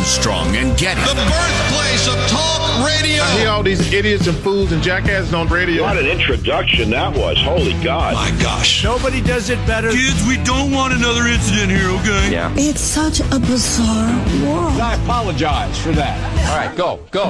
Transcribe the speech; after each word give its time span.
Armstrong 0.00 0.56
and 0.56 0.78
Getty. 0.78 0.98
The 1.02 1.14
birthplace 1.14 2.08
of 2.08 2.14
talk 2.30 2.86
radio. 2.86 3.22
I 3.22 3.38
hear 3.38 3.50
all 3.50 3.62
these 3.62 3.92
idiots 3.92 4.26
and 4.26 4.36
fools 4.38 4.72
and 4.72 4.82
jackasses 4.82 5.34
on 5.34 5.46
radio. 5.48 5.82
What 5.82 5.98
an 5.98 6.06
introduction 6.06 6.88
that 6.88 7.14
was. 7.14 7.38
Holy 7.38 7.74
God. 7.84 8.14
My 8.14 8.30
gosh. 8.42 8.82
Nobody 8.82 9.20
does 9.20 9.50
it 9.50 9.58
better. 9.66 9.90
Kids, 9.90 10.26
we 10.26 10.42
don't 10.42 10.72
want 10.72 10.94
another 10.94 11.26
incident 11.26 11.70
here, 11.70 11.90
okay? 12.00 12.32
Yeah. 12.32 12.50
It's 12.56 12.80
such 12.80 13.20
a 13.20 13.38
bizarre 13.40 14.16
world. 14.42 14.80
I 14.80 14.94
apologize 15.04 15.78
for 15.78 15.92
that. 15.92 16.48
All 16.48 16.56
right, 16.56 16.74
go, 16.74 17.06
go. 17.10 17.24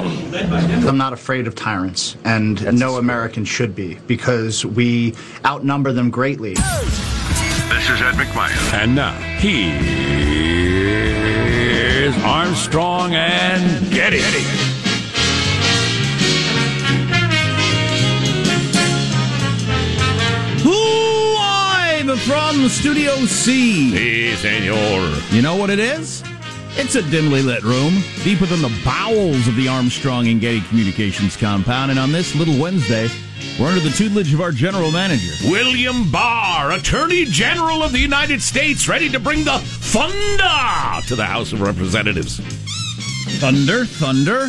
I'm 0.89 0.97
not 0.97 1.13
afraid 1.13 1.49
of 1.49 1.57
tyrants, 1.57 2.17
and 2.25 2.79
no 2.79 2.99
American 2.99 3.45
should 3.45 3.75
be, 3.75 3.97
because 4.07 4.65
we 4.65 5.17
outnumber 5.45 5.93
them 5.93 6.09
greatly. 6.09 6.55
This 6.55 7.91
is 7.91 8.01
Ed 8.01 8.15
McMahon. 8.15 8.75
And 8.75 8.95
now, 8.95 9.19
here's 12.11 12.25
Armstrong 12.25 13.15
and 13.15 13.91
Getty. 13.91 14.21
Live 20.65 22.21
from 22.23 22.69
Studio 22.69 23.15
C. 23.27 23.91
Si, 23.91 24.37
senor. 24.37 25.21
You 25.31 25.43
know 25.43 25.57
what 25.57 25.71
it 25.71 25.79
is? 25.79 26.23
It's 26.77 26.95
a 26.95 27.03
dimly 27.11 27.43
lit 27.43 27.63
room 27.63 27.95
deep 28.25 28.41
within 28.41 28.63
the 28.63 28.73
bowels 28.85 29.47
of 29.49 29.57
the 29.57 29.69
Armstrong 29.69 30.29
and 30.29 30.41
Getty 30.41 30.61
Communications 30.63 31.37
compound. 31.37 31.91
And 31.91 31.99
on 32.01 32.13
this 32.13 32.35
little 32.35 32.59
Wednesday, 32.59 33.09
we're 33.59 33.67
under 33.69 33.81
the 33.81 33.91
tutelage 33.91 34.33
of 34.33 34.41
our 34.41 34.53
general 34.53 34.91
manager. 34.91 35.33
William 35.51 36.11
Barr, 36.11 36.73
Attorney 36.73 37.25
General 37.27 37.83
of 37.83 37.93
the 37.93 37.99
United 37.99 38.41
States, 38.41 38.89
ready 38.89 39.09
to 39.11 39.21
bring 39.21 39.45
the 39.45 39.59
thunder 39.59 41.07
to 41.09 41.17
the 41.17 41.25
House 41.25 41.53
of 41.53 41.61
Representatives. 41.61 42.39
Thunder, 43.41 43.85
thunder. 43.85 44.47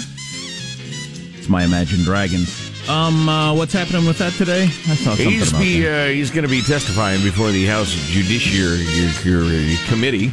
It's 1.37 1.49
my 1.49 1.63
Imagine 1.63 2.03
Dragons. 2.03 2.57
Um, 2.89 3.27
uh, 3.29 3.53
what's 3.53 3.73
happening 3.73 4.05
with 4.05 4.17
that 4.19 4.33
today? 4.33 4.63
I 4.63 4.67
saw 4.67 4.95
something 5.15 5.29
He's 5.29 5.49
about 5.49 5.59
be 5.59 5.81
that. 5.81 6.05
uh, 6.07 6.09
he's 6.11 6.31
going 6.31 6.43
to 6.43 6.49
be 6.49 6.61
testifying 6.61 7.21
before 7.23 7.51
the 7.51 7.65
House 7.65 7.91
Judiciary 8.09 8.85
Committee 9.87 10.31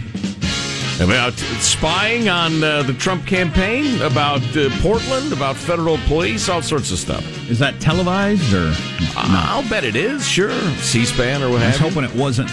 about 1.00 1.34
spying 1.60 2.28
on 2.28 2.62
uh, 2.64 2.82
the 2.82 2.92
Trump 2.94 3.27
campaign, 3.27 4.00
about 4.02 4.42
uh, 4.56 4.68
Portland, 4.80 5.32
about 5.32 5.56
federal 5.56 5.96
police, 6.08 6.48
all 6.48 6.62
sorts 6.62 6.91
of 6.91 6.98
stuff. 6.98 7.24
Is 7.50 7.58
that 7.60 7.78
televised 7.80 8.52
or? 8.52 8.72
I'll 9.16 9.69
bet 9.69 9.84
it 9.84 9.96
is. 9.96 10.26
Sure, 10.26 10.50
C-SPAN 10.78 11.42
or 11.42 11.50
what 11.50 11.62
I 11.62 11.66
was 11.66 11.76
have 11.78 11.94
you. 11.94 12.00
hoping 12.02 12.10
it 12.10 12.14
wasn't. 12.20 12.50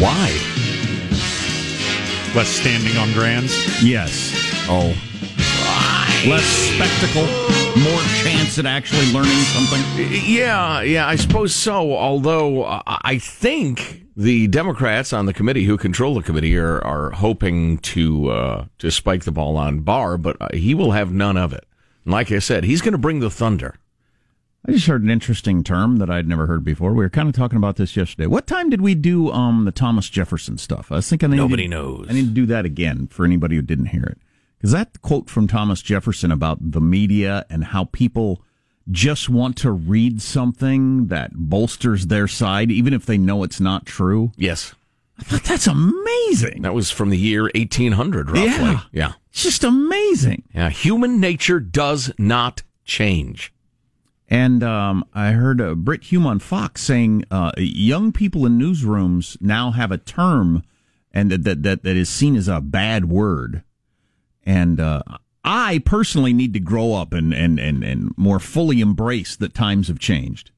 Why? 0.00 0.30
Less 2.34 2.48
standing 2.48 2.96
on 2.96 3.12
grands. 3.12 3.82
Yes. 3.82 4.32
Oh, 4.68 4.94
Less 6.24 6.44
spectacle, 6.44 7.26
more 7.82 8.00
chance 8.22 8.56
at 8.56 8.64
actually 8.64 9.12
learning 9.12 9.32
something. 9.52 9.80
Yeah, 10.24 10.80
yeah, 10.82 11.08
I 11.08 11.16
suppose 11.16 11.52
so. 11.52 11.96
Although 11.96 12.62
uh, 12.62 12.80
I 12.86 13.18
think 13.18 14.01
the 14.16 14.46
Democrats 14.48 15.12
on 15.12 15.26
the 15.26 15.32
committee 15.32 15.64
who 15.64 15.76
control 15.78 16.14
the 16.14 16.22
committee 16.22 16.56
are, 16.56 16.84
are 16.84 17.10
hoping 17.10 17.78
to 17.78 18.28
uh, 18.30 18.64
to 18.78 18.90
spike 18.90 19.24
the 19.24 19.32
ball 19.32 19.56
on 19.56 19.80
Barr, 19.80 20.18
but 20.18 20.36
uh, 20.40 20.48
he 20.52 20.74
will 20.74 20.90
have 20.92 21.12
none 21.12 21.36
of 21.36 21.52
it. 21.52 21.64
And 22.04 22.12
like 22.12 22.30
I 22.32 22.38
said, 22.38 22.64
he's 22.64 22.80
going 22.82 22.92
to 22.92 22.98
bring 22.98 23.20
the 23.20 23.30
thunder. 23.30 23.76
I 24.66 24.72
just 24.72 24.86
heard 24.86 25.02
an 25.02 25.10
interesting 25.10 25.64
term 25.64 25.96
that 25.96 26.08
I'd 26.08 26.28
never 26.28 26.46
heard 26.46 26.62
before. 26.62 26.90
We 26.92 26.98
were 26.98 27.10
kind 27.10 27.28
of 27.28 27.34
talking 27.34 27.56
about 27.56 27.76
this 27.76 27.96
yesterday. 27.96 28.26
What 28.26 28.46
time 28.46 28.70
did 28.70 28.80
we 28.80 28.94
do 28.94 29.30
um, 29.32 29.64
the 29.64 29.72
Thomas 29.72 30.08
Jefferson 30.08 30.56
stuff? 30.56 30.92
I 30.92 30.96
was 30.96 31.08
thinking 31.08 31.30
I 31.30 31.32
need 31.32 31.36
Nobody 31.38 31.62
to- 31.64 31.68
knows. 31.68 32.06
I 32.08 32.12
need 32.12 32.26
to 32.26 32.30
do 32.32 32.46
that 32.46 32.64
again 32.64 33.08
for 33.08 33.24
anybody 33.24 33.56
who 33.56 33.62
didn't 33.62 33.86
hear 33.86 34.04
it. 34.04 34.18
Because 34.58 34.70
that 34.70 35.02
quote 35.02 35.28
from 35.28 35.48
Thomas 35.48 35.82
Jefferson 35.82 36.30
about 36.30 36.58
the 36.70 36.80
media 36.80 37.44
and 37.50 37.64
how 37.64 37.86
people 37.86 38.44
just 38.90 39.28
want 39.28 39.56
to 39.58 39.70
read 39.70 40.20
something 40.20 41.06
that 41.08 41.30
bolsters 41.34 42.06
their 42.06 42.28
side, 42.28 42.70
even 42.70 42.92
if 42.92 43.06
they 43.06 43.18
know 43.18 43.42
it's 43.42 43.60
not 43.60 43.86
true. 43.86 44.32
Yes, 44.36 44.74
I 45.18 45.22
thought 45.24 45.44
that's 45.44 45.66
amazing. 45.66 46.62
that 46.62 46.74
was 46.74 46.90
from 46.90 47.10
the 47.10 47.18
year 47.18 47.42
1800, 47.54 48.30
roughly. 48.30 48.42
Yeah. 48.48 48.80
yeah. 48.92 49.12
It's 49.30 49.42
just 49.42 49.64
amazing. 49.64 50.44
Yeah, 50.54 50.70
human 50.70 51.20
nature 51.20 51.60
does 51.60 52.12
not 52.18 52.62
change. 52.84 53.52
And 54.28 54.62
um, 54.62 55.04
I 55.12 55.32
heard 55.32 55.60
uh, 55.60 55.74
Britt 55.74 56.04
Hume 56.04 56.26
on 56.26 56.38
Fox 56.38 56.82
saying 56.82 57.24
uh, 57.30 57.52
young 57.58 58.12
people 58.12 58.46
in 58.46 58.58
newsrooms 58.58 59.36
now 59.40 59.72
have 59.72 59.92
a 59.92 59.98
term, 59.98 60.62
and 61.12 61.30
that 61.30 61.44
that 61.44 61.62
that, 61.62 61.82
that 61.82 61.96
is 61.96 62.08
seen 62.08 62.34
as 62.36 62.48
a 62.48 62.60
bad 62.60 63.06
word. 63.06 63.62
And 64.44 64.80
uh, 64.80 65.02
I 65.44 65.82
personally 65.84 66.32
need 66.32 66.52
to 66.54 66.60
grow 66.60 66.94
up 66.94 67.12
and, 67.12 67.34
and, 67.34 67.58
and, 67.58 67.82
and 67.82 68.14
more 68.16 68.38
fully 68.38 68.80
embrace 68.80 69.34
that 69.36 69.54
times 69.54 69.88
have 69.88 69.98
changed. 69.98 70.50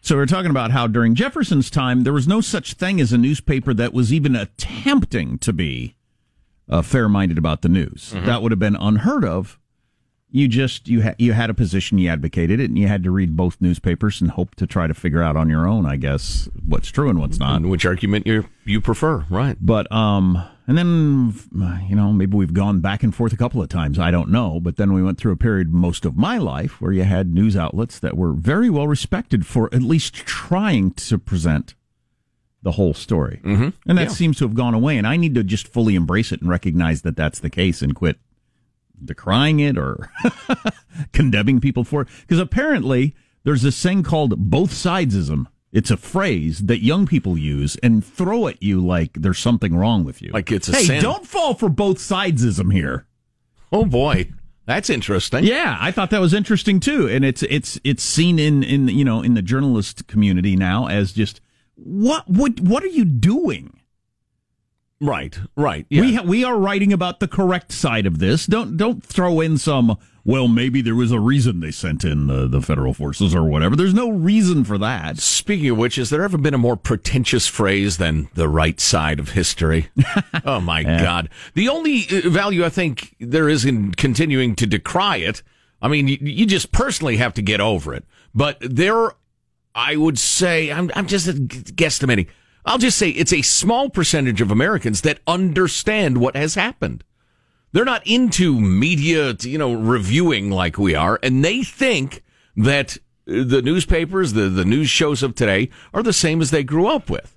So 0.00 0.16
we 0.16 0.22
are 0.22 0.26
talking 0.26 0.50
about 0.50 0.70
how 0.72 0.86
during 0.86 1.14
Jefferson's 1.14 1.70
time 1.70 2.02
there 2.02 2.12
was 2.12 2.26
no 2.28 2.40
such 2.40 2.74
thing 2.74 3.00
as 3.00 3.12
a 3.12 3.18
newspaper 3.18 3.72
that 3.74 3.92
was 3.92 4.12
even 4.12 4.34
attempting 4.34 5.38
to 5.38 5.52
be 5.52 5.96
uh, 6.68 6.82
fair-minded 6.82 7.38
about 7.38 7.62
the 7.62 7.68
news. 7.68 8.12
That 8.24 8.42
would 8.42 8.52
have 8.52 8.58
been 8.58 8.76
unheard 8.76 9.24
of. 9.24 9.58
You 10.34 10.48
just 10.48 10.88
you 10.88 11.02
ha- 11.02 11.14
you 11.18 11.34
had 11.34 11.50
a 11.50 11.54
position, 11.54 11.98
you 11.98 12.08
advocated 12.08 12.58
it, 12.58 12.70
and 12.70 12.78
you 12.78 12.88
had 12.88 13.02
to 13.04 13.10
read 13.10 13.36
both 13.36 13.60
newspapers 13.60 14.22
and 14.22 14.30
hope 14.30 14.54
to 14.54 14.66
try 14.66 14.86
to 14.86 14.94
figure 14.94 15.22
out 15.22 15.36
on 15.36 15.50
your 15.50 15.68
own, 15.68 15.84
I 15.84 15.96
guess, 15.96 16.48
what's 16.66 16.88
true 16.90 17.10
and 17.10 17.20
what's 17.20 17.38
not. 17.38 17.56
And 17.56 17.70
which 17.70 17.84
argument 17.84 18.26
you 18.26 18.46
you 18.64 18.80
prefer, 18.80 19.26
right? 19.28 19.58
But 19.60 19.92
um, 19.92 20.42
and 20.66 20.78
then 20.78 21.34
you 21.86 21.94
know 21.94 22.14
maybe 22.14 22.34
we've 22.34 22.54
gone 22.54 22.80
back 22.80 23.02
and 23.02 23.14
forth 23.14 23.34
a 23.34 23.36
couple 23.36 23.60
of 23.62 23.68
times. 23.68 23.98
I 23.98 24.10
don't 24.10 24.30
know. 24.30 24.58
But 24.58 24.76
then 24.76 24.94
we 24.94 25.02
went 25.02 25.18
through 25.18 25.32
a 25.32 25.36
period 25.36 25.70
most 25.70 26.06
of 26.06 26.16
my 26.16 26.38
life 26.38 26.80
where 26.80 26.92
you 26.92 27.02
had 27.04 27.34
news 27.34 27.54
outlets 27.54 27.98
that 27.98 28.16
were 28.16 28.32
very 28.32 28.70
well 28.70 28.88
respected 28.88 29.44
for 29.46 29.68
at 29.74 29.82
least 29.82 30.14
trying 30.14 30.92
to 30.92 31.18
present 31.18 31.74
the 32.62 32.72
whole 32.72 32.94
story, 32.94 33.40
mm-hmm. 33.44 33.68
and 33.86 33.98
that 33.98 34.04
Yeah. 34.04 34.08
seems 34.14 34.38
to 34.38 34.44
have 34.46 34.54
gone 34.54 34.72
away. 34.72 34.96
And 34.96 35.06
I 35.06 35.18
need 35.18 35.34
to 35.34 35.44
just 35.44 35.68
fully 35.68 35.94
embrace 35.94 36.32
it 36.32 36.40
and 36.40 36.48
recognize 36.48 37.02
that 37.02 37.16
that's 37.16 37.38
the 37.40 37.50
case 37.50 37.82
and 37.82 37.94
quit 37.94 38.16
decrying 39.04 39.60
it 39.60 39.76
or 39.78 40.10
condemning 41.12 41.60
people 41.60 41.84
for 41.84 42.02
it. 42.02 42.08
Because 42.22 42.38
apparently 42.38 43.14
there's 43.44 43.62
this 43.62 43.80
thing 43.82 44.02
called 44.02 44.50
both 44.50 44.70
sidesism. 44.70 45.46
It's 45.72 45.90
a 45.90 45.96
phrase 45.96 46.60
that 46.66 46.82
young 46.82 47.06
people 47.06 47.38
use 47.38 47.76
and 47.76 48.04
throw 48.04 48.46
at 48.46 48.62
you 48.62 48.80
like 48.84 49.14
there's 49.14 49.38
something 49.38 49.74
wrong 49.74 50.04
with 50.04 50.20
you. 50.20 50.30
Like 50.32 50.52
it's 50.52 50.68
a 50.68 50.76
hey, 50.76 51.00
don't 51.00 51.26
fall 51.26 51.54
for 51.54 51.70
both 51.70 51.96
sidesism 51.96 52.72
here. 52.72 53.06
Oh 53.72 53.86
boy, 53.86 54.30
that's 54.66 54.90
interesting. 54.90 55.44
Yeah, 55.44 55.78
I 55.80 55.90
thought 55.90 56.10
that 56.10 56.20
was 56.20 56.34
interesting 56.34 56.78
too, 56.78 57.08
and 57.08 57.24
it's 57.24 57.42
it's 57.44 57.80
it's 57.84 58.02
seen 58.02 58.38
in 58.38 58.62
in 58.62 58.88
you 58.88 59.04
know 59.04 59.22
in 59.22 59.32
the 59.32 59.40
journalist 59.40 60.06
community 60.08 60.56
now 60.56 60.88
as 60.88 61.12
just 61.12 61.40
what 61.74 62.28
what 62.28 62.60
what 62.60 62.84
are 62.84 62.88
you 62.88 63.06
doing? 63.06 63.80
Right, 65.02 65.36
right. 65.56 65.84
Yeah. 65.90 66.00
We 66.00 66.14
ha- 66.14 66.22
we 66.22 66.44
are 66.44 66.56
writing 66.56 66.92
about 66.92 67.18
the 67.18 67.26
correct 67.26 67.72
side 67.72 68.06
of 68.06 68.20
this. 68.20 68.46
Don't 68.46 68.76
don't 68.76 69.04
throw 69.04 69.40
in 69.40 69.58
some. 69.58 69.98
Well, 70.24 70.46
maybe 70.46 70.80
there 70.80 70.94
was 70.94 71.10
a 71.10 71.18
reason 71.18 71.58
they 71.58 71.72
sent 71.72 72.04
in 72.04 72.28
the, 72.28 72.46
the 72.46 72.62
federal 72.62 72.94
forces 72.94 73.34
or 73.34 73.42
whatever. 73.42 73.74
There's 73.74 73.92
no 73.92 74.08
reason 74.08 74.62
for 74.62 74.78
that. 74.78 75.18
Speaking 75.18 75.70
of 75.70 75.78
which, 75.78 75.96
has 75.96 76.10
there 76.10 76.22
ever 76.22 76.38
been 76.38 76.54
a 76.54 76.58
more 76.58 76.76
pretentious 76.76 77.48
phrase 77.48 77.96
than 77.96 78.28
the 78.34 78.48
right 78.48 78.78
side 78.78 79.18
of 79.18 79.30
history? 79.30 79.88
oh 80.44 80.60
my 80.60 80.84
God. 80.84 81.28
The 81.54 81.68
only 81.68 82.06
uh, 82.08 82.30
value 82.30 82.64
I 82.64 82.68
think 82.68 83.16
there 83.18 83.48
is 83.48 83.64
in 83.64 83.90
continuing 83.94 84.54
to 84.54 84.66
decry 84.68 85.16
it, 85.16 85.42
I 85.80 85.88
mean, 85.88 86.06
you, 86.06 86.18
you 86.20 86.46
just 86.46 86.70
personally 86.70 87.16
have 87.16 87.34
to 87.34 87.42
get 87.42 87.60
over 87.60 87.92
it. 87.92 88.04
But 88.32 88.58
there, 88.60 89.10
I 89.74 89.96
would 89.96 90.20
say, 90.20 90.70
I'm, 90.70 90.92
I'm 90.94 91.08
just 91.08 91.26
guesstimating. 91.26 92.28
I'll 92.64 92.78
just 92.78 92.98
say 92.98 93.10
it's 93.10 93.32
a 93.32 93.42
small 93.42 93.90
percentage 93.90 94.40
of 94.40 94.50
Americans 94.50 95.00
that 95.02 95.20
understand 95.26 96.18
what 96.18 96.36
has 96.36 96.54
happened. 96.54 97.04
They're 97.72 97.84
not 97.84 98.06
into 98.06 98.60
media, 98.60 99.34
you 99.40 99.58
know, 99.58 99.72
reviewing 99.72 100.50
like 100.50 100.78
we 100.78 100.94
are, 100.94 101.18
and 101.22 101.44
they 101.44 101.62
think 101.62 102.22
that 102.56 102.98
the 103.24 103.62
newspapers, 103.62 104.34
the, 104.34 104.48
the 104.48 104.64
news 104.64 104.90
shows 104.90 105.22
of 105.22 105.34
today 105.34 105.70
are 105.94 106.02
the 106.02 106.12
same 106.12 106.40
as 106.40 106.50
they 106.50 106.64
grew 106.64 106.86
up 106.86 107.08
with. 107.08 107.36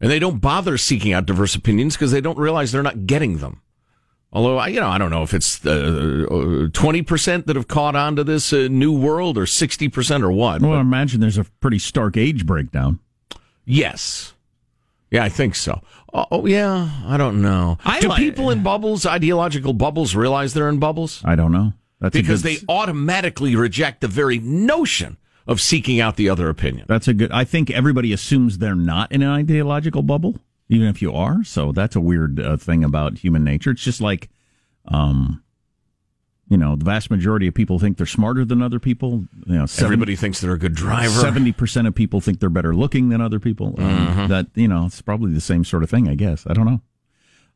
And 0.00 0.10
they 0.10 0.18
don't 0.18 0.40
bother 0.40 0.78
seeking 0.78 1.12
out 1.12 1.26
diverse 1.26 1.54
opinions 1.54 1.94
because 1.94 2.10
they 2.10 2.22
don't 2.22 2.38
realize 2.38 2.72
they're 2.72 2.82
not 2.82 3.06
getting 3.06 3.38
them. 3.38 3.60
Although, 4.32 4.58
I, 4.58 4.68
you 4.68 4.80
know, 4.80 4.88
I 4.88 4.96
don't 4.96 5.10
know 5.10 5.22
if 5.22 5.34
it's 5.34 5.64
uh, 5.66 6.68
twenty 6.72 7.02
percent 7.02 7.46
that 7.46 7.56
have 7.56 7.68
caught 7.68 7.96
on 7.96 8.16
to 8.16 8.24
this 8.24 8.52
uh, 8.52 8.68
new 8.70 8.96
world 8.96 9.36
or 9.36 9.44
sixty 9.44 9.88
percent 9.88 10.24
or 10.24 10.30
what. 10.32 10.62
Well, 10.62 10.70
but 10.70 10.78
I 10.78 10.80
imagine 10.80 11.20
there's 11.20 11.36
a 11.36 11.44
pretty 11.44 11.78
stark 11.80 12.16
age 12.16 12.46
breakdown. 12.46 13.00
yes, 13.64 14.34
yeah, 15.10 15.24
I 15.24 15.28
think 15.28 15.54
so. 15.54 15.80
Oh, 16.12 16.26
oh, 16.30 16.46
yeah, 16.46 16.88
I 17.06 17.16
don't 17.16 17.40
know. 17.42 17.78
I 17.84 18.00
Do 18.00 18.08
like- 18.08 18.18
people 18.18 18.50
in 18.50 18.62
bubbles, 18.62 19.06
ideological 19.06 19.72
bubbles, 19.72 20.14
realize 20.16 20.54
they're 20.54 20.68
in 20.68 20.78
bubbles? 20.78 21.22
I 21.24 21.34
don't 21.36 21.52
know. 21.52 21.72
That's 22.00 22.14
because 22.14 22.42
good, 22.42 22.58
they 22.60 22.64
automatically 22.68 23.54
reject 23.56 24.00
the 24.00 24.08
very 24.08 24.38
notion 24.38 25.18
of 25.46 25.60
seeking 25.60 26.00
out 26.00 26.16
the 26.16 26.28
other 26.28 26.48
opinion. 26.48 26.86
That's 26.88 27.08
a 27.08 27.14
good. 27.14 27.30
I 27.30 27.44
think 27.44 27.70
everybody 27.70 28.12
assumes 28.12 28.58
they're 28.58 28.74
not 28.74 29.12
in 29.12 29.22
an 29.22 29.28
ideological 29.30 30.02
bubble. 30.02 30.36
even 30.68 30.86
if 30.86 31.02
you 31.02 31.12
are. 31.12 31.42
So 31.44 31.72
that's 31.72 31.96
a 31.96 32.00
weird 32.00 32.38
uh, 32.40 32.56
thing 32.56 32.84
about 32.84 33.18
human 33.18 33.42
nature. 33.44 33.72
It's 33.72 33.82
just 33.82 34.00
like, 34.00 34.30
um, 34.86 35.42
you 36.50 36.58
know, 36.58 36.76
the 36.76 36.84
vast 36.84 37.10
majority 37.10 37.46
of 37.46 37.54
people 37.54 37.78
think 37.78 37.96
they're 37.96 38.04
smarter 38.06 38.44
than 38.44 38.60
other 38.60 38.78
people. 38.78 39.24
You 39.46 39.54
know, 39.58 39.66
70 39.66 39.84
Everybody 39.86 40.16
thinks 40.16 40.40
they're 40.40 40.52
a 40.52 40.58
good 40.58 40.74
driver. 40.74 41.08
Seventy 41.20 41.52
percent 41.52 41.86
of 41.86 41.94
people 41.94 42.20
think 42.20 42.40
they're 42.40 42.50
better 42.50 42.74
looking 42.74 43.08
than 43.08 43.20
other 43.22 43.38
people. 43.40 43.74
Um, 43.78 44.06
Mhm. 44.08 44.28
That 44.28 44.46
you 44.54 44.68
know, 44.68 44.84
it's 44.86 45.00
probably 45.00 45.32
the 45.32 45.40
same 45.40 45.64
sort 45.64 45.82
of 45.82 45.88
thing. 45.90 46.08
I 46.08 46.14
guess 46.16 46.44
I 46.46 46.52
don't 46.52 46.66
know. 46.66 46.80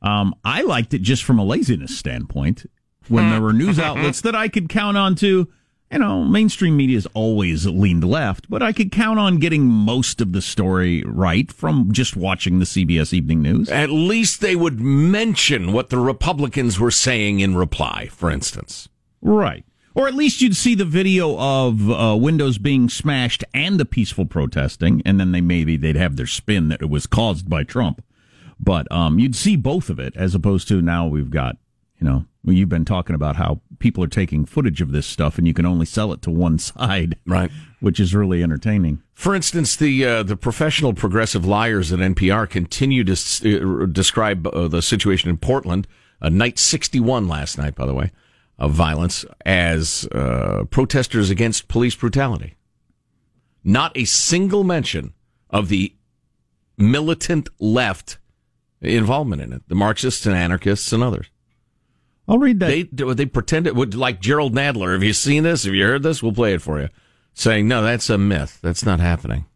Um, 0.01 0.35
I 0.45 0.63
liked 0.63 0.95
it 0.95 1.03
just 1.03 1.25
from 1.25 1.39
a 1.39 1.45
laziness 1.45 1.97
standpoint 1.99 2.67
when 3.09 3.31
there 3.31 3.41
were 3.41 3.53
news 3.53 3.79
outlets 3.89 4.21
that 4.23 4.35
I 4.35 4.49
could 4.49 4.69
count 4.69 4.97
on 4.97 5.15
to. 5.17 5.49
You 5.95 6.01
know, 6.01 6.25
mainstream 6.25 6.77
media 6.77 6.89
media's 6.89 7.07
always 7.15 7.67
leaned 7.67 8.03
left, 8.03 8.51
but 8.51 8.65
I 8.65 8.73
could 8.73 8.91
count 8.91 9.21
on 9.21 9.37
getting 9.37 9.63
most 9.63 10.21
of 10.21 10.33
the 10.33 10.43
story 10.43 11.05
right 11.07 11.53
from 11.53 11.93
just 11.93 12.17
watching 12.17 12.59
the 12.59 12.65
CBS 12.65 13.13
Evening 13.13 13.43
News. 13.43 13.71
At 13.71 13.91
least 13.91 14.41
they 14.41 14.57
would 14.57 14.81
mention 14.81 15.73
what 15.73 15.91
the 15.91 15.99
Republicans 15.99 16.81
were 16.81 16.91
saying 16.91 17.39
in 17.39 17.55
reply, 17.55 18.09
for 18.09 18.29
instance. 18.29 18.89
Right. 19.23 19.65
Or 19.95 20.09
at 20.09 20.15
least 20.15 20.43
you'd 20.43 20.57
see 20.57 20.75
the 20.75 20.85
video 20.85 21.39
of 21.39 21.89
uh, 21.89 22.17
windows 22.17 22.59
being 22.59 22.89
smashed 22.89 23.45
and 23.55 23.79
the 23.79 23.85
peaceful 23.85 24.27
protesting, 24.27 25.01
and 25.07 25.21
then 25.21 25.31
they 25.31 25.41
maybe 25.41 25.77
they'd 25.77 25.95
have 25.95 26.17
their 26.17 26.27
spin 26.27 26.71
that 26.71 26.83
it 26.83 26.91
was 26.91 27.07
caused 27.07 27.49
by 27.49 27.63
Trump. 27.63 28.05
But 28.59 28.91
um, 28.91 29.21
you'd 29.21 29.37
see 29.37 29.55
both 29.55 29.89
of 29.89 30.01
it, 30.01 30.17
as 30.17 30.35
opposed 30.35 30.67
to 30.69 30.83
now 30.83 31.07
we've 31.07 31.31
got, 31.31 31.57
you 32.01 32.05
know, 32.09 32.25
you've 32.53 32.69
been 32.69 32.85
talking 32.85 33.15
about 33.15 33.37
how 33.37 33.61
people 33.79 34.05
are 34.05 34.09
taking 34.09 34.45
footage 34.45 34.81
of 34.81 34.93
this 34.93 35.07
stuff, 35.07 35.39
and 35.39 35.47
you 35.47 35.55
can 35.55 35.65
only 35.67 35.87
sell 35.87 36.13
it 36.13 36.21
to 36.23 36.31
one 36.31 36.59
side, 36.71 37.17
right? 37.27 37.51
Which 37.81 37.99
is 37.99 38.15
really 38.15 38.43
entertaining. 38.43 39.03
For 39.15 39.35
instance, 39.35 39.77
the 39.77 40.05
uh, 40.05 40.23
the 40.23 40.37
professional 40.37 40.93
progressive 40.93 41.45
liars 41.47 41.93
at 41.93 42.01
NPR 42.01 42.49
continue 42.49 43.05
to 43.05 43.13
s- 43.13 43.45
uh, 43.45 43.87
describe 43.91 44.47
uh, 44.49 44.69
the 44.69 44.83
situation 44.83 45.31
in 45.31 45.39
Portland, 45.39 45.87
uh, 46.21 46.29
night 46.29 46.59
61 46.59 47.29
last 47.29 47.57
night, 47.59 47.75
by 47.75 47.87
the 47.87 47.95
way, 47.95 48.11
of 48.59 48.73
violence, 48.73 49.25
as 49.47 50.07
uh, 50.13 50.65
protesters 50.71 51.31
against 51.31 51.69
police 51.69 51.95
brutality. 51.95 52.57
Not 53.63 53.93
a 53.97 54.05
single 54.05 54.65
mention 54.65 55.15
of 55.49 55.69
the 55.69 55.95
militant 56.77 57.49
left 57.59 58.19
involvement 58.81 59.41
in 59.41 59.53
it, 59.53 59.63
the 59.69 59.75
Marxists 59.75 60.27
and 60.27 60.37
anarchists 60.37 60.93
and 60.93 61.03
others. 61.03 61.31
I'll 62.27 62.39
read 62.39 62.61
that. 62.61 62.69
They 62.69 62.83
they 63.15 63.27
pretend 63.27 63.67
it 63.67 63.75
would 63.75 63.95
like 63.95 64.21
Jerrold 64.21 64.55
Nadler. 64.55 64.95
Have 64.95 65.03
you 65.03 65.13
seen 65.13 65.43
this? 65.43 65.65
Have 65.65 65.75
you 65.75 65.85
heard 65.85 66.03
this? 66.03 66.23
We'll 66.23 66.33
play 66.33 66.55
it 66.55 66.63
for 66.63 66.81
you. 66.81 66.89
Saying 67.35 67.69
no, 67.69 67.83
that's 67.83 68.09
a 68.09 68.17
myth. 68.17 68.59
That's 68.63 68.85
not 68.85 69.01
happening. 69.01 69.47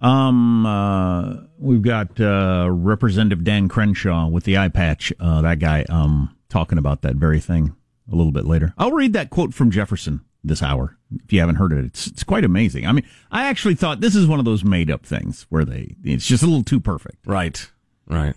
Um, 0.00 0.66
uh, 0.66 1.36
we've 1.58 1.82
got 1.82 2.20
uh, 2.20 2.68
Representative 2.70 3.44
Dan 3.44 3.68
Crenshaw 3.68 4.28
with 4.28 4.44
the 4.44 4.58
eye 4.58 4.68
patch. 4.68 5.12
Uh, 5.20 5.40
that 5.42 5.60
guy 5.60 5.84
um, 5.88 6.36
talking 6.48 6.78
about 6.78 7.02
that 7.02 7.16
very 7.16 7.40
thing 7.40 7.74
a 8.10 8.16
little 8.16 8.32
bit 8.32 8.44
later. 8.44 8.74
I'll 8.76 8.92
read 8.92 9.12
that 9.14 9.30
quote 9.30 9.54
from 9.54 9.70
Jefferson 9.70 10.22
this 10.42 10.62
hour. 10.62 10.96
If 11.24 11.32
you 11.32 11.40
haven't 11.40 11.56
heard 11.56 11.72
it, 11.72 11.84
it's 11.84 12.06
it's 12.06 12.24
quite 12.24 12.44
amazing. 12.44 12.86
I 12.86 12.92
mean, 12.92 13.06
I 13.30 13.46
actually 13.46 13.76
thought 13.76 14.00
this 14.00 14.14
is 14.14 14.26
one 14.26 14.38
of 14.38 14.44
those 14.44 14.64
made 14.64 14.90
up 14.90 15.06
things 15.06 15.46
where 15.48 15.64
they 15.64 15.94
it's 16.02 16.26
just 16.26 16.42
a 16.42 16.46
little 16.46 16.64
too 16.64 16.80
perfect. 16.80 17.26
Right. 17.26 17.70
Right. 18.06 18.34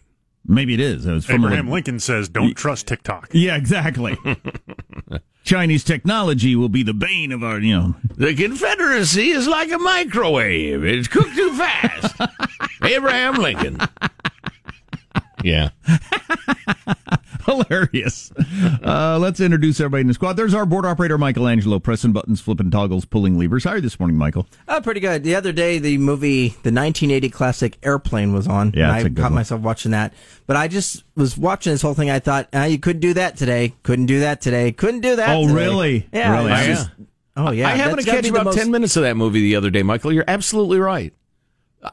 Maybe 0.47 0.73
it 0.73 0.79
is. 0.79 1.05
It 1.05 1.13
was 1.13 1.25
from 1.25 1.43
Abraham 1.43 1.67
a, 1.67 1.71
Lincoln 1.71 1.99
says, 1.99 2.29
"Don't 2.29 2.55
trust 2.55 2.87
TikTok." 2.87 3.29
Yeah, 3.33 3.57
exactly. 3.57 4.17
Chinese 5.43 5.83
technology 5.83 6.55
will 6.55 6.69
be 6.69 6.83
the 6.83 6.93
bane 6.93 7.31
of 7.31 7.43
our, 7.43 7.59
you 7.59 7.75
know. 7.75 7.95
The 8.15 8.35
Confederacy 8.35 9.29
is 9.29 9.47
like 9.47 9.71
a 9.71 9.77
microwave. 9.77 10.83
It's 10.83 11.07
cooked 11.07 11.35
too 11.35 11.53
fast. 11.53 12.19
Abraham 12.83 13.35
Lincoln. 13.35 13.79
Yeah. 15.43 15.69
Hilarious. 17.47 18.31
Uh, 18.83 19.17
let's 19.19 19.39
introduce 19.39 19.79
everybody 19.79 20.01
in 20.01 20.07
the 20.07 20.13
squad. 20.13 20.33
There's 20.33 20.53
our 20.53 20.65
board 20.65 20.85
operator, 20.85 21.17
Michelangelo, 21.17 21.79
pressing 21.79 22.11
buttons, 22.11 22.41
flipping 22.41 22.69
toggles, 22.69 23.05
pulling 23.05 23.39
levers. 23.39 23.63
How 23.63 23.71
are 23.71 23.75
you 23.77 23.81
this 23.81 23.99
morning, 23.99 24.17
Michael? 24.17 24.47
Oh, 24.67 24.81
pretty 24.81 24.99
good. 24.99 25.23
The 25.23 25.35
other 25.35 25.51
day, 25.53 25.79
the 25.79 25.97
movie, 25.97 26.49
the 26.49 26.71
1980 26.73 27.29
classic 27.29 27.77
Airplane 27.83 28.33
was 28.33 28.47
on. 28.47 28.73
Yeah, 28.75 28.87
and 28.87 28.91
that's 28.91 29.03
I 29.03 29.07
a 29.07 29.09
good 29.09 29.17
caught 29.21 29.23
one. 29.31 29.35
myself 29.35 29.61
watching 29.61 29.91
that. 29.91 30.13
But 30.45 30.57
I 30.57 30.67
just 30.67 31.03
was 31.15 31.37
watching 31.37 31.71
this 31.73 31.81
whole 31.81 31.93
thing. 31.93 32.09
I 32.09 32.19
thought, 32.19 32.49
ah, 32.53 32.65
you 32.65 32.77
couldn't 32.79 32.99
do 33.01 33.13
that 33.13 33.37
today. 33.37 33.73
Couldn't 33.83 34.07
do 34.07 34.19
that 34.19 34.41
today. 34.41 34.71
Couldn't 34.73 35.01
do 35.01 35.15
that. 35.15 35.29
Oh, 35.35 35.43
today." 35.47 35.53
really? 35.53 36.09
Yeah. 36.13 36.31
Really? 36.37 36.51
it's 36.51 36.61
Yeah. 36.61 36.73
just- 36.75 36.89
oh, 37.37 37.51
yeah. 37.51 37.67
I 37.67 37.71
happened 37.71 37.99
That's 37.99 38.05
to 38.07 38.11
catch 38.11 38.27
about 38.29 38.45
most- 38.45 38.57
10 38.57 38.71
minutes 38.71 38.95
of 38.97 39.03
that 39.03 39.15
movie 39.15 39.41
the 39.41 39.55
other 39.55 39.69
day, 39.69 39.83
Michael. 39.83 40.11
You're 40.11 40.25
absolutely 40.27 40.79
right. 40.79 41.13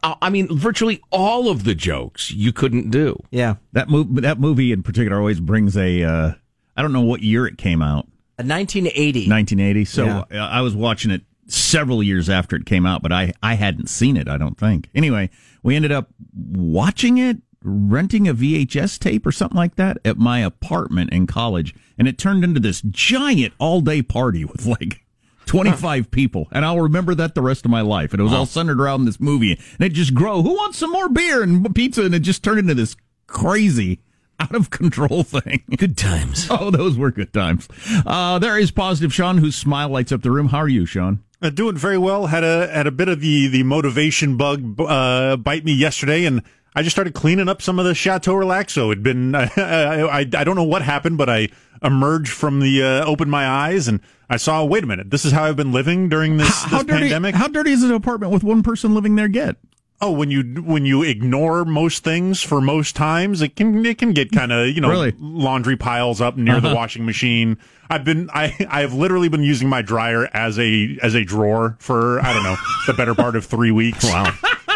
I 0.02 0.16
I 0.22 0.30
mean, 0.30 0.48
virtually 0.56 1.00
all 1.10 1.48
of 1.50 1.64
the 1.64 1.74
jokes 1.74 2.30
you 2.30 2.52
couldn't 2.52 2.90
do. 2.90 3.18
Yeah. 3.30 3.56
That 3.72 3.88
movie, 3.88 4.20
that 4.22 4.38
movie 4.40 4.72
in 4.72 4.82
particular, 4.82 5.18
always 5.18 5.40
brings 5.40 5.76
a. 5.76 6.02
Uh, 6.02 6.32
I 6.76 6.82
don't 6.82 6.92
know 6.92 7.02
what 7.02 7.22
year 7.22 7.46
it 7.46 7.56
came 7.58 7.82
out. 7.82 8.06
A 8.38 8.42
1980. 8.42 9.28
1980. 9.28 9.84
So 9.84 10.04
Yeah. 10.04 10.42
uh, 10.42 10.48
I 10.48 10.60
was 10.60 10.74
watching 10.74 11.10
it 11.12 11.22
several 11.46 12.02
years 12.02 12.28
after 12.28 12.56
it 12.56 12.66
came 12.66 12.84
out, 12.86 13.02
but 13.02 13.12
I 13.12 13.32
I 13.42 13.54
hadn't 13.54 13.88
seen 13.88 14.16
it. 14.16 14.28
I 14.28 14.36
don't 14.38 14.58
think. 14.58 14.88
Anyway, 14.94 15.30
we 15.62 15.76
ended 15.76 15.92
up 15.92 16.08
watching 16.34 17.18
it, 17.18 17.38
renting 17.62 18.26
a 18.26 18.34
VHS 18.34 18.98
tape 18.98 19.24
or 19.26 19.32
something 19.32 19.56
like 19.56 19.76
that 19.76 19.98
at 20.04 20.16
my 20.18 20.40
apartment 20.40 21.12
in 21.12 21.26
college, 21.26 21.74
and 21.98 22.08
it 22.08 22.18
turned 22.18 22.42
into 22.44 22.60
this 22.60 22.82
giant 22.82 23.52
all 23.58 23.80
day 23.80 24.02
party 24.02 24.44
with 24.52 24.66
like. 24.66 25.03
25 25.46 26.10
people, 26.10 26.48
and 26.52 26.64
I'll 26.64 26.80
remember 26.80 27.14
that 27.14 27.34
the 27.34 27.42
rest 27.42 27.64
of 27.64 27.70
my 27.70 27.80
life. 27.80 28.12
And 28.12 28.20
it 28.20 28.24
was 28.24 28.32
all 28.32 28.46
centered 28.46 28.80
around 28.80 29.04
this 29.04 29.20
movie, 29.20 29.52
and 29.78 29.80
it 29.86 29.92
just 29.92 30.14
grow. 30.14 30.42
Who 30.42 30.54
wants 30.54 30.78
some 30.78 30.90
more 30.92 31.08
beer 31.08 31.42
and 31.42 31.74
pizza? 31.74 32.04
And 32.04 32.14
it 32.14 32.20
just 32.20 32.42
turned 32.42 32.58
into 32.58 32.74
this 32.74 32.96
crazy, 33.26 34.00
out 34.40 34.54
of 34.54 34.70
control 34.70 35.22
thing. 35.24 35.62
Good 35.76 35.96
times. 35.96 36.46
Oh, 36.50 36.70
those 36.70 36.96
were 36.96 37.10
good 37.10 37.32
times. 37.32 37.68
Uh, 38.06 38.38
there 38.38 38.58
is 38.58 38.70
positive 38.70 39.12
Sean, 39.12 39.38
whose 39.38 39.56
smile 39.56 39.88
lights 39.88 40.12
up 40.12 40.22
the 40.22 40.30
room. 40.30 40.48
How 40.48 40.58
are 40.58 40.68
you, 40.68 40.86
Sean? 40.86 41.22
Uh, 41.42 41.50
doing 41.50 41.76
very 41.76 41.98
well. 41.98 42.26
Had 42.26 42.42
a 42.44 42.68
had 42.68 42.86
a 42.86 42.90
bit 42.90 43.08
of 43.08 43.20
the 43.20 43.48
the 43.48 43.62
motivation 43.64 44.36
bug 44.36 44.80
uh, 44.80 45.36
bite 45.36 45.64
me 45.64 45.72
yesterday, 45.72 46.24
and 46.24 46.42
I 46.74 46.82
just 46.82 46.94
started 46.96 47.14
cleaning 47.14 47.48
up 47.48 47.62
some 47.62 47.78
of 47.78 47.84
the 47.84 47.94
Chateau 47.94 48.34
Relaxo. 48.34 48.86
It'd 48.92 49.02
been 49.02 49.34
I, 49.34 49.48
I, 49.56 50.18
I 50.20 50.24
don't 50.44 50.56
know 50.56 50.64
what 50.64 50.82
happened, 50.82 51.18
but 51.18 51.28
I 51.30 51.48
emerged 51.82 52.32
from 52.32 52.60
the 52.60 52.82
uh, 52.82 53.04
opened 53.04 53.30
my 53.30 53.46
eyes 53.46 53.88
and 53.88 54.00
I 54.28 54.36
saw. 54.38 54.64
Wait 54.64 54.82
a 54.82 54.86
minute, 54.86 55.10
this 55.10 55.24
is 55.24 55.32
how 55.32 55.44
I've 55.44 55.56
been 55.56 55.72
living 55.72 56.08
during 56.08 56.36
this, 56.38 56.62
How 56.64 56.78
this 56.78 56.86
dirty? 56.86 57.00
pandemic. 57.02 57.34
How 57.34 57.46
dirty 57.48 57.70
is 57.72 57.82
an 57.82 57.92
apartment 57.92 58.32
with 58.32 58.42
one 58.42 58.62
person 58.62 58.94
living 58.94 59.14
there 59.16 59.28
get? 59.28 59.56
Oh, 60.00 60.10
when 60.10 60.30
you 60.30 60.42
when 60.62 60.84
you 60.84 61.02
ignore 61.04 61.64
most 61.64 62.02
things 62.02 62.42
for 62.42 62.60
most 62.60 62.96
times, 62.96 63.40
it 63.40 63.54
can 63.54 63.86
it 63.86 63.98
can 63.98 64.12
get 64.12 64.32
kind 64.32 64.50
of 64.52 64.66
you 64.68 64.80
know 64.80 64.90
Really? 64.90 65.14
laundry 65.18 65.76
piles 65.76 66.20
up 66.20 66.36
near 66.36 66.56
Uh-huh. 66.56 66.68
the 66.70 66.74
washing 66.74 67.06
machine. 67.06 67.56
I've 67.88 68.04
been 68.04 68.28
I 68.34 68.54
I 68.68 68.80
have 68.80 68.92
literally 68.92 69.28
been 69.28 69.44
using 69.44 69.68
my 69.68 69.82
dryer 69.82 70.28
as 70.34 70.58
a 70.58 70.98
as 71.00 71.14
a 71.14 71.24
drawer 71.24 71.76
for 71.78 72.20
I 72.20 72.32
don't 72.32 72.42
know 72.42 72.56
the 72.88 72.94
better 72.94 73.14
part 73.14 73.36
of 73.36 73.44
three 73.46 73.70
weeks. 73.70 74.04
Wow. 74.12 74.32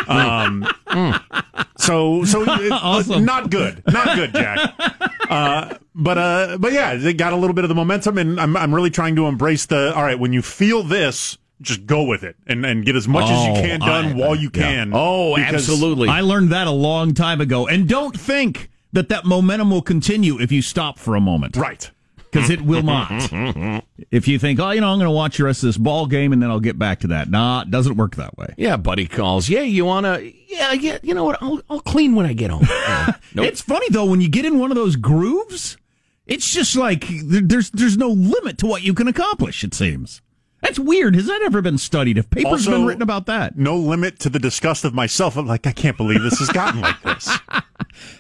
Um, 0.08 0.66
so 1.76 2.24
so 2.24 2.42
it- 2.46 2.72
Awesome. 2.72 3.24
not 3.24 3.50
good, 3.50 3.82
not 3.86 4.14
good, 4.16 4.32
Jack. 4.32 4.74
Uh, 5.30 5.76
but 5.94 6.18
uh, 6.18 6.58
but 6.58 6.72
yeah, 6.72 6.94
they 6.96 7.12
got 7.14 7.32
a 7.32 7.36
little 7.36 7.54
bit 7.54 7.64
of 7.64 7.68
the 7.68 7.74
momentum, 7.74 8.18
and 8.18 8.40
I'm 8.40 8.56
I'm 8.56 8.74
really 8.74 8.90
trying 8.90 9.16
to 9.16 9.26
embrace 9.26 9.66
the. 9.66 9.92
All 9.94 10.02
right, 10.02 10.18
when 10.18 10.32
you 10.32 10.42
feel 10.42 10.82
this, 10.82 11.38
just 11.60 11.86
go 11.86 12.04
with 12.04 12.22
it 12.22 12.36
and 12.46 12.64
and 12.64 12.84
get 12.84 12.96
as 12.96 13.06
much 13.08 13.24
as 13.30 13.44
you 13.46 13.52
Oh, 13.52 13.54
can 13.62 13.80
done 13.80 14.06
I- 14.06 14.14
while 14.14 14.34
you 14.34 14.50
yeah. 14.54 14.62
can. 14.62 14.90
Oh, 14.94 15.36
absolutely. 15.36 16.08
I 16.08 16.20
learned 16.22 16.50
that 16.52 16.66
a 16.66 16.70
long 16.72 17.14
time 17.14 17.40
ago. 17.40 17.66
And 17.66 17.88
don't 17.88 18.18
think 18.18 18.70
that 18.92 19.08
that 19.10 19.24
momentum 19.26 19.70
will 19.70 19.82
continue 19.82 20.40
if 20.40 20.50
you 20.50 20.62
stop 20.62 20.98
for 20.98 21.14
a 21.14 21.20
moment. 21.20 21.56
Right. 21.56 21.90
Because 22.30 22.50
it 22.50 22.60
will 22.60 22.82
not. 22.82 23.08
if 24.10 24.28
you 24.28 24.38
think, 24.38 24.60
oh, 24.60 24.70
you 24.70 24.80
know, 24.80 24.88
I'm 24.88 24.98
going 24.98 25.06
to 25.06 25.10
watch 25.10 25.38
the 25.38 25.44
rest 25.44 25.62
of 25.62 25.68
this 25.68 25.78
ball 25.78 26.06
game 26.06 26.32
and 26.32 26.42
then 26.42 26.50
I'll 26.50 26.60
get 26.60 26.78
back 26.78 27.00
to 27.00 27.08
that. 27.08 27.30
Nah, 27.30 27.62
it 27.62 27.70
doesn't 27.70 27.96
work 27.96 28.16
that 28.16 28.36
way. 28.36 28.54
Yeah, 28.56 28.76
buddy 28.76 29.06
calls. 29.06 29.48
Yeah, 29.48 29.62
you 29.62 29.84
want 29.84 30.06
to? 30.06 30.32
Yeah, 30.48 30.72
yeah. 30.72 30.98
You 31.02 31.14
know 31.14 31.24
what? 31.24 31.42
I'll, 31.42 31.60
I'll 31.70 31.80
clean 31.80 32.14
when 32.14 32.26
I 32.26 32.32
get 32.32 32.50
home. 32.50 32.66
Yeah. 32.88 33.12
Nope. 33.34 33.46
It's 33.46 33.60
funny 33.60 33.86
though 33.90 34.06
when 34.06 34.20
you 34.22 34.28
get 34.28 34.46
in 34.46 34.58
one 34.58 34.70
of 34.70 34.76
those 34.76 34.96
grooves, 34.96 35.76
it's 36.26 36.50
just 36.50 36.74
like 36.74 37.04
there's 37.08 37.70
there's 37.70 37.98
no 37.98 38.08
limit 38.08 38.56
to 38.58 38.66
what 38.66 38.82
you 38.82 38.94
can 38.94 39.08
accomplish. 39.08 39.62
It 39.62 39.74
seems 39.74 40.22
that's 40.60 40.78
weird. 40.78 41.14
Has 41.14 41.26
that 41.26 41.40
ever 41.42 41.62
been 41.62 41.78
studied? 41.78 42.16
Have 42.16 42.30
papers 42.30 42.66
Also- 42.66 42.72
been 42.72 42.86
written 42.86 43.02
about 43.02 43.26
that? 43.26 43.56
no 43.56 43.76
limit 43.76 44.18
to 44.20 44.28
the 44.28 44.38
disgust 44.38 44.84
of 44.84 44.94
myself. 44.94 45.36
I'm 45.36 45.46
like, 45.46 45.66
I 45.66 45.72
can't 45.72 45.96
believe 45.96 46.22
this 46.22 46.38
has 46.38 46.48
gotten 46.50 46.80
like 46.80 47.00
this. 47.02 47.28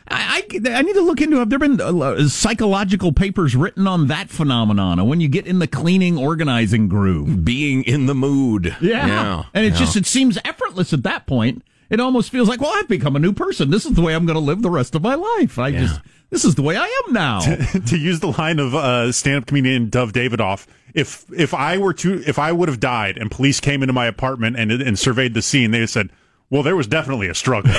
I, 0.08 0.42
I, 0.54 0.70
I 0.72 0.82
need 0.82 0.94
to 0.94 1.00
look 1.02 1.20
into. 1.20 1.36
Have 1.38 1.50
there 1.50 1.58
been 1.58 1.80
uh, 1.80 2.26
psychological 2.28 3.12
papers 3.12 3.54
written 3.54 3.86
on 3.86 4.06
that 4.08 4.30
phenomenon? 4.30 5.06
When 5.06 5.20
you 5.20 5.28
get 5.28 5.46
in 5.46 5.58
the 5.58 5.66
cleaning, 5.66 6.16
organizing 6.16 6.88
groove, 6.88 7.44
being 7.44 7.82
in 7.84 8.06
the 8.06 8.14
mood. 8.14 8.76
yeah, 8.80 9.44
and 9.54 9.64
it 9.64 9.72
yeah. 9.72 9.78
just 9.78 9.96
it 9.96 10.06
seems 10.06 10.38
effortless 10.44 10.92
at 10.92 11.02
that 11.04 11.26
point. 11.26 11.62
It 11.90 12.00
almost 12.00 12.30
feels 12.30 12.48
like, 12.48 12.60
well, 12.60 12.72
I've 12.74 12.88
become 12.88 13.16
a 13.16 13.18
new 13.18 13.32
person. 13.32 13.70
This 13.70 13.86
is 13.86 13.94
the 13.94 14.02
way 14.02 14.14
I'm 14.14 14.26
going 14.26 14.34
to 14.34 14.40
live 14.40 14.60
the 14.60 14.70
rest 14.70 14.94
of 14.94 15.02
my 15.02 15.14
life. 15.14 15.58
I 15.58 15.72
just 15.72 16.00
this 16.30 16.44
is 16.44 16.54
the 16.54 16.62
way 16.62 16.76
I 16.76 17.02
am 17.06 17.12
now. 17.14 17.40
to 17.86 17.96
use 17.98 18.20
the 18.20 18.34
line 18.38 18.58
of 18.58 18.74
uh, 18.74 19.10
stand-up 19.12 19.46
comedian 19.46 19.88
Dov 19.88 20.12
Davidoff, 20.12 20.66
if 20.94 21.24
if 21.32 21.54
I 21.54 21.78
were 21.78 21.94
to 21.94 22.22
if 22.26 22.38
I 22.38 22.52
would 22.52 22.68
have 22.68 22.80
died 22.80 23.16
and 23.16 23.30
police 23.30 23.60
came 23.60 23.82
into 23.82 23.94
my 23.94 24.06
apartment 24.06 24.56
and 24.58 24.70
and 24.70 24.98
surveyed 24.98 25.32
the 25.32 25.40
scene, 25.42 25.70
they 25.70 25.86
said, 25.86 26.10
Well, 26.50 26.62
there 26.62 26.76
was 26.76 26.86
definitely 26.86 27.28
a 27.28 27.34
struggle. 27.34 27.72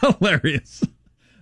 Hilarious. 0.00 0.82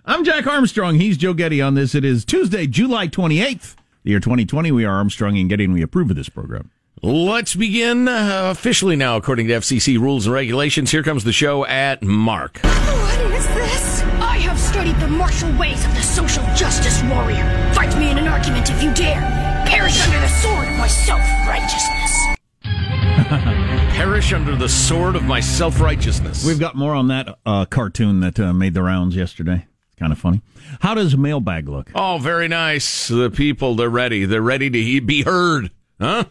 I'm 0.05 0.23
Jack 0.23 0.45
Armstrong. 0.47 0.95
He's 0.95 1.17
Joe 1.17 1.33
Getty 1.33 1.61
on 1.61 1.75
this. 1.75 1.95
It 1.95 2.05
is 2.05 2.25
Tuesday, 2.25 2.67
July 2.67 3.07
28th, 3.07 3.75
the 4.03 4.11
year 4.11 4.19
2020. 4.19 4.71
We 4.71 4.85
are 4.85 4.95
Armstrong 4.95 5.37
and 5.37 5.49
Getty, 5.49 5.65
and 5.65 5.73
we 5.73 5.81
approve 5.81 6.09
of 6.09 6.15
this 6.15 6.29
program. 6.29 6.71
Let's 7.01 7.55
begin 7.55 8.09
uh, 8.09 8.49
officially 8.51 8.97
now, 8.97 9.15
according 9.15 9.47
to 9.47 9.53
FCC 9.53 9.97
rules 9.97 10.25
and 10.25 10.33
regulations. 10.33 10.91
Here 10.91 11.01
comes 11.01 11.23
the 11.23 11.31
show 11.31 11.65
at 11.65 12.03
Mark. 12.03 12.59
What 12.61 13.31
is 13.31 13.47
this? 13.49 14.01
I 14.19 14.37
have 14.39 14.59
studied 14.59 14.97
the 14.99 15.07
martial 15.07 15.49
ways 15.57 15.85
of 15.85 15.95
the 15.95 16.01
social 16.01 16.43
justice 16.55 17.01
warrior. 17.03 17.45
Fight 17.73 17.97
me 17.97 18.11
in 18.11 18.17
an 18.17 18.27
argument 18.27 18.69
if 18.69 18.83
you 18.83 18.93
dare. 18.93 19.21
Perish 19.65 20.05
under 20.05 20.19
the 20.19 20.27
sword 20.27 20.67
of 20.67 20.77
my 20.77 20.87
self-righteousness. 20.87 22.25
Perish 23.95 24.33
under 24.33 24.57
the 24.57 24.67
sword 24.67 25.15
of 25.15 25.23
my 25.23 25.39
self 25.39 25.79
righteousness. 25.79 26.45
We've 26.45 26.59
got 26.59 26.75
more 26.75 26.95
on 26.95 27.07
that 27.07 27.37
uh, 27.45 27.63
cartoon 27.63 28.19
that 28.19 28.37
uh, 28.37 28.51
made 28.51 28.73
the 28.73 28.83
rounds 28.83 29.15
yesterday. 29.15 29.65
It's 29.87 29.95
kind 29.99 30.11
of 30.11 30.19
funny. 30.19 30.41
How 30.81 30.95
does 30.95 31.13
a 31.13 31.17
mailbag 31.17 31.69
look? 31.69 31.91
Oh, 31.95 32.17
very 32.17 32.49
nice. 32.49 33.07
The 33.07 33.29
people, 33.29 33.75
they're 33.75 33.89
ready. 33.89 34.25
They're 34.25 34.41
ready 34.41 34.69
to 34.69 34.81
he- 34.81 34.99
be 34.99 35.21
heard. 35.23 35.71
Huh? 36.01 36.25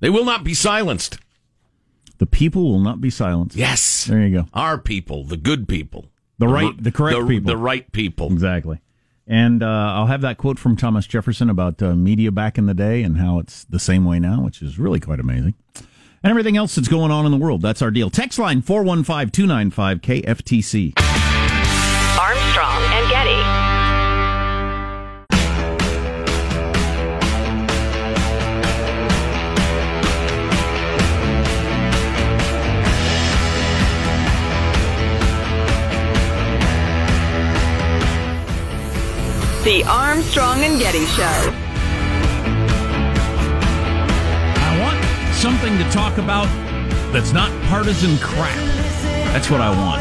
They 0.00 0.10
will 0.10 0.24
not 0.24 0.44
be 0.44 0.54
silenced. 0.54 1.18
The 2.18 2.26
people 2.26 2.70
will 2.70 2.80
not 2.80 3.00
be 3.00 3.10
silenced. 3.10 3.56
Yes. 3.56 4.04
There 4.04 4.20
you 4.20 4.42
go. 4.42 4.48
Our 4.52 4.78
people, 4.78 5.24
the 5.24 5.36
good 5.36 5.68
people. 5.68 6.06
The 6.38 6.48
right, 6.48 6.72
the 6.80 6.92
correct 6.92 7.18
the, 7.18 7.26
people. 7.26 7.48
The 7.48 7.56
right 7.56 7.90
people. 7.90 8.32
Exactly. 8.32 8.80
And 9.26 9.62
uh, 9.62 9.66
I'll 9.66 10.06
have 10.06 10.22
that 10.22 10.38
quote 10.38 10.58
from 10.58 10.76
Thomas 10.76 11.06
Jefferson 11.06 11.50
about 11.50 11.82
uh, 11.82 11.94
media 11.94 12.32
back 12.32 12.56
in 12.56 12.66
the 12.66 12.74
day 12.74 13.02
and 13.02 13.18
how 13.18 13.38
it's 13.38 13.64
the 13.64 13.78
same 13.78 14.04
way 14.04 14.18
now, 14.18 14.42
which 14.42 14.62
is 14.62 14.78
really 14.78 15.00
quite 15.00 15.20
amazing. 15.20 15.54
And 16.22 16.30
everything 16.30 16.56
else 16.56 16.74
that's 16.74 16.88
going 16.88 17.10
on 17.10 17.26
in 17.26 17.30
the 17.30 17.36
world. 17.36 17.60
That's 17.60 17.82
our 17.82 17.90
deal. 17.90 18.10
Text 18.10 18.38
line 18.38 18.62
415 18.62 19.30
295 19.30 20.00
KFTC. 20.00 20.92
Armstrong 22.18 22.67
The 39.68 39.84
Armstrong 39.84 40.64
and 40.64 40.80
Getty 40.80 41.04
Show. 41.04 41.52
I 44.56 44.78
want 44.80 45.34
something 45.34 45.76
to 45.76 45.84
talk 45.90 46.16
about 46.16 46.46
that's 47.12 47.34
not 47.34 47.50
partisan 47.64 48.16
crap. 48.16 48.56
That's 49.34 49.50
what 49.50 49.60
I 49.60 49.68
want. 49.68 50.00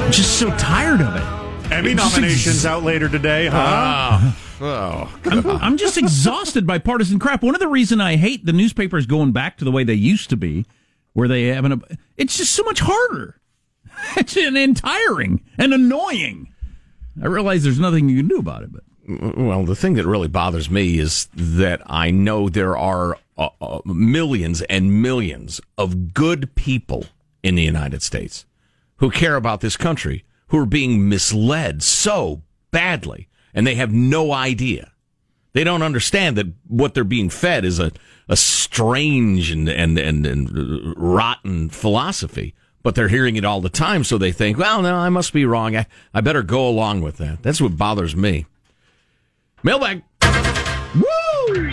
I'm 0.00 0.12
just 0.12 0.38
so 0.38 0.56
tired 0.58 1.00
of 1.00 1.16
it. 1.16 1.72
Emmy 1.72 1.90
It's 1.90 2.00
nominations 2.04 2.58
ex- 2.58 2.64
out 2.64 2.84
later 2.84 3.08
today, 3.08 3.48
huh? 3.48 3.56
Ah. 3.58 4.36
oh. 4.60 5.20
I'm, 5.24 5.44
I'm 5.48 5.76
just 5.76 5.98
exhausted 5.98 6.64
by 6.64 6.78
partisan 6.78 7.18
crap. 7.18 7.42
One 7.42 7.56
of 7.56 7.60
the 7.60 7.66
reason 7.66 8.00
I 8.00 8.14
hate 8.14 8.46
the 8.46 8.52
newspapers 8.52 9.06
going 9.06 9.32
back 9.32 9.56
to 9.56 9.64
the 9.64 9.72
way 9.72 9.82
they 9.82 9.94
used 9.94 10.30
to 10.30 10.36
be, 10.36 10.66
where 11.14 11.26
they 11.26 11.46
have 11.46 11.64
an, 11.64 11.82
it's 12.16 12.36
just 12.36 12.52
so 12.52 12.62
much 12.62 12.78
harder. 12.78 13.40
It's 14.16 14.36
an 14.36 14.56
and 14.56 14.76
tiring 14.76 15.42
and 15.58 15.74
annoying. 15.74 16.47
I 17.22 17.26
realize 17.26 17.64
there's 17.64 17.80
nothing 17.80 18.08
you 18.08 18.18
can 18.18 18.28
do 18.28 18.38
about 18.38 18.62
it, 18.62 18.70
but 18.72 18.82
Well, 19.36 19.64
the 19.64 19.76
thing 19.76 19.94
that 19.94 20.06
really 20.06 20.28
bothers 20.28 20.70
me 20.70 20.98
is 20.98 21.28
that 21.34 21.80
I 21.86 22.10
know 22.10 22.48
there 22.48 22.76
are 22.76 23.16
uh, 23.36 23.48
uh, 23.60 23.80
millions 23.84 24.62
and 24.62 25.02
millions 25.02 25.60
of 25.76 26.12
good 26.12 26.54
people 26.54 27.06
in 27.42 27.54
the 27.54 27.62
United 27.62 28.02
States 28.02 28.44
who 28.96 29.10
care 29.10 29.36
about 29.36 29.60
this 29.60 29.76
country, 29.76 30.24
who 30.48 30.58
are 30.58 30.66
being 30.66 31.08
misled 31.08 31.82
so 31.82 32.42
badly, 32.70 33.28
and 33.54 33.66
they 33.66 33.76
have 33.76 33.92
no 33.92 34.32
idea. 34.32 34.92
They 35.52 35.64
don't 35.64 35.82
understand 35.82 36.36
that 36.36 36.48
what 36.66 36.94
they're 36.94 37.04
being 37.04 37.30
fed 37.30 37.64
is 37.64 37.78
a, 37.78 37.92
a 38.28 38.36
strange 38.36 39.50
and, 39.50 39.68
and, 39.68 39.98
and, 39.98 40.26
and 40.26 40.94
rotten 40.96 41.70
philosophy, 41.70 42.54
but 42.88 42.94
they're 42.94 43.08
hearing 43.08 43.36
it 43.36 43.44
all 43.44 43.60
the 43.60 43.68
time, 43.68 44.02
so 44.02 44.16
they 44.16 44.32
think, 44.32 44.56
well, 44.56 44.80
no, 44.80 44.96
I 44.96 45.10
must 45.10 45.34
be 45.34 45.44
wrong. 45.44 45.76
I, 45.76 45.84
I 46.14 46.22
better 46.22 46.42
go 46.42 46.66
along 46.66 47.02
with 47.02 47.18
that. 47.18 47.42
That's 47.42 47.60
what 47.60 47.76
bothers 47.76 48.16
me. 48.16 48.46
Mailbag. 49.62 50.02
Woo! 50.94 51.68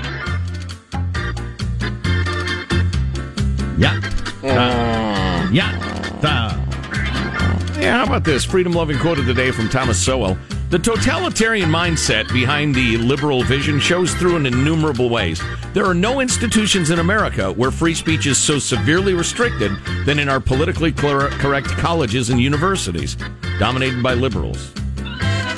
Yeah. 3.77 4.01
Uh, 4.43 5.49
yeah. 5.53 6.19
Uh, 6.21 7.79
Yeah, 7.79 7.99
how 7.99 8.03
about 8.03 8.25
this? 8.25 8.43
Freedom 8.43 8.73
loving 8.73 8.99
quote 8.99 9.17
of 9.17 9.25
the 9.25 9.33
day 9.33 9.51
from 9.51 9.69
Thomas 9.69 9.97
Sowell. 9.97 10.37
The 10.71 10.79
totalitarian 10.79 11.69
mindset 11.69 12.27
behind 12.33 12.73
the 12.73 12.97
liberal 12.97 13.43
vision 13.43 13.79
shows 13.79 14.15
through 14.15 14.35
in 14.37 14.47
innumerable 14.47 15.09
ways. 15.09 15.39
There 15.73 15.85
are 15.85 15.93
no 15.93 16.21
institutions 16.21 16.89
in 16.89 16.97
America 16.97 17.51
where 17.51 17.69
free 17.69 17.93
speech 17.93 18.25
is 18.25 18.39
so 18.39 18.57
severely 18.57 19.13
restricted 19.13 19.71
than 20.05 20.17
in 20.17 20.27
our 20.27 20.39
politically 20.39 20.91
correct 20.91 21.67
colleges 21.67 22.31
and 22.31 22.41
universities, 22.41 23.15
dominated 23.59 24.01
by 24.01 24.15
liberals. 24.15 24.71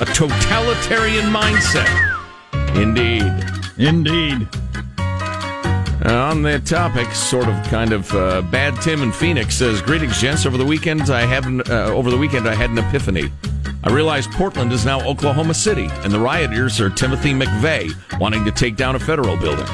A 0.01 0.05
totalitarian 0.13 1.25
mindset. 1.31 1.87
Indeed. 2.75 3.31
Indeed. 3.77 4.47
Uh, 6.05 6.29
on 6.31 6.41
that 6.43 6.65
topic, 6.65 7.09
sort 7.13 7.47
of, 7.47 7.55
kind 7.69 7.93
of, 7.93 8.13
uh, 8.13 8.41
bad 8.43 8.79
Tim 8.81 9.01
in 9.01 9.11
Phoenix 9.11 9.55
says, 9.55 9.81
"Greetings, 9.81 10.21
gents. 10.21 10.45
Over 10.45 10.57
the 10.57 10.65
weekend, 10.65 11.09
I 11.09 11.21
an, 11.45 11.61
uh, 11.61 11.85
over 11.85 12.11
the 12.11 12.17
weekend 12.17 12.47
I 12.47 12.55
had 12.55 12.69
an 12.69 12.77
epiphany. 12.77 13.31
I 13.83 13.91
realize 13.91 14.27
Portland 14.27 14.73
is 14.73 14.85
now 14.85 14.99
Oklahoma 15.07 15.53
City, 15.53 15.87
and 16.03 16.11
the 16.11 16.19
rioters 16.19 16.81
are 16.81 16.89
Timothy 16.89 17.31
McVeigh 17.31 18.19
wanting 18.19 18.43
to 18.45 18.51
take 18.51 18.75
down 18.75 18.95
a 18.95 18.99
federal 18.99 19.37
building. 19.37 19.67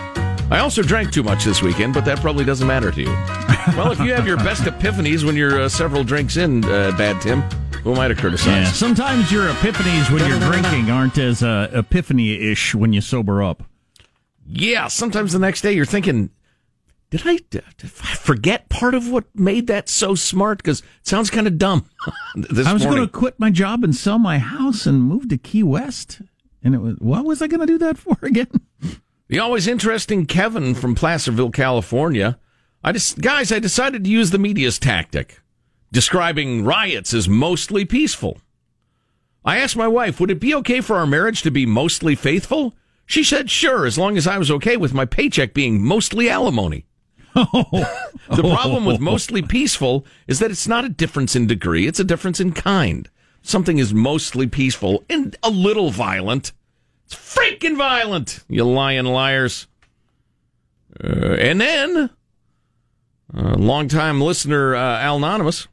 I 0.52 0.60
also 0.60 0.84
drank 0.84 1.12
too 1.12 1.24
much 1.24 1.46
this 1.46 1.62
weekend, 1.62 1.94
but 1.94 2.06
that 2.06 2.20
probably 2.20 2.44
doesn't 2.44 2.68
matter 2.68 2.92
to 2.92 3.02
you. 3.02 3.08
well, 3.78 3.92
if 3.92 4.00
you 4.00 4.14
have 4.14 4.28
your 4.28 4.38
best 4.38 4.64
epiphanies 4.64 5.24
when 5.26 5.36
you're 5.36 5.62
uh, 5.62 5.70
several 5.70 6.04
drinks 6.04 6.38
in, 6.38 6.64
uh, 6.66 6.92
bad 6.98 7.22
Tim, 7.22 7.42
who 7.82 7.94
am 7.94 8.00
I 8.00 8.10
to 8.10 8.16
criticize? 8.16 8.48
yeah. 8.48 8.72
Sometimes 8.72 9.32
your 9.32 9.50
epiphanies 9.50 10.12
when 10.12 10.28
you're 10.30 10.40
drinking 10.40 10.92
aren't 10.92 11.18
as 11.18 11.42
uh, 11.42 11.70
epiphany-ish 11.74 12.76
when 12.76 12.94
you 12.94 13.02
sober 13.02 13.42
up. 13.42 13.64
Yeah, 14.46 14.90
sometimes 14.90 15.32
the 15.32 15.40
next 15.40 15.62
day 15.62 15.72
you're 15.72 15.86
thinking, 15.86 16.30
did 17.14 17.28
I, 17.28 17.38
did 17.52 17.64
I 17.84 18.16
forget 18.16 18.70
part 18.70 18.96
of 18.96 19.08
what 19.08 19.26
made 19.36 19.68
that 19.68 19.88
so 19.88 20.16
smart? 20.16 20.58
Because 20.58 20.80
it 20.80 20.86
sounds 21.04 21.30
kind 21.30 21.46
of 21.46 21.60
dumb. 21.60 21.88
I 22.36 22.74
was 22.74 22.84
going 22.84 23.04
to 23.04 23.08
quit 23.08 23.40
my 23.40 23.52
job 23.52 23.84
and 23.84 23.96
sell 23.96 24.18
my 24.18 24.40
house 24.40 24.88
and 24.88 25.04
move 25.04 25.30
to 25.30 25.38
Key 25.38 25.62
West. 25.62 26.24
And 26.64 26.74
it 26.74 26.80
was, 26.80 26.96
what 26.98 27.24
was 27.24 27.40
I 27.44 27.46
going 27.46 27.60
to 27.60 27.68
do 27.68 27.78
that 27.78 27.98
for 28.00 28.18
again? 28.24 28.48
The 29.28 29.38
always 29.38 29.68
interesting 29.68 30.26
Kevin 30.26 30.74
from 30.74 30.96
Placerville, 30.96 31.52
California. 31.52 32.40
I 32.84 32.94
just, 32.94 33.22
guys, 33.22 33.52
I 33.52 33.60
decided 33.60 34.04
to 34.06 34.10
use 34.10 34.32
the 34.32 34.40
media's 34.40 34.80
tactic, 34.80 35.40
describing 35.92 36.66
riots 36.66 37.14
as 37.14 37.30
mostly 37.30 37.86
peaceful. 37.86 38.40
I 39.46 39.58
asked 39.58 39.78
my 39.78 39.88
wife, 39.88 40.20
would 40.20 40.32
it 40.32 40.40
be 40.40 40.56
okay 40.56 40.82
for 40.82 40.96
our 40.96 41.06
marriage 41.06 41.44
to 41.44 41.52
be 41.52 41.68
mostly 41.68 42.16
faithful? 42.16 42.74
She 43.06 43.24
said, 43.24 43.52
sure, 43.52 43.86
as 43.86 44.00
long 44.00 44.18
as 44.18 44.26
I 44.26 44.40
was 44.40 44.50
okay 44.50 44.78
with 44.78 44.96
my 44.96 45.06
paycheck 45.06 45.54
being 45.54 45.80
mostly 45.80 46.28
alimony. 46.28 46.88
The 47.34 48.56
problem 48.56 48.86
with 48.86 49.00
mostly 49.00 49.42
peaceful 49.42 50.06
is 50.28 50.40
that 50.40 50.52
it's 50.52 50.68
not 50.68 50.86
a 50.86 50.90
difference 50.90 51.36
in 51.36 51.48
degree, 51.48 51.88
it's 51.88 52.00
a 52.00 52.04
difference 52.04 52.40
in 52.40 52.54
kind. 52.54 53.10
Something 53.42 53.78
is 53.78 53.94
mostly 53.94 54.48
peaceful 54.48 55.04
and 55.10 55.36
a 55.44 55.50
little 55.50 55.90
violent. 55.90 56.54
It's 57.06 57.16
freaking 57.16 57.78
violent, 57.78 58.44
you 58.48 58.64
lying 58.64 59.06
liars. 59.06 59.68
Uh, 61.04 61.34
and 61.34 61.60
then, 61.60 62.10
uh, 63.36 63.56
longtime 63.58 64.22
listener 64.22 64.76
uh, 64.76 65.00
Al 65.00 65.18
Anonymous 65.18 65.68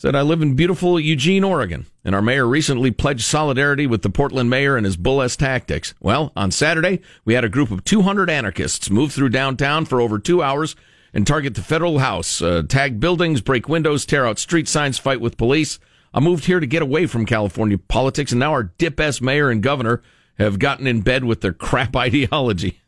said, 0.00 0.16
I 0.16 0.22
live 0.22 0.40
in 0.40 0.54
beautiful 0.54 0.98
Eugene, 0.98 1.44
Oregon, 1.44 1.84
and 2.06 2.14
our 2.14 2.22
mayor 2.22 2.46
recently 2.46 2.90
pledged 2.90 3.26
solidarity 3.26 3.86
with 3.86 4.00
the 4.00 4.08
Portland 4.08 4.48
mayor 4.48 4.78
and 4.78 4.86
his 4.86 4.96
bull 4.96 5.20
ass 5.20 5.36
tactics. 5.36 5.92
Well, 6.00 6.32
on 6.34 6.52
Saturday, 6.52 7.02
we 7.26 7.34
had 7.34 7.44
a 7.44 7.50
group 7.50 7.70
of 7.70 7.84
200 7.84 8.30
anarchists 8.30 8.88
move 8.88 9.12
through 9.12 9.28
downtown 9.28 9.84
for 9.84 10.00
over 10.00 10.18
two 10.18 10.42
hours 10.42 10.74
and 11.12 11.26
target 11.26 11.54
the 11.54 11.60
federal 11.60 11.98
house, 11.98 12.40
uh, 12.40 12.62
tag 12.66 12.98
buildings, 12.98 13.42
break 13.42 13.68
windows, 13.68 14.06
tear 14.06 14.24
out 14.24 14.38
street 14.38 14.68
signs, 14.68 14.96
fight 14.96 15.20
with 15.20 15.36
police. 15.36 15.78
I 16.14 16.20
moved 16.20 16.46
here 16.46 16.60
to 16.60 16.66
get 16.66 16.80
away 16.80 17.04
from 17.04 17.26
California 17.26 17.76
politics, 17.76 18.32
and 18.32 18.40
now 18.40 18.52
our 18.52 18.62
dip 18.62 18.98
ass 19.00 19.20
mayor 19.20 19.50
and 19.50 19.62
governor 19.62 20.02
have 20.38 20.58
gotten 20.58 20.86
in 20.86 21.02
bed 21.02 21.24
with 21.24 21.42
their 21.42 21.52
crap 21.52 21.94
ideology. 22.06 22.80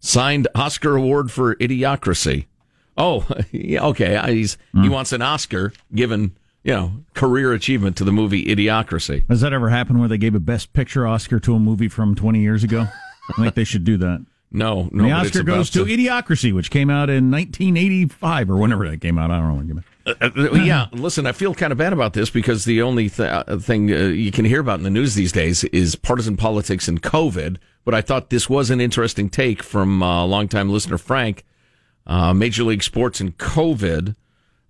Signed 0.00 0.48
Oscar 0.54 0.96
Award 0.96 1.30
for 1.30 1.54
Idiocracy. 1.56 2.46
Oh, 2.96 3.26
yeah, 3.52 3.84
okay. 3.86 4.20
He's 4.34 4.56
he 4.80 4.88
wants 4.88 5.12
an 5.12 5.22
Oscar 5.22 5.72
given 5.94 6.36
you 6.62 6.72
know 6.72 6.92
career 7.14 7.52
achievement 7.52 7.96
to 7.96 8.04
the 8.04 8.12
movie 8.12 8.44
Idiocracy. 8.44 9.28
Has 9.28 9.40
that 9.40 9.52
ever 9.52 9.70
happened 9.70 10.00
where 10.00 10.08
they 10.08 10.18
gave 10.18 10.34
a 10.34 10.40
Best 10.40 10.72
Picture 10.72 11.06
Oscar 11.06 11.38
to 11.40 11.54
a 11.54 11.58
movie 11.58 11.88
from 11.88 12.14
20 12.14 12.40
years 12.40 12.64
ago? 12.64 12.86
I 13.30 13.42
think 13.42 13.54
they 13.54 13.64
should 13.64 13.84
do 13.84 13.96
that. 13.98 14.24
No, 14.52 14.88
no. 14.92 15.04
The 15.04 15.10
Oscar 15.10 15.42
goes 15.42 15.68
to 15.70 15.84
Idiocracy, 15.84 16.54
which 16.54 16.70
came 16.70 16.88
out 16.88 17.10
in 17.10 17.30
1985 17.30 18.50
or 18.50 18.56
whenever 18.56 18.88
that 18.88 19.00
came 19.00 19.18
out. 19.18 19.30
I 19.32 19.38
don't 19.40 19.48
know. 19.48 19.54
when 19.54 19.64
it 19.64 19.68
came 19.68 19.78
out. 19.78 19.84
Uh, 20.06 20.42
uh, 20.42 20.62
yeah, 20.62 20.86
listen, 20.92 21.26
I 21.26 21.32
feel 21.32 21.54
kind 21.54 21.72
of 21.72 21.78
bad 21.78 21.92
about 21.92 22.12
this 22.12 22.30
because 22.30 22.64
the 22.64 22.82
only 22.82 23.08
th- 23.08 23.28
uh, 23.48 23.56
thing 23.58 23.90
uh, 23.92 23.96
you 23.96 24.30
can 24.30 24.44
hear 24.44 24.60
about 24.60 24.78
in 24.78 24.84
the 24.84 24.90
news 24.90 25.14
these 25.14 25.32
days 25.32 25.64
is 25.64 25.96
partisan 25.96 26.36
politics 26.36 26.86
and 26.86 27.02
COVID. 27.02 27.56
But 27.84 27.94
I 27.94 28.00
thought 28.00 28.30
this 28.30 28.48
was 28.48 28.70
an 28.70 28.80
interesting 28.80 29.28
take 29.28 29.62
from 29.62 30.02
uh, 30.02 30.24
longtime 30.26 30.68
listener 30.70 30.98
Frank. 30.98 31.44
Uh, 32.06 32.34
Major 32.34 32.64
League 32.64 32.82
Sports 32.82 33.20
and 33.20 33.36
COVID. 33.38 34.14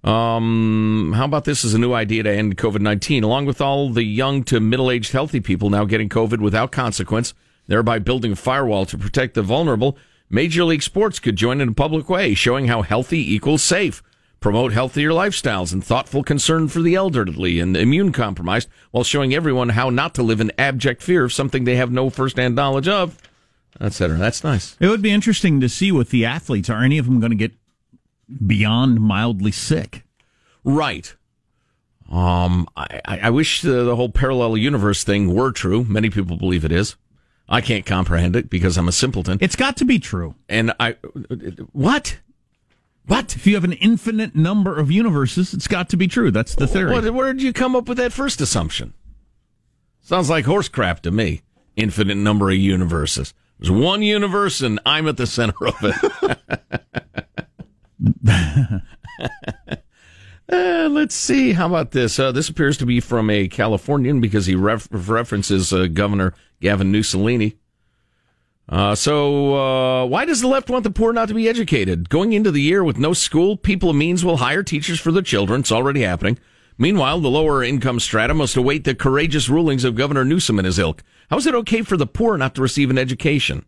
Um, 0.02 1.14
how 1.16 1.24
about 1.24 1.44
this 1.44 1.64
as 1.64 1.74
a 1.74 1.78
new 1.78 1.92
idea 1.92 2.22
to 2.22 2.30
end 2.30 2.56
COVID 2.56 2.80
19? 2.80 3.24
Along 3.24 3.46
with 3.46 3.60
all 3.60 3.90
the 3.90 4.04
young 4.04 4.44
to 4.44 4.60
middle 4.60 4.90
aged 4.90 5.12
healthy 5.12 5.40
people 5.40 5.70
now 5.70 5.84
getting 5.84 6.08
COVID 6.08 6.40
without 6.40 6.72
consequence, 6.72 7.34
thereby 7.66 7.98
building 7.98 8.32
a 8.32 8.36
firewall 8.36 8.86
to 8.86 8.98
protect 8.98 9.34
the 9.34 9.42
vulnerable, 9.42 9.96
Major 10.28 10.64
League 10.64 10.82
Sports 10.82 11.18
could 11.18 11.36
join 11.36 11.60
in 11.60 11.70
a 11.70 11.74
public 11.74 12.08
way, 12.08 12.34
showing 12.34 12.66
how 12.66 12.82
healthy 12.82 13.34
equals 13.34 13.62
safe 13.62 14.02
promote 14.44 14.74
healthier 14.74 15.08
lifestyles 15.08 15.72
and 15.72 15.82
thoughtful 15.82 16.22
concern 16.22 16.68
for 16.68 16.82
the 16.82 16.94
elderly 16.94 17.58
and 17.58 17.74
immune 17.78 18.12
compromised 18.12 18.68
while 18.90 19.02
showing 19.02 19.32
everyone 19.32 19.70
how 19.70 19.88
not 19.88 20.14
to 20.14 20.22
live 20.22 20.38
in 20.38 20.52
abject 20.58 21.02
fear 21.02 21.24
of 21.24 21.32
something 21.32 21.64
they 21.64 21.76
have 21.76 21.90
no 21.90 22.10
first 22.10 22.36
hand 22.36 22.54
knowledge 22.54 22.86
of, 22.86 23.16
etc. 23.80 24.16
That's 24.16 24.44
nice. 24.44 24.76
It 24.80 24.88
would 24.88 25.02
be 25.02 25.10
interesting 25.10 25.60
to 25.60 25.68
see 25.68 25.92
with 25.92 26.10
the 26.10 26.24
athletes. 26.24 26.70
Are 26.70 26.82
any 26.82 26.98
of 26.98 27.06
them 27.06 27.20
going 27.20 27.30
to 27.30 27.36
get 27.36 27.52
beyond 28.46 29.00
mildly 29.00 29.52
sick? 29.52 30.04
Right. 30.64 31.14
Um, 32.10 32.68
I, 32.76 33.00
I 33.06 33.30
wish 33.30 33.62
the, 33.62 33.84
the 33.84 33.96
whole 33.96 34.10
parallel 34.10 34.56
universe 34.56 35.04
thing 35.04 35.34
were 35.34 35.52
true. 35.52 35.84
Many 35.84 36.10
people 36.10 36.36
believe 36.36 36.64
it 36.64 36.72
is. 36.72 36.96
I 37.48 37.60
can't 37.60 37.84
comprehend 37.84 38.36
it 38.36 38.48
because 38.48 38.78
I'm 38.78 38.88
a 38.88 38.92
simpleton. 38.92 39.38
It's 39.40 39.56
got 39.56 39.76
to 39.78 39.84
be 39.84 39.98
true. 39.98 40.34
And 40.48 40.72
I, 40.80 40.96
what? 41.72 42.18
What? 43.06 43.36
If 43.36 43.46
you 43.46 43.54
have 43.54 43.64
an 43.64 43.74
infinite 43.74 44.34
number 44.34 44.78
of 44.78 44.90
universes, 44.90 45.52
it's 45.52 45.68
got 45.68 45.90
to 45.90 45.96
be 45.96 46.08
true. 46.08 46.30
That's 46.30 46.54
the 46.54 46.66
theory. 46.66 46.92
What, 46.92 47.12
where 47.12 47.32
did 47.32 47.42
you 47.42 47.52
come 47.52 47.76
up 47.76 47.86
with 47.86 47.98
that 47.98 48.12
first 48.12 48.40
assumption? 48.40 48.94
Sounds 50.00 50.30
like 50.30 50.46
horse 50.46 50.68
crap 50.68 51.00
to 51.00 51.10
me. 51.10 51.42
Infinite 51.76 52.16
number 52.16 52.50
of 52.50 52.56
universes. 52.56 53.34
There's 53.58 53.70
one 53.70 54.02
universe, 54.02 54.60
and 54.60 54.80
I'm 54.84 55.08
at 55.08 55.16
the 55.16 55.26
center 55.26 55.66
of 55.66 55.76
it. 55.82 56.38
uh, 60.52 60.88
let's 60.90 61.14
see. 61.14 61.52
How 61.52 61.66
about 61.66 61.92
this? 61.92 62.18
Uh, 62.18 62.32
this 62.32 62.48
appears 62.48 62.76
to 62.78 62.86
be 62.86 63.00
from 63.00 63.30
a 63.30 63.48
Californian 63.48 64.20
because 64.20 64.46
he 64.46 64.54
ref- 64.54 64.88
references 64.90 65.72
uh, 65.72 65.86
Governor 65.86 66.34
Gavin 66.60 66.90
Mussolini. 66.90 67.56
Uh, 68.68 68.94
so, 68.94 69.54
uh, 69.56 70.06
why 70.06 70.24
does 70.24 70.40
the 70.40 70.48
left 70.48 70.70
want 70.70 70.84
the 70.84 70.90
poor 70.90 71.12
not 71.12 71.28
to 71.28 71.34
be 71.34 71.48
educated? 71.48 72.08
Going 72.08 72.32
into 72.32 72.50
the 72.50 72.62
year 72.62 72.82
with 72.82 72.98
no 72.98 73.12
school, 73.12 73.56
people 73.56 73.90
of 73.90 73.96
means 73.96 74.24
will 74.24 74.38
hire 74.38 74.62
teachers 74.62 74.98
for 74.98 75.12
their 75.12 75.22
children. 75.22 75.60
It's 75.60 75.72
already 75.72 76.00
happening. 76.00 76.38
Meanwhile, 76.76 77.20
the 77.20 77.30
lower 77.30 77.62
income 77.62 78.00
strata 78.00 78.34
must 78.34 78.56
await 78.56 78.84
the 78.84 78.94
courageous 78.94 79.48
rulings 79.48 79.84
of 79.84 79.94
Governor 79.94 80.24
Newsom 80.24 80.58
and 80.58 80.66
his 80.66 80.78
ilk. 80.78 81.04
How 81.30 81.36
is 81.36 81.46
it 81.46 81.54
okay 81.54 81.82
for 81.82 81.96
the 81.96 82.06
poor 82.06 82.36
not 82.36 82.54
to 82.56 82.62
receive 82.62 82.90
an 82.90 82.98
education? 82.98 83.64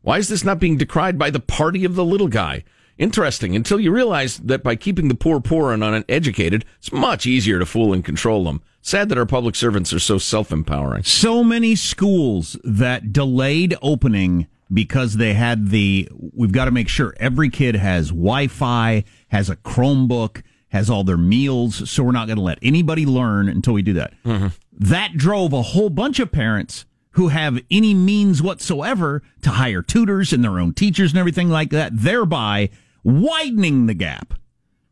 Why 0.00 0.18
is 0.18 0.28
this 0.28 0.44
not 0.44 0.58
being 0.58 0.78
decried 0.78 1.18
by 1.18 1.30
the 1.30 1.40
party 1.40 1.84
of 1.84 1.96
the 1.96 2.04
little 2.04 2.28
guy? 2.28 2.64
Interesting, 2.96 3.54
until 3.54 3.78
you 3.78 3.92
realize 3.92 4.38
that 4.38 4.62
by 4.62 4.74
keeping 4.74 5.08
the 5.08 5.14
poor 5.14 5.38
poor 5.38 5.72
and 5.72 5.84
uneducated, 5.84 6.64
it's 6.78 6.90
much 6.90 7.26
easier 7.26 7.58
to 7.58 7.66
fool 7.66 7.92
and 7.92 8.02
control 8.02 8.44
them. 8.44 8.62
Sad 8.80 9.10
that 9.10 9.18
our 9.18 9.26
public 9.26 9.54
servants 9.54 9.92
are 9.92 9.98
so 9.98 10.16
self-empowering. 10.16 11.02
So 11.02 11.44
many 11.44 11.74
schools 11.74 12.56
that 12.64 13.12
delayed 13.12 13.76
opening 13.82 14.46
because 14.72 15.16
they 15.16 15.34
had 15.34 15.68
the, 15.68 16.08
we've 16.32 16.52
got 16.52 16.64
to 16.64 16.70
make 16.70 16.88
sure 16.88 17.14
every 17.18 17.50
kid 17.50 17.76
has 17.76 18.08
Wi-Fi, 18.08 19.04
has 19.28 19.50
a 19.50 19.56
Chromebook, 19.56 20.42
has 20.68 20.90
all 20.90 21.04
their 21.04 21.16
meals, 21.16 21.88
so 21.88 22.02
we're 22.02 22.12
not 22.12 22.26
going 22.26 22.36
to 22.36 22.42
let 22.42 22.58
anybody 22.62 23.06
learn 23.06 23.48
until 23.48 23.72
we 23.72 23.82
do 23.82 23.92
that. 23.94 24.12
Mm-hmm. 24.24 24.48
That 24.72 25.16
drove 25.16 25.52
a 25.52 25.62
whole 25.62 25.90
bunch 25.90 26.18
of 26.18 26.32
parents 26.32 26.84
who 27.12 27.28
have 27.28 27.58
any 27.70 27.94
means 27.94 28.42
whatsoever 28.42 29.22
to 29.42 29.50
hire 29.50 29.80
tutors 29.80 30.32
and 30.32 30.44
their 30.44 30.58
own 30.58 30.74
teachers 30.74 31.12
and 31.12 31.18
everything 31.18 31.48
like 31.48 31.70
that, 31.70 31.92
thereby 31.94 32.68
widening 33.02 33.86
the 33.86 33.94
gap 33.94 34.34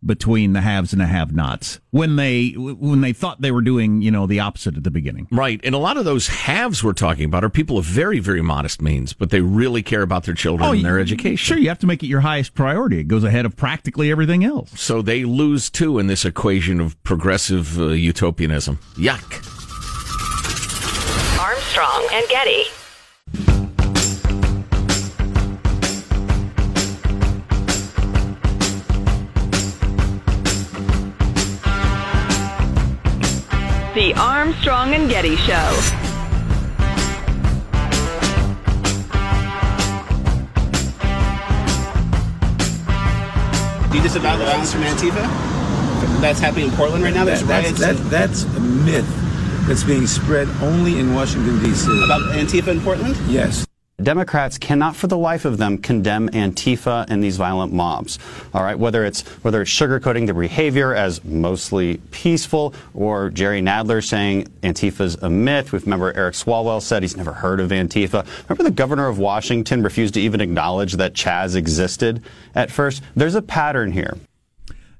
between 0.04 0.52
the 0.52 0.60
haves 0.60 0.92
and 0.92 1.00
the 1.00 1.06
have-nots 1.06 1.80
when 1.90 2.16
they 2.16 2.50
when 2.50 3.00
they 3.00 3.12
thought 3.12 3.40
they 3.40 3.50
were 3.50 3.62
doing 3.62 4.02
you 4.02 4.10
know 4.10 4.26
the 4.26 4.40
opposite 4.40 4.76
at 4.76 4.84
the 4.84 4.90
beginning. 4.90 5.28
Right, 5.30 5.60
and 5.64 5.74
a 5.74 5.78
lot 5.78 5.96
of 5.96 6.04
those 6.04 6.28
haves 6.28 6.82
we're 6.82 6.92
talking 6.92 7.24
about 7.24 7.44
are 7.44 7.50
people 7.50 7.78
of 7.78 7.84
very 7.84 8.18
very 8.18 8.42
modest 8.42 8.82
means, 8.82 9.12
but 9.12 9.30
they 9.30 9.40
really 9.40 9.82
care 9.82 10.02
about 10.02 10.24
their 10.24 10.34
children 10.34 10.70
and 10.70 10.84
their 10.84 10.98
education. 10.98 11.36
Sure, 11.36 11.58
you 11.58 11.68
have 11.68 11.78
to 11.80 11.86
make 11.86 12.02
it 12.02 12.06
your 12.06 12.20
highest 12.20 12.54
priority. 12.54 13.00
It 13.00 13.08
goes 13.08 13.24
ahead 13.24 13.46
of 13.46 13.56
practically 13.56 14.10
everything 14.10 14.44
else. 14.44 14.78
So 14.80 15.02
they 15.02 15.24
lose 15.24 15.70
too 15.70 15.98
in 15.98 16.06
this 16.06 16.24
equation 16.24 16.80
of 16.80 17.02
progressive 17.02 17.78
uh, 17.80 17.88
utopianism. 17.88 18.78
Yuck. 18.94 19.50
Armstrong 21.40 22.08
and 22.12 22.28
Getty. 22.28 22.64
The 34.04 34.12
Armstrong 34.20 34.92
and 34.92 35.08
Getty 35.08 35.34
Show. 35.34 35.80
Do 43.90 43.96
you 43.96 44.02
disavow 44.02 44.36
the 44.36 44.44
violence 44.44 44.72
from 44.72 44.82
Antifa? 44.82 45.22
That's 46.20 46.38
happening 46.38 46.66
in 46.66 46.72
Portland 46.72 47.02
right 47.02 47.14
now. 47.14 47.24
There's 47.24 47.44
That- 47.44 47.62
riots 47.64 47.78
that's, 47.80 47.98
that, 48.00 48.10
that's 48.10 48.42
a 48.44 48.60
myth 48.60 49.06
that's 49.66 49.84
being 49.84 50.06
spread 50.06 50.48
only 50.60 50.98
in 50.98 51.14
Washington, 51.14 51.62
D.C. 51.62 51.86
about 52.04 52.20
Antifa 52.32 52.68
in 52.68 52.82
Portland. 52.82 53.16
Yes. 53.26 53.64
Democrats 54.04 54.58
cannot 54.58 54.94
for 54.94 55.06
the 55.06 55.18
life 55.18 55.44
of 55.44 55.58
them 55.58 55.78
condemn 55.78 56.28
Antifa 56.28 57.06
and 57.08 57.24
these 57.24 57.36
violent 57.36 57.72
mobs. 57.72 58.18
All 58.52 58.62
right, 58.62 58.78
whether 58.78 59.04
it's 59.04 59.22
whether 59.42 59.62
it's 59.62 59.70
sugarcoating 59.70 60.26
their 60.26 60.34
behavior 60.34 60.94
as 60.94 61.24
mostly 61.24 61.96
peaceful 62.10 62.74
or 62.94 63.30
Jerry 63.30 63.60
Nadler 63.60 64.04
saying 64.04 64.48
Antifa's 64.62 65.16
a 65.16 65.30
myth. 65.30 65.72
We 65.72 65.78
remember 65.80 66.12
Eric 66.14 66.34
Swalwell 66.34 66.82
said 66.82 67.02
he's 67.02 67.16
never 67.16 67.32
heard 67.32 67.60
of 67.60 67.70
Antifa. 67.70 68.26
Remember 68.48 68.62
the 68.62 68.70
governor 68.70 69.08
of 69.08 69.18
Washington 69.18 69.82
refused 69.82 70.14
to 70.14 70.20
even 70.20 70.40
acknowledge 70.40 70.94
that 70.94 71.14
Chaz 71.14 71.56
existed 71.56 72.22
at 72.54 72.70
first. 72.70 73.02
There's 73.16 73.34
a 73.34 73.42
pattern 73.42 73.92
here. 73.92 74.16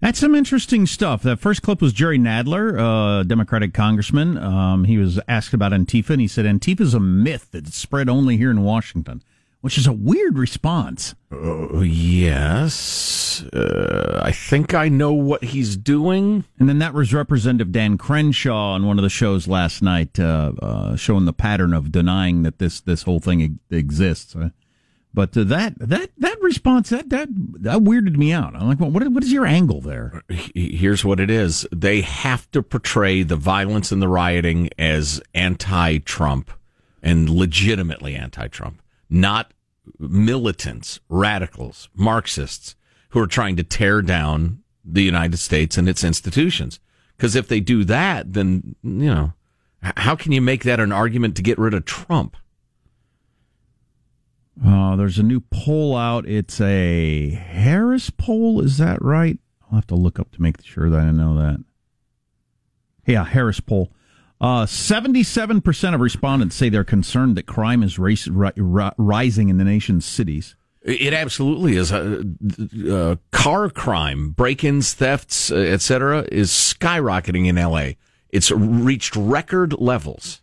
That's 0.05 0.19
some 0.19 0.35
interesting 0.35 0.85
stuff. 0.85 1.23
That 1.23 1.39
first 1.39 1.63
clip 1.63 1.81
was 1.81 1.95
Jerry 1.95 2.19
Nadler, 2.19 2.79
uh, 2.79 3.23
Democratic 3.23 3.73
congressman. 3.73 4.37
Um, 4.37 4.85
he 4.85 4.99
was 4.99 5.19
asked 5.29 5.55
about 5.55 5.73
Antifa, 5.73 6.11
and 6.11 6.21
he 6.21 6.29
said 6.29 6.45
Antifa 6.45 6.83
is 6.83 6.93
a 6.93 7.01
myth 7.01 7.49
that's 7.53 7.75
spread 7.75 8.11
only 8.11 8.37
here 8.37 8.51
in 8.51 8.61
Washington, 8.61 9.23
which 9.63 9.79
is 9.79 9.87
a 9.87 9.95
weird 9.95 10.37
response. 10.37 11.15
Uh, 11.33 11.81
yes, 11.81 13.45
uh, 13.55 14.21
I 14.23 14.31
think 14.31 14.75
I 14.75 14.91
know 14.91 15.15
what 15.15 15.43
he's 15.43 15.75
doing. 15.75 16.45
And 16.59 16.69
then 16.69 16.81
that 16.81 16.93
was 16.93 17.15
Representative 17.15 17.73
Dan 17.73 17.97
Crenshaw 17.97 18.75
on 18.75 18.85
one 18.85 18.99
of 18.99 19.05
the 19.05 19.09
shows 19.09 19.49
last 19.49 19.81
night, 19.81 20.21
uh, 20.21 20.53
uh, 20.61 20.97
showing 20.97 21.25
the 21.25 21.33
pattern 21.33 21.73
of 21.73 21.91
denying 21.91 22.43
that 22.43 22.59
this 22.59 22.79
this 22.83 23.05
whole 23.05 23.21
thing 23.21 23.41
e- 23.41 23.75
exists. 23.75 24.37
Uh, 25.17 25.27
but 25.27 25.37
uh, 25.37 25.45
that 25.45 25.75
that 25.79 26.11
that 26.19 26.41
response 26.43 26.91
that 26.91 27.11
that 27.11 27.29
that 27.31 27.79
weirded 27.79 28.17
me 28.17 28.33
out. 28.33 28.55
I'm 28.55 28.69
like, 28.69 28.81
well, 28.81 28.91
what 28.91 29.07
what 29.09 29.23
is 29.23 29.33
your 29.33 29.47
angle 29.47 29.81
there? 29.81 30.23
Here's 30.29 31.05
what 31.05 31.21
it 31.21 31.31
is: 31.31 31.67
they 31.73 32.01
have 32.03 32.51
to 32.51 32.63
portray 32.63 33.23
the 33.23 33.37
violence 33.37 33.93
and 33.93 34.03
the 34.03 34.09
rioting 34.09 34.71
as 34.79 35.23
anti-Trump 35.35 36.51
and 37.03 37.29
legitimately 37.29 38.15
anti-Trump, 38.15 38.81
not 39.11 39.53
militants, 39.99 41.01
radicals, 41.09 41.89
Marxists 41.95 42.77
who 43.11 43.21
are 43.21 43.27
trying 43.27 43.57
to 43.57 43.63
tear 43.63 44.03
down 44.03 44.63
the 44.85 45.03
United 45.03 45.39
States 45.39 45.79
and 45.79 45.89
its 45.89 46.03
institutions. 46.03 46.81
Because 47.17 47.37
if 47.37 47.47
they 47.47 47.61
do 47.61 47.85
that, 47.85 48.33
then 48.33 48.75
you 48.83 49.15
know, 49.15 49.33
how 49.83 50.17
can 50.17 50.33
you 50.33 50.41
make 50.41 50.65
that 50.65 50.81
an 50.81 50.93
argument 50.93 51.37
to 51.37 51.43
get 51.43 51.59
rid 51.59 51.75
of 51.75 51.85
Trump? 51.85 52.37
Uh, 54.65 54.97
there's 54.97 55.19
a 55.19 55.23
new 55.23 55.41
poll 55.41 55.97
out. 55.97 56.27
It's 56.27 56.61
a 56.61 57.31
Harris 57.31 58.11
poll. 58.11 58.61
Is 58.61 58.79
that 58.79 59.03
right? 59.03 59.39
I'll 59.63 59.77
have 59.77 59.87
to 59.89 59.95
look 59.95 60.19
up 60.21 60.31
to 60.33 60.43
make 60.43 60.63
sure 60.63 60.89
that 60.91 61.01
I 61.01 61.11
know 61.11 61.37
that. 61.37 61.65
Yeah, 63.07 63.25
Harris 63.25 63.61
poll. 63.61 63.91
Uh, 64.41 64.67
77% 64.67 65.95
of 65.95 66.01
respondents 66.01 66.57
say 66.57 66.69
they're 66.69 66.85
concerned 66.85 67.37
that 67.37 67.47
crime 67.47 67.83
is 67.83 67.99
race, 67.99 68.29
ri- 68.29 68.53
ri- 68.57 68.91
rising 68.99 69.49
in 69.49 69.59
the 69.59 69.65
nation's 69.65 70.05
cities. 70.05 70.55
It 70.83 71.15
absolutely 71.15 71.77
is. 71.77 71.91
Uh, 71.91 72.23
uh, 72.91 73.17
car 73.31 73.71
crime, 73.71 74.31
break-ins, 74.31 74.93
thefts, 74.93 75.51
uh, 75.51 75.57
etc., 75.57 76.27
is 76.31 76.51
skyrocketing 76.51 77.47
in 77.47 77.57
L.A. 77.57 77.97
It's 78.29 78.51
reached 78.51 79.17
record 79.17 79.73
levels. 79.81 80.43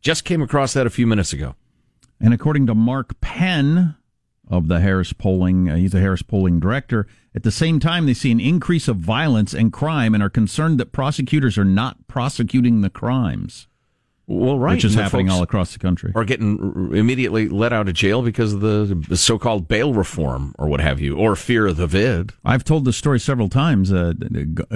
Just 0.00 0.24
came 0.24 0.40
across 0.40 0.72
that 0.72 0.86
a 0.86 0.90
few 0.90 1.06
minutes 1.06 1.34
ago. 1.34 1.54
And 2.22 2.32
according 2.32 2.66
to 2.68 2.74
Mark 2.74 3.20
Penn, 3.20 3.96
of 4.52 4.68
the 4.68 4.80
Harris 4.80 5.12
polling. 5.12 5.68
Uh, 5.68 5.76
he's 5.76 5.94
a 5.94 6.00
Harris 6.00 6.22
polling 6.22 6.60
director. 6.60 7.06
At 7.34 7.42
the 7.42 7.50
same 7.50 7.80
time, 7.80 8.04
they 8.06 8.14
see 8.14 8.30
an 8.30 8.38
increase 8.38 8.86
of 8.86 8.96
violence 8.96 9.54
and 9.54 9.72
crime 9.72 10.14
and 10.14 10.22
are 10.22 10.30
concerned 10.30 10.78
that 10.78 10.92
prosecutors 10.92 11.56
are 11.56 11.64
not 11.64 12.06
prosecuting 12.06 12.82
the 12.82 12.90
crimes. 12.90 13.66
Well, 14.26 14.58
right, 14.58 14.74
which 14.74 14.84
is 14.84 14.94
and 14.94 15.02
happening 15.02 15.30
all 15.30 15.42
across 15.42 15.72
the 15.72 15.78
country. 15.78 16.12
Are 16.14 16.24
getting 16.24 16.92
immediately 16.94 17.48
let 17.48 17.72
out 17.72 17.88
of 17.88 17.94
jail 17.94 18.22
because 18.22 18.52
of 18.52 18.60
the 18.60 19.16
so-called 19.16 19.66
bail 19.66 19.92
reform 19.94 20.54
or 20.58 20.68
what 20.68 20.80
have 20.80 21.00
you, 21.00 21.16
or 21.16 21.34
fear 21.34 21.66
of 21.66 21.76
the 21.76 21.86
vid. 21.86 22.32
I've 22.44 22.62
told 22.62 22.84
this 22.84 22.96
story 22.96 23.18
several 23.18 23.48
times. 23.48 23.92
Uh, 23.92 24.12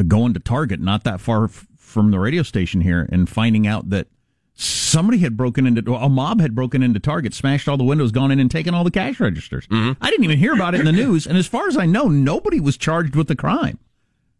going 0.08 0.34
to 0.34 0.40
Target, 0.40 0.80
not 0.80 1.04
that 1.04 1.20
far 1.20 1.44
f- 1.44 1.66
from 1.78 2.10
the 2.10 2.18
radio 2.18 2.42
station 2.42 2.80
here, 2.80 3.08
and 3.12 3.28
finding 3.28 3.66
out 3.66 3.90
that 3.90 4.08
somebody 4.56 5.18
had 5.18 5.36
broken 5.36 5.66
into 5.66 5.94
a 5.94 6.08
mob 6.08 6.40
had 6.40 6.54
broken 6.54 6.82
into 6.82 6.98
Target, 6.98 7.34
smashed 7.34 7.68
all 7.68 7.76
the 7.76 7.84
windows, 7.84 8.10
gone 8.10 8.30
in 8.30 8.40
and 8.40 8.50
taken 8.50 8.74
all 8.74 8.84
the 8.84 8.90
cash 8.90 9.20
registers. 9.20 9.66
Mm-hmm. 9.68 10.02
I 10.02 10.10
didn't 10.10 10.24
even 10.24 10.38
hear 10.38 10.54
about 10.54 10.74
it 10.74 10.80
in 10.80 10.86
the 10.86 10.92
news, 11.04 11.26
and 11.26 11.36
as 11.36 11.46
far 11.46 11.68
as 11.68 11.76
I 11.76 11.86
know, 11.86 12.08
nobody 12.08 12.58
was 12.58 12.76
charged 12.76 13.14
with 13.14 13.28
the 13.28 13.36
crime. 13.36 13.78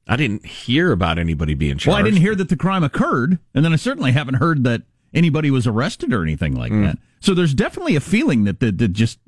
I 0.09 0.17
didn't 0.17 0.47
hear 0.47 0.93
about 0.93 1.19
anybody 1.19 1.55
being 1.55 1.79
charged. 1.79 1.89
Well, 1.89 1.97
I 1.97 2.03
didn't 2.03 2.21
hear 2.21 2.35
that 2.37 2.49
the 2.49 2.57
crime 2.57 2.85
occurred, 2.85 3.39
and 3.55 3.65
then 3.65 3.73
I 3.73 3.77
certainly 3.77 4.13
haven't 4.13 4.35
heard 4.37 4.65
that 4.65 4.83
anybody 5.13 5.51
was 5.51 5.67
arrested 5.67 6.13
or 6.13 6.23
anything 6.23 6.55
like 6.55 6.73
Mm. 6.73 6.85
that. 6.85 6.99
So 7.21 7.35
there's 7.35 7.55
definitely 7.55 7.97
a 7.97 8.01
feeling 8.01 8.45
that 8.45 8.61
the, 8.61 8.71
that 8.73 8.93
just 8.93 9.19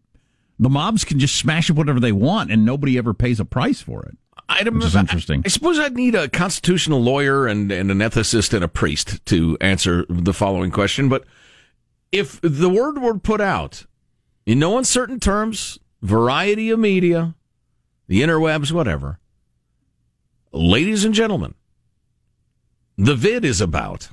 the 0.59 0.69
mobs 0.69 1.05
can 1.05 1.19
just 1.19 1.35
smash 1.37 1.69
up 1.71 1.77
whatever 1.77 2.01
they 2.01 2.13
want, 2.13 2.51
and 2.51 2.65
nobody 2.65 2.97
ever 2.97 3.13
pays 3.13 3.41
a 3.41 3.45
price 3.45 3.81
for 3.81 4.05
it. 4.05 4.17
Is 4.95 4.97
interesting. 4.97 5.41
I, 5.41 5.43
I 5.47 5.49
suppose 5.49 5.79
I'd 5.79 5.95
need 5.95 6.15
a 6.15 6.29
constitutional 6.29 7.03
lawyer 7.03 7.47
and, 7.47 7.71
and 7.71 7.91
an 7.91 7.99
ethicist 7.99 8.55
and 8.55 8.65
a 8.65 8.69
priest 8.69 9.25
to 9.27 9.59
answer 9.61 10.07
the 10.09 10.33
following 10.33 10.71
question. 10.71 11.09
But 11.09 11.25
if 12.11 12.41
the 12.43 12.71
word 12.71 13.01
were 13.01 13.19
put 13.19 13.41
out 13.41 13.85
in 14.47 14.59
no 14.59 14.79
uncertain 14.79 15.21
terms, 15.21 15.79
variety 16.01 16.71
of 16.71 16.79
media, 16.79 17.35
the 18.07 18.23
interwebs, 18.23 18.73
whatever, 18.73 19.19
ladies 20.53 21.05
and 21.05 21.15
gentlemen, 21.15 21.55
the 22.97 23.15
vid 23.15 23.45
is 23.45 23.61
about 23.61 24.09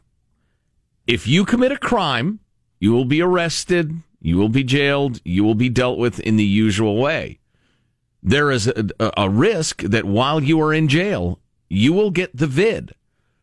if 1.08 1.28
you 1.28 1.46
commit 1.46 1.72
a 1.72 1.78
crime, 1.78 2.40
you 2.80 2.92
will 2.92 3.06
be 3.06 3.22
arrested, 3.22 4.02
you 4.20 4.38
will 4.38 4.50
be 4.50 4.64
jailed, 4.64 5.22
you 5.24 5.44
will 5.44 5.56
be 5.56 5.70
dealt 5.70 5.98
with 5.98 6.20
in 6.20 6.36
the 6.36 6.44
usual 6.44 6.98
way 6.98 7.40
there 8.26 8.50
is 8.50 8.68
a, 8.68 8.90
a, 9.16 9.30
risk 9.30 9.84
that 9.84 10.04
while 10.04 10.44
you 10.44 10.60
are 10.60 10.74
in 10.74 10.88
jail, 10.88 11.40
you 11.70 11.94
will 11.94 12.10
get 12.10 12.36
the 12.36 12.48
vid. 12.48 12.96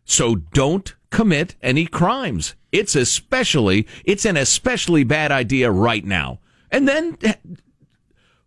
So 0.04 0.34
don't 0.34 0.94
commit 1.10 1.54
any 1.62 1.86
crimes. 1.86 2.56
It's 2.72 2.96
especially, 2.96 3.86
it's 4.04 4.24
an 4.24 4.36
especially 4.36 5.04
bad 5.04 5.30
idea 5.30 5.70
right 5.70 6.04
now. 6.04 6.40
And 6.68 6.88
then 6.88 7.16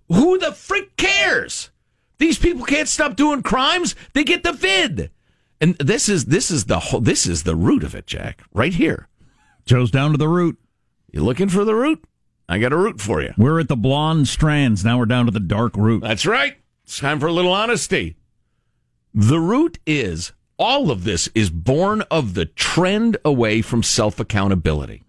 who 0.09 0.37
the 0.37 0.51
frick 0.51 0.97
cares? 0.97 1.69
These 2.17 2.37
people 2.37 2.65
can't 2.65 2.89
stop 2.89 3.15
doing 3.15 3.41
crimes. 3.41 3.95
They 4.13 4.25
get 4.25 4.43
the 4.43 4.53
vid. 4.53 5.11
And 5.61 5.77
this 5.77 6.09
is, 6.09 6.25
this 6.25 6.51
is 6.51 6.65
the 6.65 6.79
whole, 6.79 6.99
this 6.99 7.25
is 7.25 7.43
the 7.43 7.55
root 7.55 7.83
of 7.83 7.95
it, 7.95 8.07
Jack, 8.07 8.41
right 8.53 8.73
here. 8.73 9.07
Joe's 9.65 9.89
down 9.89 10.11
to 10.11 10.17
the 10.17 10.27
root. 10.27 10.57
You 11.11 11.23
looking 11.23 11.47
for 11.47 11.63
the 11.63 11.75
root? 11.75 12.03
I 12.47 12.59
got 12.59 12.73
a 12.73 12.77
root 12.77 13.01
for 13.01 13.21
you. 13.21 13.33
We're 13.37 13.59
at 13.59 13.67
the 13.67 13.75
blonde 13.75 14.27
strands. 14.27 14.85
Now 14.85 14.99
we're 14.99 15.05
down 15.05 15.25
to 15.25 15.31
the 15.31 15.39
dark 15.39 15.75
root. 15.75 16.01
That's 16.01 16.25
right. 16.25 16.57
It's 16.83 16.99
time 16.99 17.19
for 17.19 17.27
a 17.27 17.33
little 17.33 17.53
honesty. 17.53 18.15
The 19.13 19.39
root 19.39 19.79
is 19.85 20.31
all 20.57 20.91
of 20.91 21.03
this 21.03 21.27
is 21.33 21.49
born 21.49 22.03
of 22.11 22.33
the 22.33 22.45
trend 22.45 23.17
away 23.25 23.61
from 23.61 23.81
self 23.81 24.19
accountability. 24.19 25.03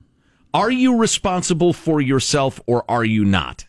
Are 0.55 0.71
you 0.71 0.97
responsible 0.97 1.73
for 1.73 2.01
yourself 2.01 2.61
or 2.67 2.91
are 2.91 3.05
you 3.05 3.25
not? 3.25 3.67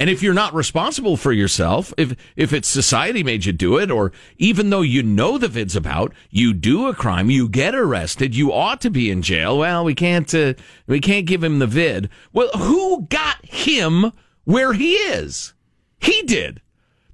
And 0.00 0.08
if 0.08 0.22
you're 0.22 0.34
not 0.34 0.54
responsible 0.54 1.16
for 1.16 1.32
yourself, 1.32 1.92
if 1.96 2.14
if 2.36 2.52
it's 2.52 2.68
society 2.68 3.24
made 3.24 3.44
you 3.44 3.52
do 3.52 3.78
it, 3.78 3.90
or 3.90 4.12
even 4.36 4.70
though 4.70 4.82
you 4.82 5.02
know 5.02 5.38
the 5.38 5.48
vid's 5.48 5.74
about, 5.74 6.12
you 6.30 6.54
do 6.54 6.86
a 6.86 6.94
crime, 6.94 7.30
you 7.30 7.48
get 7.48 7.74
arrested, 7.74 8.36
you 8.36 8.52
ought 8.52 8.80
to 8.82 8.90
be 8.90 9.10
in 9.10 9.22
jail. 9.22 9.58
Well, 9.58 9.84
we 9.84 9.96
can't 9.96 10.32
uh, 10.32 10.54
we 10.86 11.00
can't 11.00 11.26
give 11.26 11.42
him 11.42 11.58
the 11.58 11.66
vid. 11.66 12.10
Well, 12.32 12.48
who 12.50 13.08
got 13.10 13.44
him 13.44 14.12
where 14.44 14.72
he 14.72 14.94
is? 14.94 15.54
He 16.00 16.22
did. 16.22 16.62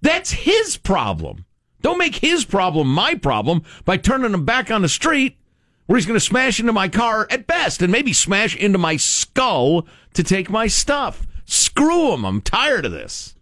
That's 0.02 0.32
his 0.32 0.76
problem. 0.76 1.46
Don't 1.80 1.98
make 1.98 2.16
his 2.16 2.44
problem 2.44 2.88
my 2.88 3.14
problem 3.14 3.62
by 3.86 3.96
turning 3.96 4.34
him 4.34 4.44
back 4.44 4.70
on 4.70 4.82
the 4.82 4.88
street 4.90 5.38
where 5.86 5.96
he's 5.96 6.06
going 6.06 6.18
to 6.18 6.24
smash 6.24 6.60
into 6.60 6.72
my 6.72 6.88
car 6.88 7.26
at 7.30 7.46
best 7.46 7.82
and 7.82 7.92
maybe 7.92 8.12
smash 8.12 8.56
into 8.56 8.78
my 8.78 8.96
skull 8.96 9.86
to 10.14 10.22
take 10.22 10.50
my 10.50 10.66
stuff. 10.66 11.26
Screw 11.44 12.12
him. 12.12 12.24
I'm 12.24 12.40
tired 12.40 12.86
of 12.86 12.92
this. 12.92 13.34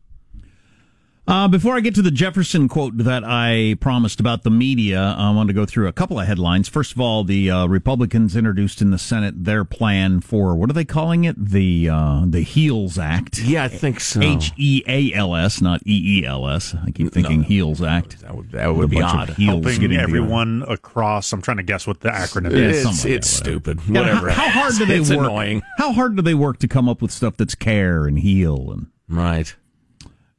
Uh, 1.24 1.46
before 1.46 1.76
I 1.76 1.80
get 1.80 1.94
to 1.94 2.02
the 2.02 2.10
Jefferson 2.10 2.68
quote 2.68 2.96
that 2.98 3.22
I 3.24 3.76
promised 3.80 4.18
about 4.18 4.42
the 4.42 4.50
media, 4.50 5.14
I 5.16 5.30
want 5.30 5.46
to 5.50 5.52
go 5.52 5.64
through 5.64 5.86
a 5.86 5.92
couple 5.92 6.18
of 6.18 6.26
headlines. 6.26 6.68
First 6.68 6.90
of 6.92 7.00
all, 7.00 7.22
the 7.22 7.48
uh, 7.48 7.66
Republicans 7.68 8.34
introduced 8.34 8.82
in 8.82 8.90
the 8.90 8.98
Senate 8.98 9.44
their 9.44 9.64
plan 9.64 10.20
for 10.20 10.56
what 10.56 10.68
are 10.68 10.72
they 10.72 10.84
calling 10.84 11.22
it? 11.22 11.36
The 11.38 11.88
uh, 11.88 12.24
the 12.26 12.40
Heals 12.40 12.98
Act. 12.98 13.38
Yeah, 13.38 13.62
I 13.62 13.68
think 13.68 14.00
so. 14.00 14.20
H 14.20 14.50
E 14.56 14.82
A 14.88 15.12
L 15.14 15.36
S, 15.36 15.60
not 15.62 15.80
E 15.86 16.22
E 16.22 16.26
L 16.26 16.48
S. 16.48 16.74
I 16.74 16.90
keep 16.90 17.12
thinking 17.12 17.42
No. 17.42 17.46
Heals 17.46 17.80
Act. 17.82 18.20
That 18.22 18.36
would, 18.36 18.50
that 18.50 18.74
would 18.74 18.90
be 18.90 18.98
A 18.98 19.02
bunch 19.02 19.12
of 19.14 19.30
odd. 19.30 19.36
heels 19.36 19.64
Helping 19.64 19.80
getting 19.80 19.98
everyone 19.98 20.64
across. 20.66 21.32
I'm 21.32 21.40
trying 21.40 21.58
to 21.58 21.62
guess 21.62 21.86
what 21.86 22.00
the 22.00 22.08
acronym 22.08 22.50
Yeah, 22.50 22.58
is. 22.66 22.84
It's, 22.84 23.04
like 23.04 23.12
it's 23.14 23.40
that, 23.40 23.46
whatever. 23.54 23.70
stupid. 23.78 23.80
Yeah, 23.88 24.00
Whatever. 24.00 24.30
How, 24.30 24.48
how 24.48 24.60
hard 24.62 24.74
do 24.76 24.86
they 24.86 24.96
it's 24.98 25.10
work? 25.10 25.20
annoying. 25.20 25.62
How 25.78 25.92
hard 25.92 26.16
do 26.16 26.22
they 26.22 26.34
work 26.34 26.58
to 26.58 26.68
come 26.68 26.88
up 26.88 27.00
with 27.00 27.12
stuff 27.12 27.36
that's 27.36 27.54
care 27.54 28.06
and 28.08 28.18
heal 28.18 28.72
and 28.72 28.88
Right. 29.08 29.54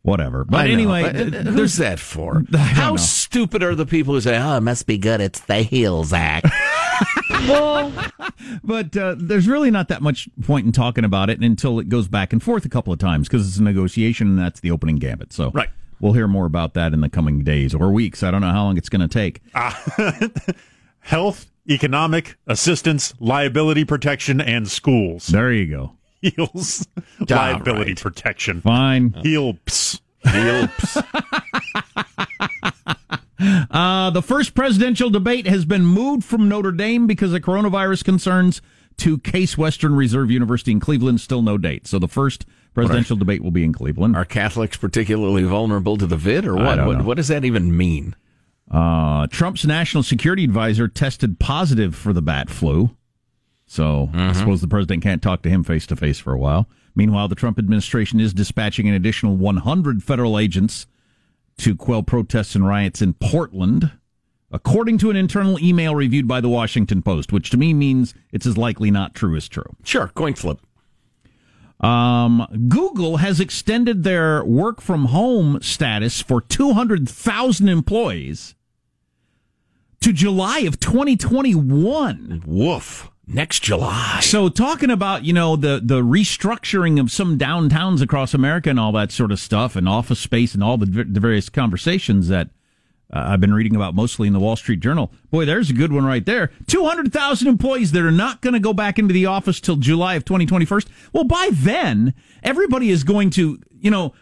Whatever? 0.03 0.45
But 0.45 0.67
I 0.67 0.69
anyway, 0.69 1.01
But, 1.03 1.15
uh, 1.15 1.29
th- 1.31 1.45
who's 1.47 1.77
that 1.77 1.99
for? 1.99 2.43
How 2.55 2.91
know. 2.91 2.97
stupid 2.97 3.63
are 3.63 3.73
the 3.75 3.85
people 3.87 4.13
who 4.13 4.21
say, 4.21 4.37
"Oh, 4.37 4.55
it 4.57 4.61
must 4.61 4.85
be 4.85 4.97
good. 4.97 5.19
It's 5.19 5.39
the 5.41 5.57
Heels 5.63 6.13
Act." 6.13 6.45
But 8.63 8.95
uh, 8.95 9.15
there's 9.17 9.47
really 9.47 9.71
not 9.71 9.87
that 9.89 10.01
much 10.01 10.29
point 10.43 10.65
in 10.65 10.71
talking 10.71 11.03
about 11.03 11.29
it 11.29 11.39
until 11.41 11.79
it 11.79 11.89
goes 11.89 12.07
back 12.07 12.31
and 12.33 12.41
forth 12.41 12.65
a 12.65 12.69
couple 12.69 12.93
of 12.93 12.99
times 12.99 13.27
because 13.27 13.47
it's 13.47 13.57
a 13.57 13.63
negotiation 13.63 14.27
and 14.27 14.39
that's 14.39 14.59
the 14.61 14.71
opening 14.71 14.97
gambit. 14.97 15.33
So 15.33 15.51
Right. 15.51 15.69
we'll 15.99 16.13
hear 16.13 16.27
more 16.27 16.45
about 16.45 16.73
that 16.75 16.93
in 16.93 17.01
the 17.01 17.09
coming 17.09 17.43
days 17.43 17.73
or 17.73 17.91
weeks. 17.91 18.23
I 18.23 18.31
don't 18.31 18.41
know 18.41 18.51
how 18.51 18.63
long 18.63 18.77
it's 18.77 18.89
going 18.89 19.07
to 19.07 19.07
take. 19.07 19.41
Health, 20.99 21.47
economic, 21.69 22.37
assistance, 22.47 23.13
liability 23.19 23.83
protection, 23.85 24.39
and 24.39 24.67
schools. 24.69 25.27
There 25.27 25.51
you 25.51 25.65
go. 25.67 25.93
Heals, 26.23 26.87
All 27.19 27.25
liability 27.29 27.91
right. 27.91 28.01
protection. 28.01 28.61
Fine. 28.61 29.13
Heals. 29.23 30.01
Uh, 33.71 34.09
the 34.11 34.21
first 34.21 34.53
presidential 34.55 35.09
debate 35.09 35.47
has 35.47 35.65
been 35.65 35.85
moved 35.85 36.23
from 36.23 36.47
Notre 36.47 36.71
Dame 36.71 37.07
because 37.07 37.33
of 37.33 37.41
coronavirus 37.41 38.05
concerns 38.05 38.61
to 38.97 39.17
Case 39.17 39.57
Western 39.57 39.95
Reserve 39.95 40.31
University 40.31 40.71
in 40.71 40.79
Cleveland. 40.79 41.19
Still 41.19 41.41
no 41.41 41.57
date. 41.57 41.85
So 41.87 41.99
the 41.99 42.07
first 42.07 42.45
presidential 42.73 43.17
debate 43.17 43.43
will 43.43 43.51
be 43.51 43.65
in 43.65 43.73
Cleveland. 43.73 44.15
Are 44.15 44.23
Catholics 44.23 44.77
particularly 44.77 45.43
vulnerable 45.43 45.97
to 45.97 46.05
the 46.05 46.15
vid, 46.15 46.45
or 46.45 46.57
I 46.57 46.63
what? 46.63 46.75
don't 46.75 46.87
What, 46.87 46.97
know. 46.99 47.03
what 47.03 47.17
does 47.17 47.27
that 47.27 47.43
even 47.43 47.75
mean? 47.75 48.15
Uh, 48.71 49.27
Trump's 49.27 49.65
national 49.65 50.03
security 50.03 50.45
advisor 50.45 50.87
tested 50.87 51.37
positive 51.39 51.95
for 51.95 52.13
the 52.13 52.21
bat 52.21 52.49
flu. 52.49 52.91
So 53.73 54.11
I 54.13 54.33
suppose 54.33 54.61
the 54.61 54.67
president 54.67 55.01
can't 55.01 55.19
talk 55.19 55.41
to 55.41 55.49
him 55.49 55.63
face 55.63 55.87
to 55.87 55.95
face 55.95 56.19
for 56.19 56.31
a 56.31 56.37
while. 56.37 56.67
Meanwhile, 56.93 57.27
the 57.27 57.33
Trump 57.33 57.57
administration 57.57 58.19
is 58.19 58.31
dispatching 58.31 58.87
an 58.87 58.93
additional 58.93 59.35
100 59.35 60.03
federal 60.03 60.37
agents 60.37 60.85
to 61.57 61.75
quell 61.75 62.03
protests 62.03 62.53
and 62.53 62.67
riots 62.67 63.01
in 63.01 63.13
Portland, 63.13 63.91
according 64.51 64.99
to 64.99 65.09
an 65.09 65.15
internal 65.15 65.57
email 65.59 65.95
reviewed 65.95 66.27
by 66.27 66.39
the 66.39 66.49
Washington 66.49 67.01
Post, 67.01 67.31
which 67.31 67.49
to 67.49 67.57
me 67.57 67.73
means 67.73 68.13
it's 68.31 68.45
as 68.45 68.59
likely 68.59 68.91
not 68.91 69.15
true 69.15 69.35
as 69.35 69.47
true. 69.47 69.75
Sure, 69.83 70.09
coin 70.09 70.35
flip. 70.35 70.59
Um, 71.79 72.45
Google 72.69 73.17
has 73.17 73.39
extended 73.39 74.03
their 74.03 74.45
work 74.45 74.81
from 74.81 75.05
home 75.05 75.59
status 75.63 76.21
for 76.21 76.41
200,000 76.41 77.67
employees 77.67 78.53
to 79.99 80.13
July 80.13 80.59
of 80.59 80.79
2021. 80.79 82.43
Woof. 82.45 83.09
Next 83.25 83.61
July. 83.63 84.19
So 84.21 84.49
talking 84.49 84.91
about, 84.91 85.23
you 85.23 85.31
know, 85.31 85.55
the, 85.55 85.79
the 85.81 86.01
restructuring 86.01 86.99
of 86.99 87.09
some 87.09 87.37
downtowns 87.37 88.01
across 88.01 88.33
America 88.33 88.69
and 88.69 88.79
all 88.79 88.91
that 88.93 89.11
sort 89.11 89.31
of 89.31 89.39
stuff 89.39 89.77
and 89.77 89.87
office 89.87 90.19
space 90.19 90.53
and 90.53 90.61
all 90.61 90.77
the, 90.77 90.85
the 90.85 91.21
various 91.21 91.47
conversations 91.47 92.27
that 92.27 92.49
uh, 93.13 93.25
I've 93.27 93.39
been 93.39 93.53
reading 93.53 93.75
about 93.75 93.95
mostly 93.95 94.27
in 94.27 94.33
the 94.33 94.39
Wall 94.39 94.55
Street 94.55 94.81
Journal. 94.81 95.11
Boy, 95.29 95.45
there's 95.45 95.69
a 95.69 95.73
good 95.73 95.93
one 95.93 96.05
right 96.05 96.25
there. 96.25 96.51
200,000 96.67 97.47
employees 97.47 97.91
that 97.91 98.03
are 98.03 98.11
not 98.11 98.41
going 98.41 98.55
to 98.55 98.59
go 98.59 98.73
back 98.73 98.99
into 98.99 99.13
the 99.13 99.27
office 99.27 99.61
till 99.61 99.77
July 99.77 100.15
of 100.15 100.25
2021. 100.25 100.81
Well, 101.13 101.23
by 101.23 101.49
then, 101.53 102.13
everybody 102.41 102.89
is 102.89 103.03
going 103.03 103.29
to, 103.31 103.61
you 103.79 103.91
know, 103.91 104.13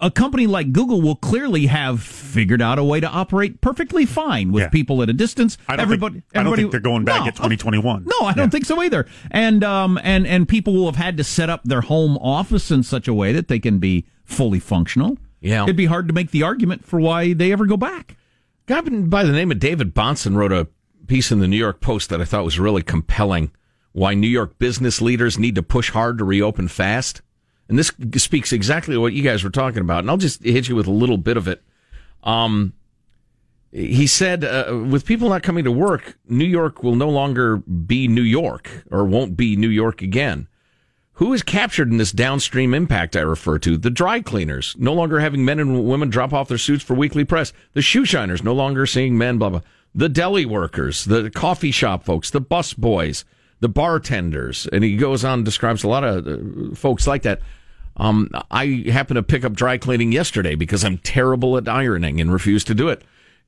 a 0.00 0.10
company 0.10 0.46
like 0.46 0.72
Google 0.72 1.00
will 1.00 1.16
clearly 1.16 1.66
have 1.66 2.02
figured 2.02 2.60
out 2.62 2.78
a 2.78 2.84
way 2.84 3.00
to 3.00 3.06
operate 3.08 3.60
perfectly 3.60 4.06
fine 4.06 4.52
with 4.52 4.62
Yeah. 4.64 4.68
people 4.68 5.02
at 5.02 5.08
a 5.08 5.12
distance. 5.12 5.58
I 5.68 5.76
don't 5.76 5.82
everybody, 5.84 6.14
think, 6.14 6.24
I 6.34 6.42
don't 6.42 6.56
think 6.56 6.70
they're 6.70 6.80
going 6.80 7.04
back 7.04 7.20
No, 7.22 7.26
at 7.28 7.34
2021. 7.36 8.04
no, 8.06 8.26
I 8.26 8.32
don't 8.34 8.50
think 8.50 8.64
so 8.66 8.82
either. 8.82 9.06
And 9.30 9.62
um 9.64 9.98
and 10.02 10.26
and 10.26 10.48
people 10.48 10.74
will 10.74 10.86
have 10.86 10.96
had 10.96 11.16
to 11.18 11.24
set 11.24 11.50
up 11.50 11.64
their 11.64 11.82
home 11.82 12.16
office 12.18 12.70
in 12.70 12.82
such 12.82 13.08
a 13.08 13.14
way 13.14 13.32
that 13.32 13.48
they 13.48 13.58
can 13.58 13.78
be 13.78 14.06
fully 14.24 14.60
functional. 14.60 15.18
Yeah. 15.40 15.62
it'd 15.64 15.76
be 15.76 15.86
hard 15.86 16.08
to 16.08 16.14
make 16.14 16.30
the 16.32 16.42
argument 16.42 16.84
for 16.84 17.00
why 17.00 17.32
they 17.32 17.52
ever 17.52 17.64
go 17.66 17.76
back. 17.76 18.16
guy 18.66 18.80
by 18.82 19.24
the 19.24 19.32
name 19.32 19.50
of 19.50 19.58
David 19.58 19.94
Bahnsen 19.94 20.34
wrote 20.36 20.52
a 20.52 20.66
piece 21.06 21.30
in 21.32 21.38
the 21.38 21.48
New 21.48 21.56
York 21.56 21.80
Post 21.80 22.10
that 22.10 22.20
I 22.20 22.24
thought 22.24 22.44
was 22.44 22.58
really 22.58 22.82
compelling. 22.82 23.50
Why 23.92 24.14
New 24.14 24.28
York 24.28 24.58
business 24.58 25.00
leaders 25.00 25.38
need 25.38 25.54
to 25.54 25.62
push 25.62 25.90
hard 25.90 26.18
to 26.18 26.24
reopen 26.24 26.68
fast. 26.68 27.22
And 27.68 27.78
this 27.78 27.92
speaks 28.16 28.52
exactly 28.52 28.94
to 28.94 29.00
what 29.00 29.12
you 29.12 29.22
guys 29.22 29.44
were 29.44 29.50
talking 29.50 29.80
about. 29.80 30.00
And 30.00 30.10
I'll 30.10 30.16
just 30.16 30.42
hit 30.42 30.68
you 30.68 30.76
with 30.76 30.86
a 30.86 30.92
little 30.92 31.18
bit 31.18 31.36
of 31.36 31.48
it. 31.48 31.62
Um, 32.22 32.72
he 33.70 34.06
said, 34.06 34.44
uh, 34.44 34.84
with 34.90 35.04
people 35.04 35.28
not 35.28 35.42
coming 35.42 35.64
to 35.64 35.72
work, 35.72 36.18
New 36.26 36.46
York 36.46 36.82
will 36.82 36.94
no 36.94 37.10
longer 37.10 37.58
be 37.58 38.08
New 38.08 38.22
York 38.22 38.84
or 38.90 39.04
won't 39.04 39.36
be 39.36 39.56
New 39.56 39.68
York 39.68 40.00
again. 40.00 40.48
Who 41.14 41.32
is 41.32 41.42
captured 41.42 41.90
in 41.90 41.98
this 41.98 42.12
downstream 42.12 42.72
impact 42.72 43.16
I 43.16 43.20
refer 43.20 43.58
to? 43.58 43.76
The 43.76 43.90
dry 43.90 44.20
cleaners, 44.20 44.76
no 44.78 44.92
longer 44.92 45.18
having 45.18 45.44
men 45.44 45.58
and 45.58 45.84
women 45.84 46.10
drop 46.10 46.32
off 46.32 46.48
their 46.48 46.58
suits 46.58 46.84
for 46.84 46.94
weekly 46.94 47.24
press. 47.24 47.52
The 47.74 47.82
shoe 47.82 48.04
shiners, 48.04 48.44
no 48.44 48.52
longer 48.52 48.86
seeing 48.86 49.18
men, 49.18 49.36
blah, 49.36 49.50
blah. 49.50 49.60
The 49.94 50.08
deli 50.08 50.46
workers, 50.46 51.04
the 51.04 51.28
coffee 51.30 51.72
shop 51.72 52.04
folks, 52.04 52.30
the 52.30 52.40
bus 52.40 52.72
boys, 52.72 53.24
the 53.58 53.68
bartenders. 53.68 54.68
And 54.72 54.84
he 54.84 54.96
goes 54.96 55.24
on 55.24 55.42
describes 55.42 55.82
a 55.82 55.88
lot 55.88 56.04
of 56.04 56.26
uh, 56.26 56.74
folks 56.76 57.06
like 57.06 57.22
that. 57.22 57.40
Um, 57.98 58.30
I 58.50 58.84
happened 58.90 59.16
to 59.16 59.22
pick 59.22 59.44
up 59.44 59.52
dry 59.54 59.76
cleaning 59.78 60.12
yesterday 60.12 60.54
because 60.54 60.84
I'm 60.84 60.98
terrible 60.98 61.56
at 61.56 61.68
ironing 61.68 62.20
and 62.20 62.32
refuse 62.32 62.64
to 62.64 62.74
do 62.74 62.88
it. 62.88 63.02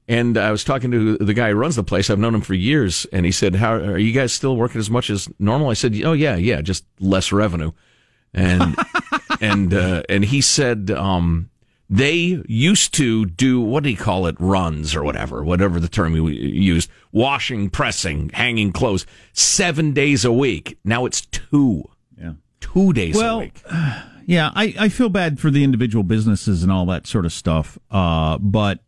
And 0.08 0.36
I 0.36 0.50
was 0.50 0.64
talking 0.64 0.90
to 0.90 1.16
the 1.18 1.34
guy 1.34 1.50
who 1.50 1.54
runs 1.54 1.76
the 1.76 1.84
place. 1.84 2.10
I've 2.10 2.18
known 2.18 2.34
him 2.34 2.40
for 2.40 2.54
years, 2.54 3.06
and 3.12 3.24
he 3.24 3.30
said, 3.30 3.54
"How 3.54 3.74
are 3.74 3.98
you 3.98 4.12
guys 4.12 4.32
still 4.32 4.56
working 4.56 4.80
as 4.80 4.90
much 4.90 5.08
as 5.08 5.28
normal?" 5.38 5.68
I 5.68 5.74
said, 5.74 5.94
"Oh 6.04 6.14
yeah, 6.14 6.34
yeah, 6.34 6.62
just 6.62 6.84
less 6.98 7.30
revenue." 7.30 7.70
And 8.34 8.76
and 9.40 9.72
uh, 9.72 10.02
and 10.08 10.24
he 10.24 10.40
said 10.40 10.90
um, 10.90 11.48
they 11.88 12.42
used 12.48 12.92
to 12.94 13.24
do 13.26 13.60
what 13.60 13.84
do 13.84 13.90
you 13.90 13.96
call 13.96 14.26
it 14.26 14.34
runs 14.40 14.96
or 14.96 15.04
whatever, 15.04 15.44
whatever 15.44 15.78
the 15.78 15.88
term 15.88 16.16
you 16.16 16.26
used, 16.28 16.90
washing, 17.12 17.70
pressing, 17.70 18.30
hanging 18.30 18.72
clothes, 18.72 19.06
seven 19.32 19.92
days 19.92 20.24
a 20.24 20.32
week. 20.32 20.76
Now 20.84 21.04
it's 21.06 21.20
two, 21.26 21.84
Yeah. 22.20 22.32
two 22.60 22.92
days 22.92 23.14
Well, 23.14 23.36
a 23.36 23.40
week. 23.42 23.62
Yeah, 24.30 24.52
I, 24.54 24.74
I 24.78 24.88
feel 24.90 25.08
bad 25.08 25.40
for 25.40 25.50
the 25.50 25.64
individual 25.64 26.04
businesses 26.04 26.62
and 26.62 26.70
all 26.70 26.86
that 26.86 27.04
sort 27.08 27.24
of 27.26 27.32
stuff. 27.32 27.76
Uh, 27.90 28.38
but 28.38 28.78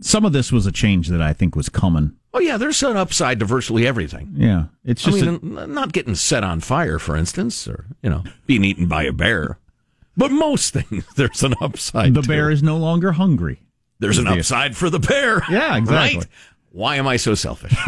some 0.00 0.24
of 0.24 0.32
this 0.32 0.50
was 0.50 0.66
a 0.66 0.72
change 0.72 1.06
that 1.08 1.22
I 1.22 1.32
think 1.32 1.54
was 1.54 1.68
coming. 1.68 2.16
Oh 2.34 2.40
yeah, 2.40 2.56
there's 2.56 2.82
an 2.82 2.96
upside 2.96 3.38
to 3.38 3.44
virtually 3.44 3.86
everything. 3.86 4.32
Yeah, 4.36 4.64
it's 4.84 5.04
just 5.04 5.22
a- 5.22 5.26
mean, 5.38 5.58
n- 5.58 5.72
not 5.72 5.92
getting 5.92 6.16
set 6.16 6.42
on 6.42 6.58
fire, 6.58 6.98
for 6.98 7.16
instance, 7.16 7.68
or 7.68 7.86
you 8.02 8.10
know, 8.10 8.24
being 8.46 8.64
eaten 8.64 8.88
by 8.88 9.04
a 9.04 9.12
bear. 9.12 9.58
But 10.16 10.32
most 10.32 10.72
things, 10.74 11.04
there's 11.14 11.44
an 11.44 11.54
upside. 11.60 12.14
the 12.14 12.22
bear 12.22 12.50
is 12.50 12.64
no 12.64 12.78
longer 12.78 13.12
hungry. 13.12 13.62
There's 14.00 14.18
an 14.18 14.24
The- 14.24 14.38
upside 14.38 14.76
for 14.76 14.90
the 14.90 14.98
bear. 14.98 15.42
Yeah, 15.48 15.76
exactly. 15.78 16.18
Right? 16.18 16.26
Why 16.72 16.96
am 16.96 17.06
I 17.06 17.16
so 17.16 17.36
selfish? 17.36 17.76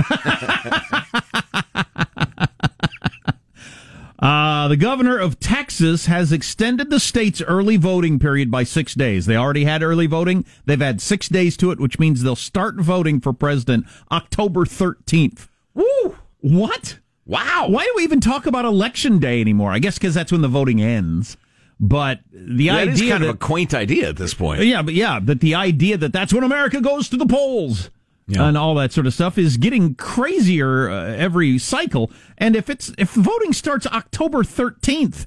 Uh, 4.22 4.68
the 4.68 4.76
governor 4.76 5.18
of 5.18 5.40
Texas 5.40 6.06
has 6.06 6.30
extended 6.30 6.90
the 6.90 7.00
state's 7.00 7.42
early 7.42 7.76
voting 7.76 8.20
period 8.20 8.52
by 8.52 8.62
six 8.62 8.94
days. 8.94 9.26
They 9.26 9.36
already 9.36 9.64
had 9.64 9.82
early 9.82 10.06
voting. 10.06 10.44
They've 10.64 10.80
had 10.80 11.00
six 11.00 11.28
days 11.28 11.56
to 11.56 11.72
it, 11.72 11.80
which 11.80 11.98
means 11.98 12.22
they'll 12.22 12.36
start 12.36 12.76
voting 12.76 13.20
for 13.20 13.32
president 13.32 13.84
October 14.12 14.64
13th. 14.64 15.48
Woo! 15.74 16.16
What? 16.38 17.00
Wow. 17.26 17.66
Why 17.68 17.82
do 17.82 17.92
we 17.96 18.04
even 18.04 18.20
talk 18.20 18.46
about 18.46 18.64
election 18.64 19.18
day 19.18 19.40
anymore? 19.40 19.72
I 19.72 19.80
guess 19.80 19.98
because 19.98 20.14
that's 20.14 20.30
when 20.30 20.42
the 20.42 20.48
voting 20.48 20.80
ends. 20.80 21.36
But 21.80 22.20
the 22.32 22.68
that 22.68 22.88
idea 22.88 22.92
is 22.92 23.00
kind 23.00 23.24
that, 23.24 23.28
of 23.28 23.34
a 23.34 23.38
quaint 23.38 23.74
idea 23.74 24.08
at 24.08 24.16
this 24.18 24.34
point. 24.34 24.62
yeah, 24.62 24.82
but 24.82 24.94
yeah, 24.94 25.18
but 25.18 25.40
the 25.40 25.56
idea 25.56 25.96
that 25.96 26.12
that's 26.12 26.32
when 26.32 26.44
America 26.44 26.80
goes 26.80 27.08
to 27.08 27.16
the 27.16 27.26
polls 27.26 27.90
and 28.28 28.56
all 28.56 28.74
that 28.76 28.92
sort 28.92 29.06
of 29.06 29.14
stuff 29.14 29.38
is 29.38 29.56
getting 29.56 29.94
crazier 29.94 30.88
uh, 30.90 31.06
every 31.14 31.58
cycle. 31.58 32.10
And 32.38 32.56
if 32.56 32.70
it's 32.70 32.92
if 32.98 33.10
voting 33.10 33.52
starts 33.52 33.86
October 33.86 34.44
thirteenth, 34.44 35.26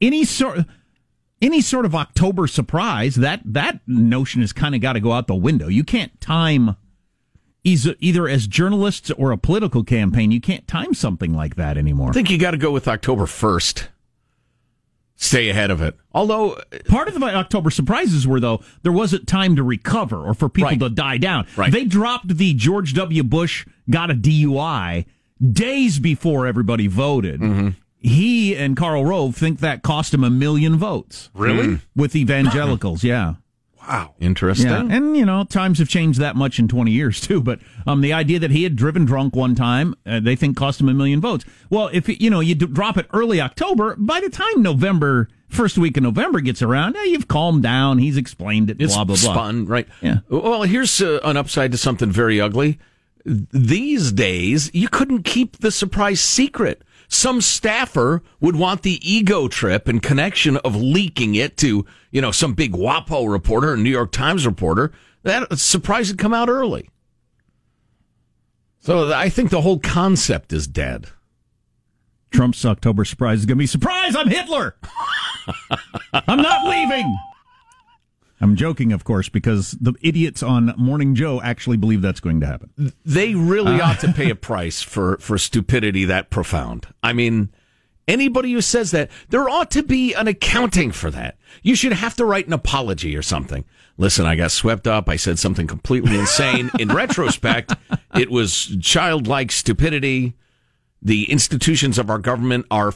any 0.00 0.24
sort 0.24 0.60
any 1.42 1.60
sort 1.60 1.84
of 1.84 1.94
October 1.94 2.46
surprise 2.46 3.16
that 3.16 3.40
that 3.44 3.80
notion 3.86 4.40
has 4.40 4.52
kind 4.52 4.74
of 4.74 4.80
got 4.80 4.94
to 4.94 5.00
go 5.00 5.12
out 5.12 5.26
the 5.26 5.34
window. 5.34 5.68
You 5.68 5.84
can't 5.84 6.18
time. 6.20 6.76
Either, 7.66 7.94
either 7.98 8.28
as 8.28 8.46
journalists 8.46 9.10
or 9.12 9.32
a 9.32 9.38
political 9.38 9.82
campaign, 9.84 10.30
you 10.30 10.38
can't 10.38 10.68
time 10.68 10.92
something 10.92 11.32
like 11.32 11.56
that 11.56 11.78
anymore. 11.78 12.10
I 12.10 12.12
think 12.12 12.28
you 12.28 12.36
got 12.36 12.50
to 12.50 12.58
go 12.58 12.70
with 12.70 12.86
October 12.86 13.24
1st. 13.24 13.88
Stay 15.24 15.48
ahead 15.48 15.70
of 15.70 15.80
it. 15.80 15.96
Although, 16.12 16.58
Part 16.86 17.08
of 17.08 17.14
the 17.14 17.24
October 17.24 17.70
surprises 17.70 18.26
were, 18.26 18.40
though, 18.40 18.60
there 18.82 18.92
wasn't 18.92 19.26
time 19.26 19.56
to 19.56 19.62
recover 19.62 20.18
or 20.22 20.34
for 20.34 20.50
people 20.50 20.70
Right. 20.70 20.78
to 20.80 20.90
die 20.90 21.16
down. 21.18 21.46
Right. 21.56 21.72
They 21.72 21.84
dropped 21.86 22.36
the 22.36 22.52
George 22.52 22.92
W. 22.92 23.22
Bush 23.22 23.64
got 23.88 24.10
a 24.10 24.14
DUI 24.14 25.06
days 25.40 25.98
before 25.98 26.46
everybody 26.46 26.88
voted. 26.88 27.40
Mm-hmm. 27.40 27.68
He 27.98 28.54
and 28.54 28.76
Karl 28.76 29.06
Rove 29.06 29.34
think 29.34 29.60
that 29.60 29.82
cost 29.82 30.12
him 30.12 30.24
a 30.24 30.30
million 30.30 30.76
votes. 30.76 31.30
Really? 31.34 31.80
With 31.96 32.14
evangelicals, 32.14 33.02
yeah. 33.02 33.34
Wow. 33.88 34.14
interesting. 34.20 34.68
Yeah, 34.70 34.80
and 34.88 35.16
you 35.16 35.24
know 35.24 35.44
times 35.44 35.78
have 35.78 35.88
changed 35.88 36.20
that 36.20 36.36
much 36.36 36.58
in 36.58 36.68
twenty 36.68 36.90
years 36.92 37.20
too. 37.20 37.40
But 37.40 37.60
um, 37.86 38.00
the 38.00 38.12
idea 38.12 38.38
that 38.38 38.50
he 38.50 38.62
had 38.62 38.76
driven 38.76 39.04
drunk 39.04 39.36
one 39.36 39.54
time, 39.54 39.94
uh, 40.06 40.20
they 40.20 40.36
think 40.36 40.56
cost 40.56 40.80
him 40.80 40.88
a 40.88 40.94
million 40.94 41.20
votes. 41.20 41.44
Well, 41.70 41.90
if 41.92 42.08
you 42.20 42.30
know 42.30 42.40
you 42.40 42.54
d- 42.54 42.66
drop 42.66 42.96
it 42.96 43.06
early 43.12 43.40
October, 43.40 43.96
by 43.96 44.20
the 44.20 44.30
time 44.30 44.62
November 44.62 45.28
first 45.48 45.78
week 45.78 45.96
of 45.96 46.02
November 46.02 46.40
gets 46.40 46.62
around, 46.62 46.96
eh, 46.96 47.04
you've 47.04 47.28
calmed 47.28 47.62
down. 47.62 47.98
He's 47.98 48.16
explained 48.16 48.70
it. 48.70 48.80
It's 48.80 48.94
blah 48.94 49.04
blah 49.04 49.16
blah. 49.16 49.32
spun, 49.34 49.66
right? 49.66 49.86
Yeah. 50.00 50.18
Well, 50.28 50.62
here's 50.62 51.00
uh, 51.00 51.20
an 51.22 51.36
upside 51.36 51.72
to 51.72 51.78
something 51.78 52.10
very 52.10 52.40
ugly. 52.40 52.78
These 53.26 54.12
days, 54.12 54.70
you 54.74 54.88
couldn't 54.88 55.22
keep 55.22 55.58
the 55.58 55.70
surprise 55.70 56.20
secret. 56.20 56.82
Some 57.08 57.40
staffer 57.40 58.22
would 58.40 58.56
want 58.56 58.82
the 58.82 59.00
ego 59.08 59.48
trip 59.48 59.88
and 59.88 60.02
connection 60.02 60.56
of 60.58 60.76
leaking 60.76 61.34
it 61.34 61.56
to, 61.58 61.84
you 62.10 62.20
know, 62.20 62.30
some 62.30 62.54
big 62.54 62.72
WAPO 62.72 63.30
reporter, 63.30 63.74
a 63.74 63.76
New 63.76 63.90
York 63.90 64.12
Times 64.12 64.46
reporter. 64.46 64.92
That 65.22 65.58
surprise 65.58 66.08
would 66.08 66.18
come 66.18 66.34
out 66.34 66.48
early. 66.48 66.88
So 68.78 69.12
I 69.12 69.28
think 69.28 69.50
the 69.50 69.62
whole 69.62 69.78
concept 69.78 70.52
is 70.52 70.66
dead. 70.66 71.06
Trump's 72.30 72.64
October 72.64 73.04
surprise 73.04 73.38
is 73.38 73.46
going 73.46 73.56
to 73.56 73.62
be 73.62 73.66
surprise. 73.66 74.16
I'm 74.16 74.28
Hitler. 74.28 74.76
I'm 76.12 76.42
not 76.42 76.68
leaving. 76.68 77.16
I'm 78.44 78.56
joking, 78.56 78.92
of 78.92 79.04
course, 79.04 79.28
because 79.28 79.72
the 79.80 79.94
idiots 80.02 80.42
on 80.42 80.74
Morning 80.76 81.14
Joe 81.14 81.40
actually 81.42 81.76
believe 81.78 82.02
that's 82.02 82.20
going 82.20 82.40
to 82.40 82.46
happen. 82.46 82.92
They 83.04 83.34
really 83.34 83.80
Uh. 83.80 83.86
ought 83.90 84.00
to 84.00 84.12
pay 84.12 84.30
a 84.30 84.34
price 84.50 84.82
for, 84.82 85.16
for 85.18 85.38
stupidity 85.38 86.04
that 86.04 86.30
profound. 86.30 86.86
I 87.02 87.12
mean, 87.14 87.48
anybody 88.06 88.52
who 88.52 88.60
says 88.60 88.90
that, 88.92 89.10
there 89.30 89.48
ought 89.48 89.70
to 89.72 89.82
be 89.82 90.12
an 90.14 90.28
accounting 90.28 90.92
for 90.92 91.10
that. 91.10 91.36
You 91.62 91.74
should 91.74 91.94
have 91.94 92.14
to 92.16 92.24
write 92.24 92.46
an 92.46 92.52
apology 92.52 93.16
or 93.16 93.22
something. 93.22 93.64
Listen, 93.96 94.26
I 94.26 94.36
got 94.36 94.50
swept 94.50 94.86
up. 94.86 95.08
I 95.08 95.16
said 95.16 95.38
something 95.38 95.66
completely 95.66 96.18
insane. 96.18 96.70
In 96.78 96.88
retrospect, 96.94 97.72
it 98.14 98.30
was 98.30 98.76
childlike 98.80 99.52
stupidity. 99.52 100.34
The 101.00 101.30
institutions 101.30 101.98
of 101.98 102.10
our 102.10 102.18
government 102.18 102.66
are 102.70 102.92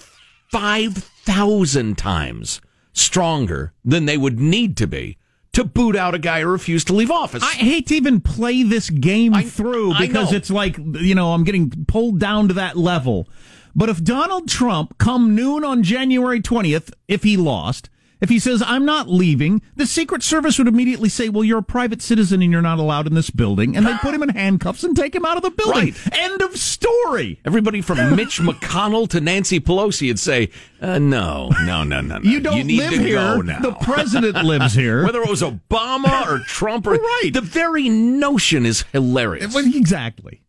5,000 0.50 1.96
times 1.96 2.60
stronger 2.92 3.72
than 3.84 4.06
they 4.06 4.16
would 4.16 4.40
need 4.40 4.76
to 4.76 4.86
be 4.86 5.16
to 5.58 5.64
boot 5.64 5.96
out 5.96 6.14
a 6.14 6.20
guy 6.20 6.40
who 6.42 6.46
refused 6.46 6.86
to 6.86 6.92
leave 6.92 7.10
office. 7.10 7.42
I 7.42 7.52
hate 7.52 7.88
to 7.88 7.96
even 7.96 8.20
play 8.20 8.62
this 8.62 8.90
game 8.90 9.34
through 9.34 9.98
because 9.98 10.32
it's 10.32 10.50
like, 10.50 10.78
you 10.78 11.16
know, 11.16 11.32
I'm 11.32 11.42
getting 11.42 11.84
pulled 11.86 12.20
down 12.20 12.46
to 12.46 12.54
that 12.54 12.76
level. 12.76 13.28
But 13.74 13.88
if 13.88 14.02
Donald 14.02 14.48
Trump, 14.48 14.98
come 14.98 15.34
noon 15.34 15.64
on 15.64 15.82
January 15.82 16.40
20th, 16.40 16.92
if 17.08 17.24
he 17.24 17.36
lost, 17.36 17.90
If 18.20 18.28
he 18.30 18.38
says, 18.40 18.62
I'm 18.66 18.84
not 18.84 19.08
leaving, 19.08 19.62
the 19.76 19.86
Secret 19.86 20.22
Service 20.24 20.58
would 20.58 20.66
immediately 20.66 21.08
say, 21.08 21.28
Well, 21.28 21.44
you're 21.44 21.58
a 21.58 21.62
private 21.62 22.02
citizen 22.02 22.42
and 22.42 22.50
you're 22.50 22.60
not 22.62 22.78
allowed 22.78 23.06
in 23.06 23.14
this 23.14 23.30
building. 23.30 23.76
And 23.76 23.86
they'd 23.86 23.98
put 24.00 24.12
him 24.14 24.22
in 24.24 24.30
handcuffs 24.30 24.82
and 24.82 24.96
take 24.96 25.14
him 25.14 25.24
out 25.24 25.36
of 25.36 25.42
the 25.44 25.50
building. 25.50 25.94
Right. 25.94 26.18
End 26.18 26.42
of 26.42 26.56
story. 26.56 27.40
Everybody 27.44 27.80
from 27.80 27.98
Mitch 28.16 28.40
McConnell 28.40 29.08
to 29.10 29.20
Nancy 29.20 29.60
Pelosi 29.60 30.08
would 30.08 30.18
say, 30.18 30.50
uh, 30.82 30.98
"No, 30.98 31.50
no, 31.64 31.84
no, 31.84 32.00
no, 32.00 32.18
no. 32.18 32.28
You 32.28 32.40
don't 32.40 32.66
need 32.66 32.78
live 32.80 32.90
to 32.94 32.98
here. 33.00 33.14
Go 33.16 33.40
now. 33.42 33.60
The 33.60 33.72
president 33.72 34.42
lives 34.44 34.74
here. 34.74 35.04
Whether 35.06 35.22
it 35.22 35.28
was 35.30 35.42
Obama 35.42 36.26
or 36.26 36.40
Trump 36.40 36.86
or 36.88 36.94
Right. 36.94 37.30
the 37.32 37.40
very 37.40 37.88
notion 37.88 38.66
is 38.66 38.84
hilarious. 38.92 39.54
Well, 39.54 39.64
exactly. 39.74 40.42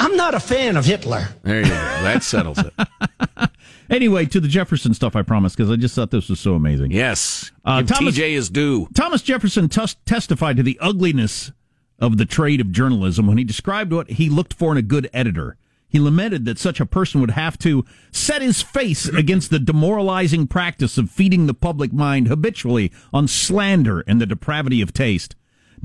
I'm 0.00 0.14
not 0.16 0.34
a 0.34 0.40
fan 0.40 0.76
of 0.76 0.84
Hitler. 0.84 1.28
There 1.42 1.58
you 1.60 1.64
go. 1.64 1.70
That 1.70 2.22
settles 2.22 2.58
it. 2.58 2.72
Anyway, 3.90 4.26
to 4.26 4.40
the 4.40 4.48
Jefferson 4.48 4.92
stuff, 4.94 5.16
I 5.16 5.22
promise, 5.22 5.54
because 5.56 5.70
I 5.70 5.76
just 5.76 5.94
thought 5.94 6.10
this 6.10 6.28
was 6.28 6.40
so 6.40 6.54
amazing. 6.54 6.90
Yes. 6.90 7.52
Uh, 7.64 7.82
Thomas- 7.82 8.16
TJ 8.16 8.32
is 8.32 8.50
due. 8.50 8.88
Thomas 8.94 9.22
Jefferson 9.22 9.68
tus- 9.68 9.96
testified 10.04 10.56
to 10.58 10.62
the 10.62 10.78
ugliness 10.80 11.52
of 11.98 12.16
the 12.18 12.26
trade 12.26 12.60
of 12.60 12.70
journalism 12.70 13.26
when 13.26 13.38
he 13.38 13.44
described 13.44 13.92
what 13.92 14.10
he 14.10 14.28
looked 14.28 14.54
for 14.54 14.72
in 14.72 14.78
a 14.78 14.82
good 14.82 15.08
editor. 15.12 15.56
He 15.88 15.98
lamented 15.98 16.44
that 16.44 16.58
such 16.58 16.80
a 16.80 16.86
person 16.86 17.20
would 17.22 17.30
have 17.30 17.58
to 17.60 17.82
set 18.12 18.42
his 18.42 18.60
face 18.60 19.08
against 19.08 19.48
the 19.50 19.58
demoralizing 19.58 20.46
practice 20.46 20.98
of 20.98 21.10
feeding 21.10 21.46
the 21.46 21.54
public 21.54 21.94
mind 21.94 22.28
habitually 22.28 22.92
on 23.10 23.26
slander 23.26 24.04
and 24.06 24.20
the 24.20 24.26
depravity 24.26 24.82
of 24.82 24.92
taste. 24.92 25.34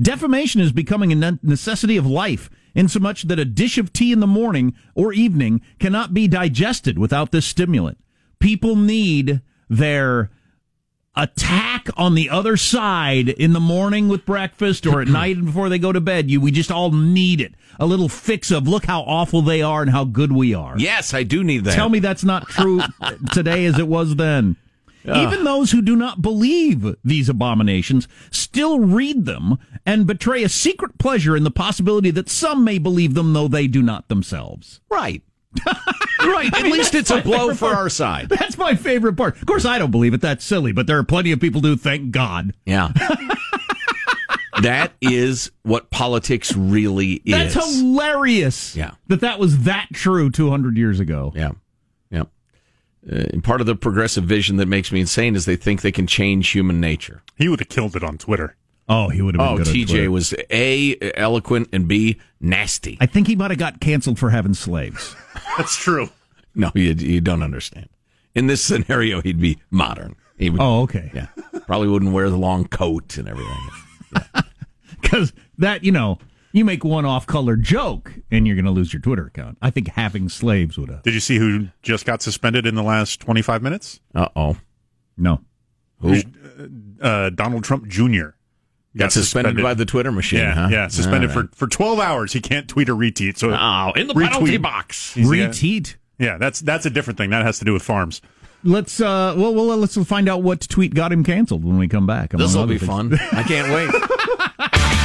Defamation 0.00 0.60
is 0.60 0.72
becoming 0.72 1.10
a 1.24 1.38
necessity 1.42 1.96
of 1.96 2.04
life, 2.04 2.50
insomuch 2.74 3.22
that 3.22 3.38
a 3.38 3.44
dish 3.44 3.78
of 3.78 3.92
tea 3.92 4.12
in 4.12 4.20
the 4.20 4.26
morning 4.26 4.74
or 4.94 5.12
evening 5.12 5.60
cannot 5.78 6.14
be 6.14 6.28
digested 6.28 6.98
without 6.98 7.30
this 7.30 7.46
stimulant. 7.46 7.98
People 8.38 8.76
need 8.76 9.40
their 9.68 10.30
attack 11.16 11.88
on 11.96 12.14
the 12.14 12.28
other 12.28 12.56
side 12.56 13.28
in 13.28 13.52
the 13.52 13.60
morning 13.60 14.08
with 14.08 14.26
breakfast 14.26 14.86
or 14.86 15.00
at 15.00 15.08
night 15.22 15.42
before 15.44 15.68
they 15.68 15.78
go 15.78 15.92
to 15.92 16.00
bed. 16.00 16.30
You, 16.30 16.40
we 16.40 16.50
just 16.50 16.70
all 16.70 16.90
need 16.90 17.40
it. 17.40 17.54
A 17.78 17.86
little 17.86 18.08
fix 18.08 18.50
of 18.50 18.68
look 18.68 18.84
how 18.86 19.02
awful 19.02 19.42
they 19.42 19.62
are 19.62 19.82
and 19.82 19.90
how 19.90 20.04
good 20.04 20.32
we 20.32 20.54
are. 20.54 20.74
Yes, 20.78 21.14
I 21.14 21.22
do 21.22 21.44
need 21.44 21.64
that. 21.64 21.74
Tell 21.74 21.88
me 21.88 21.98
that's 21.98 22.24
not 22.24 22.48
true 22.48 22.80
today 23.32 23.64
as 23.66 23.78
it 23.78 23.88
was 23.88 24.16
then. 24.16 24.56
Even 25.06 25.44
those 25.44 25.70
who 25.70 25.82
do 25.82 25.96
not 25.96 26.22
believe 26.22 26.94
these 27.04 27.28
abominations 27.28 28.08
still 28.30 28.80
read 28.80 29.26
them 29.26 29.58
and 29.84 30.06
betray 30.06 30.42
a 30.42 30.48
secret 30.48 30.96
pleasure 30.98 31.36
in 31.36 31.44
the 31.44 31.50
possibility 31.50 32.10
that 32.10 32.28
some 32.30 32.64
may 32.64 32.78
believe 32.78 33.14
them, 33.14 33.32
though 33.32 33.48
they 33.48 33.66
do 33.66 33.82
not 33.82 34.08
themselves. 34.08 34.80
Right. 34.90 35.22
right. 35.66 36.46
At 36.46 36.54
I 36.54 36.62
mean, 36.62 36.72
least 36.72 36.94
it's 36.94 37.10
a 37.10 37.20
blow 37.20 37.54
for 37.54 37.66
part. 37.68 37.76
our 37.76 37.88
side. 37.88 38.28
That's 38.28 38.58
my 38.58 38.74
favorite 38.74 39.16
part. 39.16 39.36
Of 39.36 39.46
course, 39.46 39.64
I 39.64 39.78
don't 39.78 39.90
believe 39.90 40.14
it. 40.14 40.20
That's 40.20 40.44
silly, 40.44 40.72
but 40.72 40.86
there 40.86 40.98
are 40.98 41.04
plenty 41.04 41.32
of 41.32 41.40
people 41.40 41.60
who 41.60 41.76
thank 41.76 42.10
God. 42.10 42.54
Yeah. 42.64 42.92
that 44.62 44.92
is 45.00 45.50
what 45.62 45.90
politics 45.90 46.54
really 46.56 47.14
is. 47.24 47.54
That's 47.54 47.78
hilarious. 47.78 48.74
Yeah. 48.74 48.92
That 49.08 49.20
that 49.20 49.38
was 49.38 49.64
that 49.64 49.88
true 49.92 50.30
200 50.30 50.76
years 50.76 50.98
ago. 51.00 51.32
Yeah. 51.34 51.42
Yeah. 51.42 51.52
Uh, 53.10 53.24
and 53.32 53.44
part 53.44 53.60
of 53.60 53.66
the 53.66 53.74
progressive 53.76 54.24
vision 54.24 54.56
that 54.56 54.66
makes 54.66 54.90
me 54.90 55.00
insane 55.00 55.36
is 55.36 55.44
they 55.44 55.56
think 55.56 55.82
they 55.82 55.92
can 55.92 56.06
change 56.06 56.48
human 56.50 56.80
nature. 56.80 57.22
He 57.36 57.48
would 57.48 57.60
have 57.60 57.68
killed 57.68 57.96
it 57.96 58.02
on 58.02 58.16
Twitter. 58.18 58.56
Oh, 58.88 59.08
he 59.08 59.22
would 59.22 59.34
have 59.34 59.40
been 59.40 59.48
Oh, 59.54 59.56
good 59.58 59.68
on 59.68 59.74
TJ 59.74 59.86
Twitter. 59.88 60.10
was 60.10 60.34
A, 60.50 60.96
eloquent, 61.16 61.68
and 61.72 61.86
B, 61.88 62.18
nasty. 62.40 62.96
I 63.00 63.06
think 63.06 63.26
he 63.26 63.36
might 63.36 63.50
have 63.50 63.58
got 63.58 63.80
canceled 63.80 64.18
for 64.18 64.30
having 64.30 64.54
slaves. 64.54 65.14
That's 65.58 65.76
true. 65.76 66.08
No, 66.54 66.70
you, 66.74 66.92
you 66.92 67.20
don't 67.20 67.42
understand. 67.42 67.88
In 68.34 68.46
this 68.46 68.62
scenario, 68.62 69.20
he'd 69.22 69.40
be 69.40 69.58
modern. 69.70 70.16
He 70.38 70.50
would, 70.50 70.60
Oh, 70.60 70.82
okay. 70.82 71.10
Yeah. 71.14 71.28
Probably 71.66 71.88
wouldn't 71.88 72.12
wear 72.12 72.28
the 72.30 72.36
long 72.36 72.66
coat 72.66 73.16
and 73.18 73.28
everything. 73.28 73.58
Because 75.00 75.32
that, 75.58 75.84
you 75.84 75.92
know, 75.92 76.18
you 76.54 76.64
make 76.64 76.84
one 76.84 77.04
off 77.04 77.26
color 77.26 77.56
joke 77.56 78.14
and 78.30 78.46
you're 78.46 78.56
going 78.56 78.64
to 78.64 78.70
lose 78.70 78.92
your 78.94 79.00
Twitter 79.02 79.26
account. 79.26 79.58
I 79.60 79.68
think 79.70 79.88
having 79.88 80.28
slaves 80.30 80.78
would 80.78 80.88
have. 80.88 81.02
Did 81.02 81.12
you 81.12 81.20
see 81.20 81.36
who 81.36 81.68
just 81.82 82.06
got 82.06 82.22
suspended 82.22 82.64
in 82.66 82.74
the 82.76 82.82
last 82.82 83.20
25 83.20 83.60
minutes? 83.62 84.00
Uh 84.14 84.28
oh. 84.34 84.56
No. 85.18 85.40
Who? 86.00 86.20
Uh, 87.02 87.30
Donald 87.30 87.64
Trump 87.64 87.88
Jr. 87.88 88.28
Got 88.96 89.10
suspended 89.12 89.60
by 89.60 89.74
the 89.74 89.84
Twitter 89.84 90.12
machine, 90.12 90.38
Yeah, 90.38 90.54
huh? 90.54 90.68
yeah, 90.70 90.86
suspended 90.88 91.30
All 91.30 91.36
right. 91.42 91.50
for, 91.50 91.56
for 91.56 91.66
12 91.66 91.98
hours. 91.98 92.32
He 92.32 92.40
can't 92.40 92.68
tweet 92.68 92.88
or 92.88 92.94
retweet. 92.94 93.36
So 93.36 93.50
Oh, 93.50 93.92
in 93.96 94.06
the 94.06 94.14
retweet. 94.14 94.30
penalty 94.30 94.56
box. 94.58 95.14
He's- 95.14 95.26
Reteat. 95.28 95.96
Yeah, 96.20 96.38
that's 96.38 96.60
that's 96.60 96.86
a 96.86 96.90
different 96.90 97.18
thing. 97.18 97.30
That 97.30 97.44
has 97.44 97.58
to 97.58 97.64
do 97.64 97.72
with 97.72 97.82
farms. 97.82 98.20
Let's 98.62 99.00
uh 99.00 99.34
well, 99.36 99.52
well 99.52 99.76
let's 99.76 99.96
find 100.06 100.28
out 100.28 100.42
what 100.44 100.60
tweet 100.60 100.94
got 100.94 101.10
him 101.12 101.24
canceled 101.24 101.64
when 101.64 101.76
we 101.76 101.88
come 101.88 102.06
back. 102.06 102.32
among 102.34 102.46
This 102.46 102.54
will 102.54 102.66
be 102.68 102.78
things. 102.78 102.88
fun. 102.88 103.14
I 103.32 103.42
can't 103.42 103.72
wait. 103.72 103.90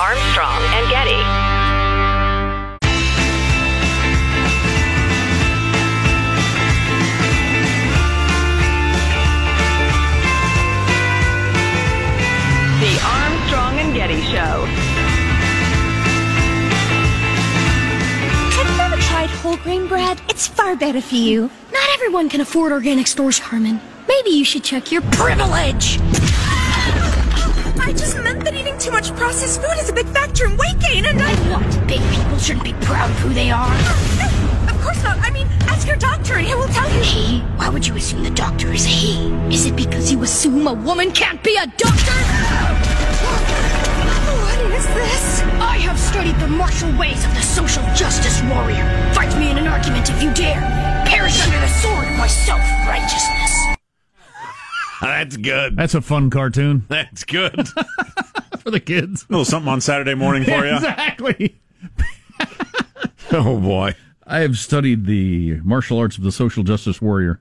Armstrong 0.00 0.62
and 0.62 0.88
Getty. 0.88 1.10
The 12.78 12.94
Armstrong 13.04 13.78
and 13.80 13.92
Getty 13.92 14.22
Show. 14.22 14.66
Have 18.54 18.68
you 18.68 18.80
ever 18.80 18.96
tried 19.02 19.30
whole 19.30 19.56
grain 19.56 19.88
bread? 19.88 20.20
It's 20.28 20.46
far 20.46 20.76
better 20.76 21.00
for 21.00 21.16
you. 21.16 21.50
Not 21.72 21.88
everyone 21.94 22.28
can 22.28 22.40
afford 22.40 22.70
organic 22.70 23.08
stores, 23.08 23.40
Carmen. 23.40 23.80
Maybe 24.06 24.30
you 24.30 24.44
should 24.44 24.62
check 24.62 24.92
your 24.92 25.02
privilege. 25.10 25.98
I 27.88 27.92
just 27.92 28.18
meant 28.18 28.44
that 28.44 28.54
eating 28.54 28.76
too 28.76 28.90
much 28.90 29.16
processed 29.16 29.62
food 29.62 29.78
is 29.78 29.88
a 29.88 29.94
big 29.94 30.06
factor 30.08 30.44
in 30.44 30.58
weight 30.58 30.78
gain, 30.78 31.06
and 31.06 31.22
I. 31.22 31.32
What? 31.48 31.88
Big 31.88 32.02
people 32.12 32.36
shouldn't 32.36 32.64
be 32.64 32.74
proud 32.84 33.08
of 33.08 33.16
who 33.20 33.32
they 33.32 33.50
are. 33.50 33.64
Oh, 33.64 34.04
no, 34.20 34.74
of 34.74 34.78
course 34.82 35.02
not. 35.02 35.16
I 35.20 35.30
mean, 35.30 35.46
ask 35.62 35.88
your 35.88 35.96
doctor, 35.96 36.34
and 36.34 36.46
he 36.46 36.54
will 36.54 36.68
tell 36.68 36.86
you. 36.92 37.00
He? 37.00 37.40
Why 37.56 37.70
would 37.70 37.86
you 37.86 37.96
assume 37.96 38.24
the 38.24 38.30
doctor 38.30 38.70
is 38.70 38.84
he? 38.84 39.32
Is 39.48 39.64
it 39.64 39.74
because 39.74 40.12
you 40.12 40.22
assume 40.22 40.66
a 40.66 40.74
woman 40.74 41.12
can't 41.12 41.42
be 41.42 41.56
a 41.56 41.66
doctor? 41.66 42.12
What 44.36 44.60
is 44.76 44.86
this? 44.88 45.40
I 45.56 45.78
have 45.78 45.98
studied 45.98 46.38
the 46.40 46.48
martial 46.48 46.92
ways 46.98 47.24
of 47.24 47.34
the 47.34 47.42
social 47.42 47.84
justice 47.94 48.42
warrior. 48.52 48.84
Fight 49.14 49.34
me 49.38 49.50
in 49.50 49.56
an 49.56 49.66
argument 49.66 50.10
if 50.10 50.22
you 50.22 50.30
dare. 50.34 50.60
Perish 51.06 51.40
under 51.40 51.58
the 51.58 51.68
sword 51.68 52.06
of 52.06 52.18
my 52.18 52.26
self-righteousness. 52.26 53.77
That's 55.00 55.36
good. 55.36 55.76
That's 55.76 55.94
a 55.94 56.00
fun 56.00 56.30
cartoon 56.30 56.84
That's 56.88 57.24
good. 57.24 57.68
for 58.58 58.70
the 58.70 58.80
kids. 58.80 59.24
A 59.28 59.32
little 59.32 59.44
something 59.44 59.70
on 59.70 59.80
Saturday 59.80 60.14
morning 60.14 60.44
for 60.44 60.64
you. 60.66 60.74
exactly. 60.76 61.60
oh, 63.32 63.58
boy. 63.60 63.94
I 64.26 64.40
have 64.40 64.58
studied 64.58 65.06
the 65.06 65.60
martial 65.62 65.98
arts 65.98 66.18
of 66.18 66.24
the 66.24 66.32
social 66.32 66.62
justice 66.62 67.00
warrior. 67.00 67.40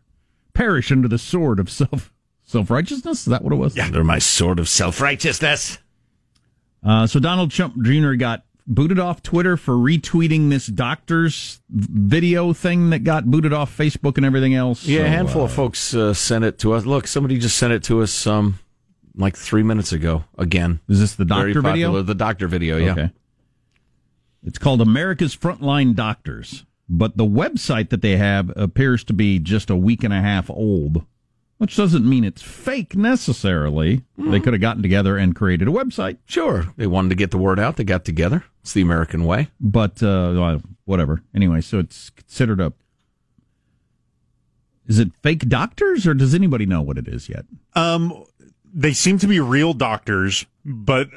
Perish 0.53 0.91
under 0.91 1.07
the 1.07 1.17
sword 1.17 1.59
of 1.59 1.69
self 1.69 2.13
self 2.43 2.71
righteousness. 2.71 3.19
Is 3.19 3.25
that 3.25 3.43
what 3.43 3.53
it 3.53 3.57
was? 3.57 3.75
Yeah, 3.75 3.85
under 3.85 4.03
my 4.03 4.19
sword 4.19 4.59
of 4.59 4.69
self 4.69 5.01
righteousness. 5.01 5.79
Uh, 6.83 7.05
so 7.05 7.19
Donald 7.19 7.51
Trump 7.51 7.81
Jr. 7.83 8.13
got 8.13 8.45
booted 8.67 8.99
off 8.99 9.23
Twitter 9.23 9.55
for 9.57 9.73
retweeting 9.75 10.49
this 10.49 10.67
doctor's 10.67 11.61
video 11.69 12.53
thing 12.53 12.89
that 12.89 12.99
got 12.99 13.25
booted 13.25 13.53
off 13.53 13.75
Facebook 13.75 14.17
and 14.17 14.25
everything 14.25 14.53
else. 14.53 14.83
Yeah, 14.85 14.99
So, 15.01 15.05
a 15.05 15.09
handful 15.09 15.41
uh, 15.41 15.45
of 15.45 15.53
folks 15.53 15.93
uh, 15.93 16.13
sent 16.13 16.43
it 16.43 16.59
to 16.59 16.73
us. 16.73 16.85
Look, 16.85 17.07
somebody 17.07 17.37
just 17.39 17.57
sent 17.57 17.71
it 17.73 17.83
to 17.85 18.01
us 18.01 18.27
um, 18.27 18.59
like 19.15 19.35
three 19.37 19.63
minutes 19.63 19.91
ago. 19.93 20.25
Again, 20.37 20.81
Is 20.89 20.99
this 20.99 21.15
the 21.15 21.25
doctor 21.25 21.61
video? 21.61 21.87
popular. 21.87 22.01
The 22.03 22.15
doctor 22.15 22.47
video, 22.47 22.77
yeah. 22.77 22.91
Okay. 22.91 23.11
It's 24.43 24.59
called 24.59 24.81
America's 24.81 25.35
Frontline 25.35 25.95
Doctors, 25.95 26.65
but 26.87 27.17
the 27.17 27.25
website 27.25 27.89
that 27.89 28.01
they 28.01 28.17
have 28.17 28.51
appears 28.55 29.03
to 29.05 29.13
be 29.13 29.39
just 29.39 29.69
a 29.69 29.75
week 29.75 30.03
and 30.03 30.13
a 30.13 30.21
half 30.21 30.49
old, 30.49 31.03
which 31.57 31.75
doesn't 31.75 32.07
mean 32.07 32.23
it's 32.23 32.41
fake 32.41 32.95
necessarily. 32.95 34.03
They 34.17 34.39
could 34.39 34.53
have 34.53 34.61
gotten 34.61 34.81
together 34.81 35.17
and 35.17 35.35
created 35.35 35.67
a 35.67 35.71
website, 35.71 36.17
Sure, 36.25 36.65
they 36.77 36.87
wanted 36.87 37.09
to 37.09 37.15
get 37.15 37.31
the 37.31 37.37
word 37.37 37.59
out. 37.59 37.77
They 37.77 37.83
got 37.83 38.05
together. 38.05 38.43
It's 38.61 38.73
the 38.73 38.81
American 38.81 39.25
way. 39.25 39.49
but 39.59 40.01
uh, 40.03 40.59
whatever. 40.85 41.21
Anyway, 41.33 41.61
so 41.61 41.79
it's 41.79 42.09
considered 42.11 42.59
a. 42.59 42.73
Is 44.87 44.99
it 44.99 45.11
fake 45.21 45.49
doctors, 45.49 46.07
or 46.07 46.13
does 46.13 46.33
anybody 46.33 46.65
know 46.65 46.81
what 46.81 46.97
it 46.97 47.07
is 47.07 47.27
yet? 47.27 47.45
Um, 47.75 48.23
they 48.73 48.93
seem 48.93 49.17
to 49.19 49.27
be 49.27 49.39
real 49.39 49.73
doctors, 49.73 50.45
but 50.63 51.09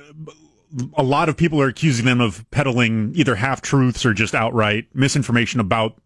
a 0.94 1.03
lot 1.03 1.29
of 1.29 1.37
people 1.37 1.61
are 1.61 1.68
accusing 1.68 2.05
them 2.07 2.20
of 2.20 2.48
peddling 2.50 3.12
either 3.14 3.37
half 3.37 3.61
truths 3.61 4.05
or 4.05 4.12
just 4.12 4.35
outright 4.35 4.87
misinformation 4.94 5.61
about 5.61 6.00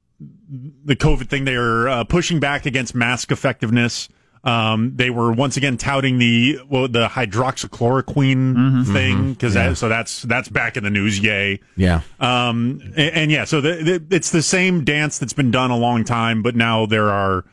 the 0.49 0.97
COVID 0.97 1.29
thing. 1.29 1.45
They 1.45 1.55
are 1.57 1.89
uh, 1.89 2.05
pushing 2.05 2.39
back 2.41 2.67
against 2.67 2.95
mask 2.95 3.31
effectiveness. 3.33 4.09
Um, 4.45 4.93
they 4.95 5.09
were 5.09 5.33
once 5.33 5.57
again 5.57 5.79
touting 5.79 6.19
the 6.19 6.61
well, 6.69 6.87
the 6.87 7.09
hydroxychloroquine 7.09 8.93
thing 8.93 9.33
because 9.33 9.55
that, 9.55 9.79
so 9.79 9.89
that's 9.89 10.23
that's 10.23 10.49
back 10.49 10.77
in 10.77 10.85
the 10.85 10.91
news. 10.91 11.19
Yay! 11.19 11.61
Yeah. 11.77 12.03
Um, 12.21 12.81
and, 12.95 13.15
and 13.17 13.31
yeah, 13.31 13.45
so 13.45 13.63
the, 13.63 14.01
the, 14.01 14.15
it's 14.15 14.31
the 14.31 14.43
same 14.43 14.85
dance 14.85 15.19
that's 15.19 15.33
been 15.33 15.51
done 15.51 15.71
a 15.71 15.77
long 15.79 16.05
time, 16.05 16.43
but 16.43 16.55
now 16.55 16.85
there 16.85 17.09
are 17.09 17.47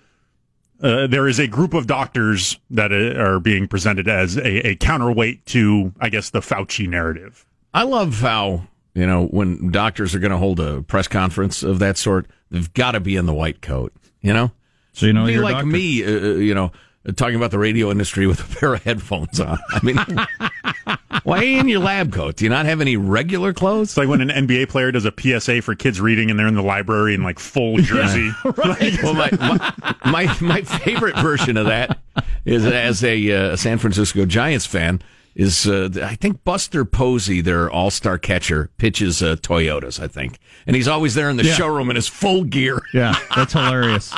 uh, 0.81 1.07
there 1.07 1.27
is 1.27 1.39
a 1.39 1.47
group 1.47 1.73
of 1.73 1.87
doctors 1.87 2.57
that 2.71 2.91
uh, 2.91 3.19
are 3.21 3.39
being 3.39 3.67
presented 3.67 4.07
as 4.07 4.37
a, 4.37 4.69
a 4.69 4.75
counterweight 4.75 5.45
to, 5.45 5.93
I 5.99 6.09
guess, 6.09 6.31
the 6.31 6.39
Fauci 6.39 6.87
narrative. 6.87 7.45
I 7.73 7.83
love 7.83 8.19
how 8.19 8.67
you 8.93 9.05
know 9.05 9.27
when 9.27 9.71
doctors 9.71 10.15
are 10.15 10.19
going 10.19 10.31
to 10.31 10.37
hold 10.37 10.59
a 10.59 10.81
press 10.81 11.07
conference 11.07 11.63
of 11.63 11.79
that 11.79 11.97
sort, 11.97 12.25
they've 12.49 12.73
got 12.73 12.91
to 12.91 12.99
be 12.99 13.15
in 13.15 13.27
the 13.27 13.33
white 13.33 13.61
coat. 13.61 13.93
You 14.21 14.33
know, 14.33 14.51
so 14.93 15.05
you 15.05 15.13
know 15.13 15.25
be 15.25 15.37
like 15.37 15.53
doctor. 15.53 15.67
me. 15.67 16.03
Uh, 16.03 16.09
you 16.35 16.55
know, 16.55 16.71
talking 17.15 17.35
about 17.35 17.51
the 17.51 17.59
radio 17.59 17.89
industry 17.91 18.27
with 18.27 18.39
a 18.39 18.55
pair 18.59 18.73
of 18.73 18.83
headphones 18.83 19.39
on. 19.39 19.57
I 19.69 19.79
mean, 19.83 19.97
why 21.23 21.43
in 21.43 21.67
your 21.67 21.79
lab 21.79 22.13
coat? 22.13 22.35
Do 22.37 22.45
you 22.45 22.49
not 22.49 22.65
have 22.65 22.79
any 22.81 22.95
regular 22.97 23.53
clothes? 23.53 23.89
It's 23.89 23.97
like 23.97 24.07
when 24.07 24.21
an 24.21 24.47
NBA 24.47 24.69
player 24.69 24.91
does 24.91 25.05
a 25.05 25.13
PSA 25.17 25.61
for 25.63 25.73
kids 25.75 25.99
reading 25.99 26.29
and 26.29 26.39
they're 26.39 26.47
in 26.47 26.55
the 26.55 26.61
library 26.61 27.13
in 27.13 27.23
like 27.23 27.39
full 27.39 27.77
jersey. 27.77 28.29
Right. 28.43 29.01
well, 29.03 29.13
my, 29.13 29.29
my, 29.31 29.73
my 30.05 30.37
my 30.41 30.61
favorite 30.61 31.15
version 31.17 31.57
of 31.57 31.65
that 31.67 31.99
is 32.45 32.65
as 32.65 33.03
a 33.03 33.31
uh, 33.31 33.55
San 33.55 33.77
Francisco 33.77 34.25
Giants 34.25 34.65
fan 34.65 35.01
is 35.35 35.65
uh, 35.67 35.89
I 36.03 36.15
think 36.15 36.43
Buster 36.43 36.83
Posey, 36.85 37.41
their 37.41 37.69
All 37.71 37.89
Star 37.89 38.17
catcher, 38.17 38.69
pitches 38.77 39.23
uh, 39.23 39.37
Toyotas. 39.37 39.99
I 40.01 40.07
think, 40.07 40.37
and 40.67 40.75
he's 40.75 40.87
always 40.87 41.15
there 41.15 41.29
in 41.29 41.37
the 41.37 41.45
Yeah. 41.45 41.53
showroom 41.53 41.89
in 41.89 41.95
his 41.95 42.07
full 42.07 42.43
gear. 42.43 42.81
Yeah, 42.93 43.15
that's 43.35 43.53
hilarious. 43.53 44.13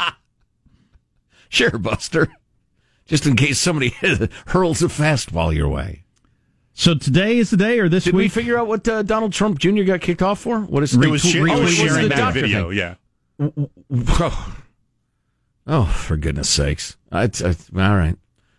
Sure, 1.50 1.78
Buster. 1.78 2.28
Just 3.06 3.26
in 3.26 3.36
case 3.36 3.60
somebody 3.60 3.90
hurls 4.48 4.82
a 4.82 4.88
fastball 4.88 5.54
your 5.54 5.68
way. 5.70 6.04
So 6.74 6.96
today 6.96 7.38
is 7.38 7.50
the 7.52 7.58
day, 7.58 7.80
or 7.80 7.88
this 7.90 8.06
week? 8.06 8.14
Did 8.14 8.18
we 8.18 8.30
figure 8.30 8.58
out 8.58 8.68
what 8.68 8.88
uh, 8.88 9.04
Donald 9.04 9.32
Trump 9.34 9.60
Jr. 9.60 9.84
got 9.84 10.02
kicked 10.02 10.22
off 10.24 10.40
for? 10.40 10.62
What 10.62 10.82
is 10.84 10.96
It 10.96 11.08
was, 11.10 11.22
Retweet- 11.24 11.32
sh- 11.32 11.36
it 11.36 11.40
retweet- 11.42 11.64
was 11.64 11.74
sharing 11.76 12.10
the 12.10 12.16
that 12.16 12.34
video, 12.34 12.70
thing. 12.70 12.78
yeah. 12.80 12.96
Oh, 15.66 15.86
for 15.86 16.18
goodness 16.18 16.50
sakes! 16.50 16.98
I, 17.12 17.24
I, 17.24 17.56
all 17.76 17.96
right, 17.96 18.16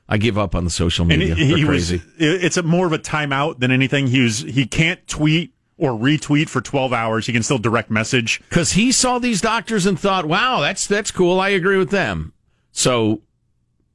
I 0.08 0.16
give 0.16 0.38
up 0.38 0.54
on 0.54 0.64
the 0.64 0.70
social 0.70 1.02
And 1.10 1.18
media. 1.20 1.34
he, 1.34 1.48
They're 1.48 1.66
was, 1.70 1.88
crazy. 1.90 2.02
it's 2.18 2.56
a 2.56 2.62
more 2.62 2.86
of 2.86 2.92
a 2.94 2.98
timeout 2.98 3.58
than 3.58 3.70
anything. 3.70 4.06
He 4.06 4.20
was, 4.20 4.38
he 4.40 4.66
can't 4.66 5.06
tweet 5.06 5.52
or 5.76 5.90
retweet 5.92 6.48
for 6.48 6.60
12 6.62 6.92
hours. 6.94 7.26
He 7.26 7.32
can 7.32 7.42
still 7.42 7.58
direct 7.58 7.90
message. 7.90 8.40
because 8.48 8.72
he 8.72 8.90
saw 8.90 9.18
these 9.18 9.40
doctors 9.42 9.84
and 9.84 10.00
thought, 10.00 10.24
"Wow, 10.24 10.60
that's 10.60 10.86
that's 10.86 11.10
cool. 11.10 11.40
I 11.40 11.50
agree 11.50 11.76
with 11.76 11.90
them." 11.90 12.32
So, 12.72 13.20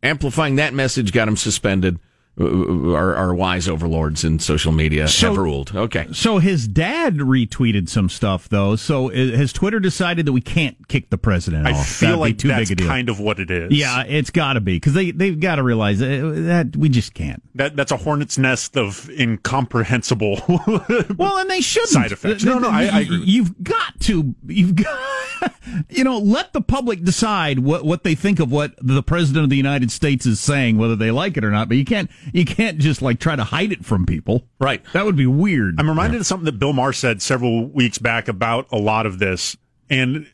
amplifying 0.03 0.55
that 0.55 0.73
message 0.73 1.11
got 1.11 1.27
him 1.27 1.37
suspended. 1.37 1.99
Our, 2.39 3.15
our 3.15 3.33
wise 3.35 3.67
overlords 3.67 4.23
in 4.23 4.39
social 4.39 4.71
media 4.71 5.07
So- 5.09 5.29
have 5.29 5.37
ruled. 5.37 5.75
Okay, 5.75 6.07
So 6.13 6.37
his 6.37 6.67
dad 6.67 7.17
retweeted 7.17 7.89
some 7.89 8.07
stuff 8.07 8.47
though. 8.47 8.75
So 8.77 9.11
i- 9.11 9.35
has 9.35 9.51
Twitter 9.51 9.79
decided 9.79 10.25
that 10.25 10.31
we 10.31 10.39
can't 10.41 10.87
kick 10.87 11.09
the 11.09 11.17
president 11.17 11.67
I 11.67 11.73
off? 11.73 11.87
feel 11.87 12.09
That'd 12.09 12.19
like 12.21 12.37
too 12.37 12.47
that's 12.47 12.69
big 12.69 12.79
a 12.79 12.81
deal. 12.83 12.87
kind 12.87 13.09
of 13.09 13.19
what 13.19 13.39
it 13.39 13.51
is. 13.51 13.73
yeah, 13.73 14.03
it's 14.03 14.29
got 14.29 14.53
to 14.53 14.61
be 14.61 14.75
because 14.77 14.93
they 14.93 15.11
they've 15.11 15.39
got 15.39 15.55
to 15.55 15.63
realize 15.63 15.99
that, 15.99 16.07
that 16.45 16.77
we 16.77 16.87
just 16.89 17.13
can't. 17.13 17.43
That 17.55 17.75
that's 17.75 17.91
a 17.91 17.97
hornet's 17.97 18.37
nest 18.37 18.77
of 18.77 19.09
incomprehensible. 19.09 20.41
Well, 21.17 21.37
and 21.39 21.49
they 21.49 21.61
shouldn't. 21.61 21.89
Side 21.89 22.11
effects. 22.11 22.43
No, 22.43 22.59
no, 22.59 22.69
I- 22.69 22.83
I 22.85 22.99
agree 23.01 23.23
You've 23.25 23.61
got 23.63 23.99
to, 24.01 24.33
you've 24.47 24.75
got, 24.75 24.99
you 25.89 26.03
know, 26.03 26.17
let 26.17 26.53
the 26.53 26.61
public 26.61 27.03
decide 27.03 27.59
what, 27.59 27.83
what 27.83 28.03
they 28.03 28.15
think 28.15 28.39
of 28.39 28.51
what 28.51 28.73
the 28.81 29.03
president 29.03 29.43
of 29.43 29.49
the 29.49 29.57
United 29.57 29.91
States 29.91 30.25
is 30.25 30.39
saying, 30.39 30.77
whether 30.77 30.95
they 30.95 31.11
like 31.11 31.35
it 31.37 31.43
or 31.43 31.51
not. 31.51 31.67
But 31.67 31.77
you 31.77 31.85
can't, 31.85 32.09
you 32.33 32.45
can't 32.45 32.77
just 32.79 33.01
like 33.01 33.19
try 33.19 33.35
to 33.35 33.43
hide 33.43 33.71
it 33.71 33.85
from 33.85 34.05
people. 34.05 34.43
right. 34.59 34.83
That 34.93 35.05
would 35.05 35.15
be 35.15 35.25
weird. 35.27 35.79
I'm 35.79 35.89
reminded 35.89 36.19
of 36.21 36.25
something 36.27 36.45
that 36.45 36.59
Bill 36.59 36.73
Maher 36.73 36.93
said 36.93 37.21
several 37.21 37.65
weeks 37.67 37.97
back 37.97 38.27
about 38.27 38.67
a 38.71 38.77
lot 38.77 39.05
of 39.05 39.19
this. 39.19 39.55
And 39.89 40.27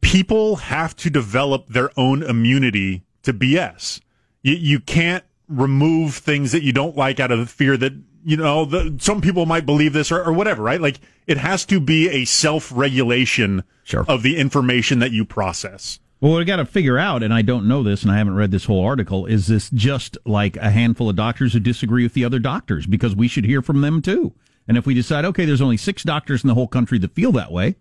people 0.00 0.56
have 0.56 0.94
to 0.96 1.10
develop 1.10 1.68
their 1.68 1.90
own 1.98 2.22
immunity 2.22 3.02
to 3.22 3.32
BS. 3.32 4.00
You, 4.42 4.54
you 4.54 4.80
can't 4.80 5.24
remove 5.48 6.14
things 6.14 6.52
that 6.52 6.62
you 6.62 6.72
don't 6.72 6.96
like 6.96 7.18
out 7.20 7.30
of 7.32 7.50
fear 7.50 7.76
that, 7.76 7.92
you 8.24 8.36
know, 8.36 8.64
the, 8.64 8.96
some 9.00 9.20
people 9.20 9.46
might 9.46 9.66
believe 9.66 9.92
this 9.92 10.12
or, 10.12 10.22
or 10.22 10.32
whatever, 10.32 10.62
right? 10.62 10.80
Like 10.80 11.00
it 11.26 11.38
has 11.38 11.64
to 11.66 11.80
be 11.80 12.08
a 12.08 12.24
self 12.24 12.70
regulation 12.74 13.64
Sure. 13.82 14.04
of 14.06 14.22
the 14.22 14.36
information 14.36 15.00
that 15.00 15.10
you 15.10 15.24
process. 15.24 15.98
Well, 16.20 16.34
we 16.36 16.44
got 16.44 16.56
to 16.56 16.66
figure 16.66 16.98
out, 16.98 17.22
and 17.22 17.32
I 17.32 17.40
don't 17.42 17.66
know 17.66 17.82
this, 17.82 18.02
and 18.02 18.12
I 18.12 18.18
haven't 18.18 18.34
read 18.34 18.50
this 18.50 18.66
whole 18.66 18.84
article. 18.84 19.24
Is 19.24 19.46
this 19.46 19.70
just 19.70 20.18
like 20.26 20.56
a 20.58 20.70
handful 20.70 21.08
of 21.08 21.16
doctors 21.16 21.54
who 21.54 21.60
disagree 21.60 22.02
with 22.02 22.12
the 22.12 22.26
other 22.26 22.38
doctors? 22.38 22.86
Because 22.86 23.16
we 23.16 23.26
should 23.26 23.44
hear 23.46 23.62
from 23.62 23.80
them 23.80 24.02
too. 24.02 24.34
And 24.68 24.76
if 24.76 24.84
we 24.86 24.92
decide, 24.94 25.24
okay, 25.24 25.46
there's 25.46 25.62
only 25.62 25.78
six 25.78 26.02
doctors 26.02 26.44
in 26.44 26.48
the 26.48 26.54
whole 26.54 26.68
country 26.68 26.98
that 26.98 27.14
feel 27.14 27.32
that 27.32 27.50
way, 27.50 27.76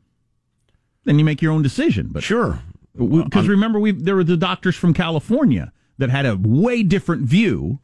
then 1.03 1.19
you 1.19 1.25
make 1.25 1.41
your 1.41 1.51
own 1.51 1.61
decision. 1.61 2.07
But 2.11 2.23
Sure. 2.23 2.61
because 2.97 3.47
remember, 3.47 3.77
we 3.79 3.91
there 3.91 4.15
were 4.15 4.23
the 4.23 4.37
doctors 4.37 4.75
from 4.75 4.93
California 4.93 5.71
that 5.97 6.09
had 6.09 6.25
a 6.25 6.37
way 6.37 6.81
different 6.81 7.23
view 7.23 7.79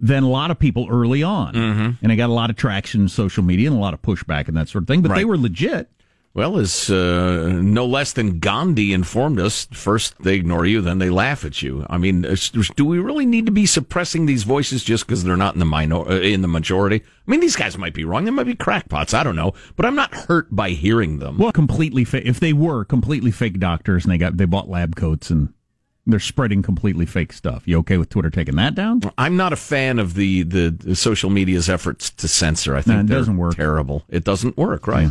than 0.00 0.22
a 0.22 0.28
lot 0.28 0.50
of 0.50 0.58
people 0.58 0.86
early 0.90 1.22
on, 1.22 1.52
Mm-hmm. 1.54 1.90
and 2.02 2.10
it 2.12 2.16
got 2.16 2.30
a 2.30 2.32
lot 2.32 2.48
of 2.48 2.56
traction 2.56 3.02
in 3.02 3.08
social 3.08 3.44
media 3.44 3.68
and 3.68 3.76
a 3.76 3.80
lot 3.80 3.92
of 3.92 4.00
pushback 4.00 4.48
and 4.48 4.56
that 4.56 4.68
sort 4.70 4.82
of 4.84 4.88
thing. 4.88 5.02
But 5.02 5.14
they 5.14 5.26
were 5.26 5.36
legit. 5.36 5.90
Well, 6.32 6.58
as 6.58 6.88
uh, 6.88 7.58
no 7.60 7.84
less 7.84 8.12
than 8.12 8.38
Gandhi 8.38 8.92
informed 8.92 9.40
us, 9.40 9.66
first 9.72 10.14
they 10.22 10.34
ignore 10.36 10.64
you, 10.64 10.80
then 10.80 10.98
they 11.00 11.10
laugh 11.10 11.44
at 11.44 11.60
you. 11.60 11.84
I 11.90 11.98
mean, 11.98 12.22
do 12.76 12.84
we 12.84 13.00
really 13.00 13.26
need 13.26 13.46
to 13.46 13.52
be 13.52 13.66
suppressing 13.66 14.26
these 14.26 14.44
voices 14.44 14.84
just 14.84 15.06
because 15.06 15.24
they're 15.24 15.36
not 15.36 15.54
in 15.54 15.58
the 15.58 15.64
minor 15.64 16.08
uh, 16.08 16.20
in 16.20 16.42
the 16.42 16.48
majority? 16.48 17.02
I 17.26 17.30
mean, 17.30 17.40
these 17.40 17.56
guys 17.56 17.76
might 17.76 17.94
be 17.94 18.04
wrong; 18.04 18.26
they 18.26 18.30
might 18.30 18.44
be 18.44 18.54
crackpots. 18.54 19.12
I 19.12 19.24
don't 19.24 19.34
know, 19.34 19.54
but 19.74 19.84
I'm 19.84 19.96
not 19.96 20.14
hurt 20.14 20.54
by 20.54 20.70
hearing 20.70 21.18
them. 21.18 21.36
Well, 21.36 21.50
completely 21.50 22.04
fake. 22.04 22.26
If 22.26 22.38
they 22.38 22.52
were 22.52 22.84
completely 22.84 23.32
fake 23.32 23.58
doctors 23.58 24.04
and 24.04 24.12
they 24.12 24.18
got 24.18 24.36
they 24.36 24.44
bought 24.44 24.68
lab 24.68 24.94
coats 24.94 25.30
and 25.30 25.52
they're 26.06 26.20
spreading 26.20 26.62
completely 26.62 27.06
fake 27.06 27.32
stuff, 27.32 27.66
you 27.66 27.76
okay 27.78 27.98
with 27.98 28.08
Twitter 28.08 28.30
taking 28.30 28.54
that 28.54 28.76
down? 28.76 29.00
I'm 29.18 29.36
not 29.36 29.52
a 29.52 29.56
fan 29.56 29.98
of 29.98 30.14
the, 30.14 30.44
the, 30.44 30.70
the 30.70 30.96
social 30.96 31.28
media's 31.28 31.68
efforts 31.68 32.10
to 32.10 32.26
censor. 32.26 32.74
I 32.74 32.82
think 32.82 32.96
No, 32.96 33.00
it 33.00 33.18
doesn't 33.18 33.36
work. 33.36 33.56
Terrible. 33.56 34.04
It 34.08 34.24
doesn't 34.24 34.56
work, 34.56 34.86
right? 34.86 35.10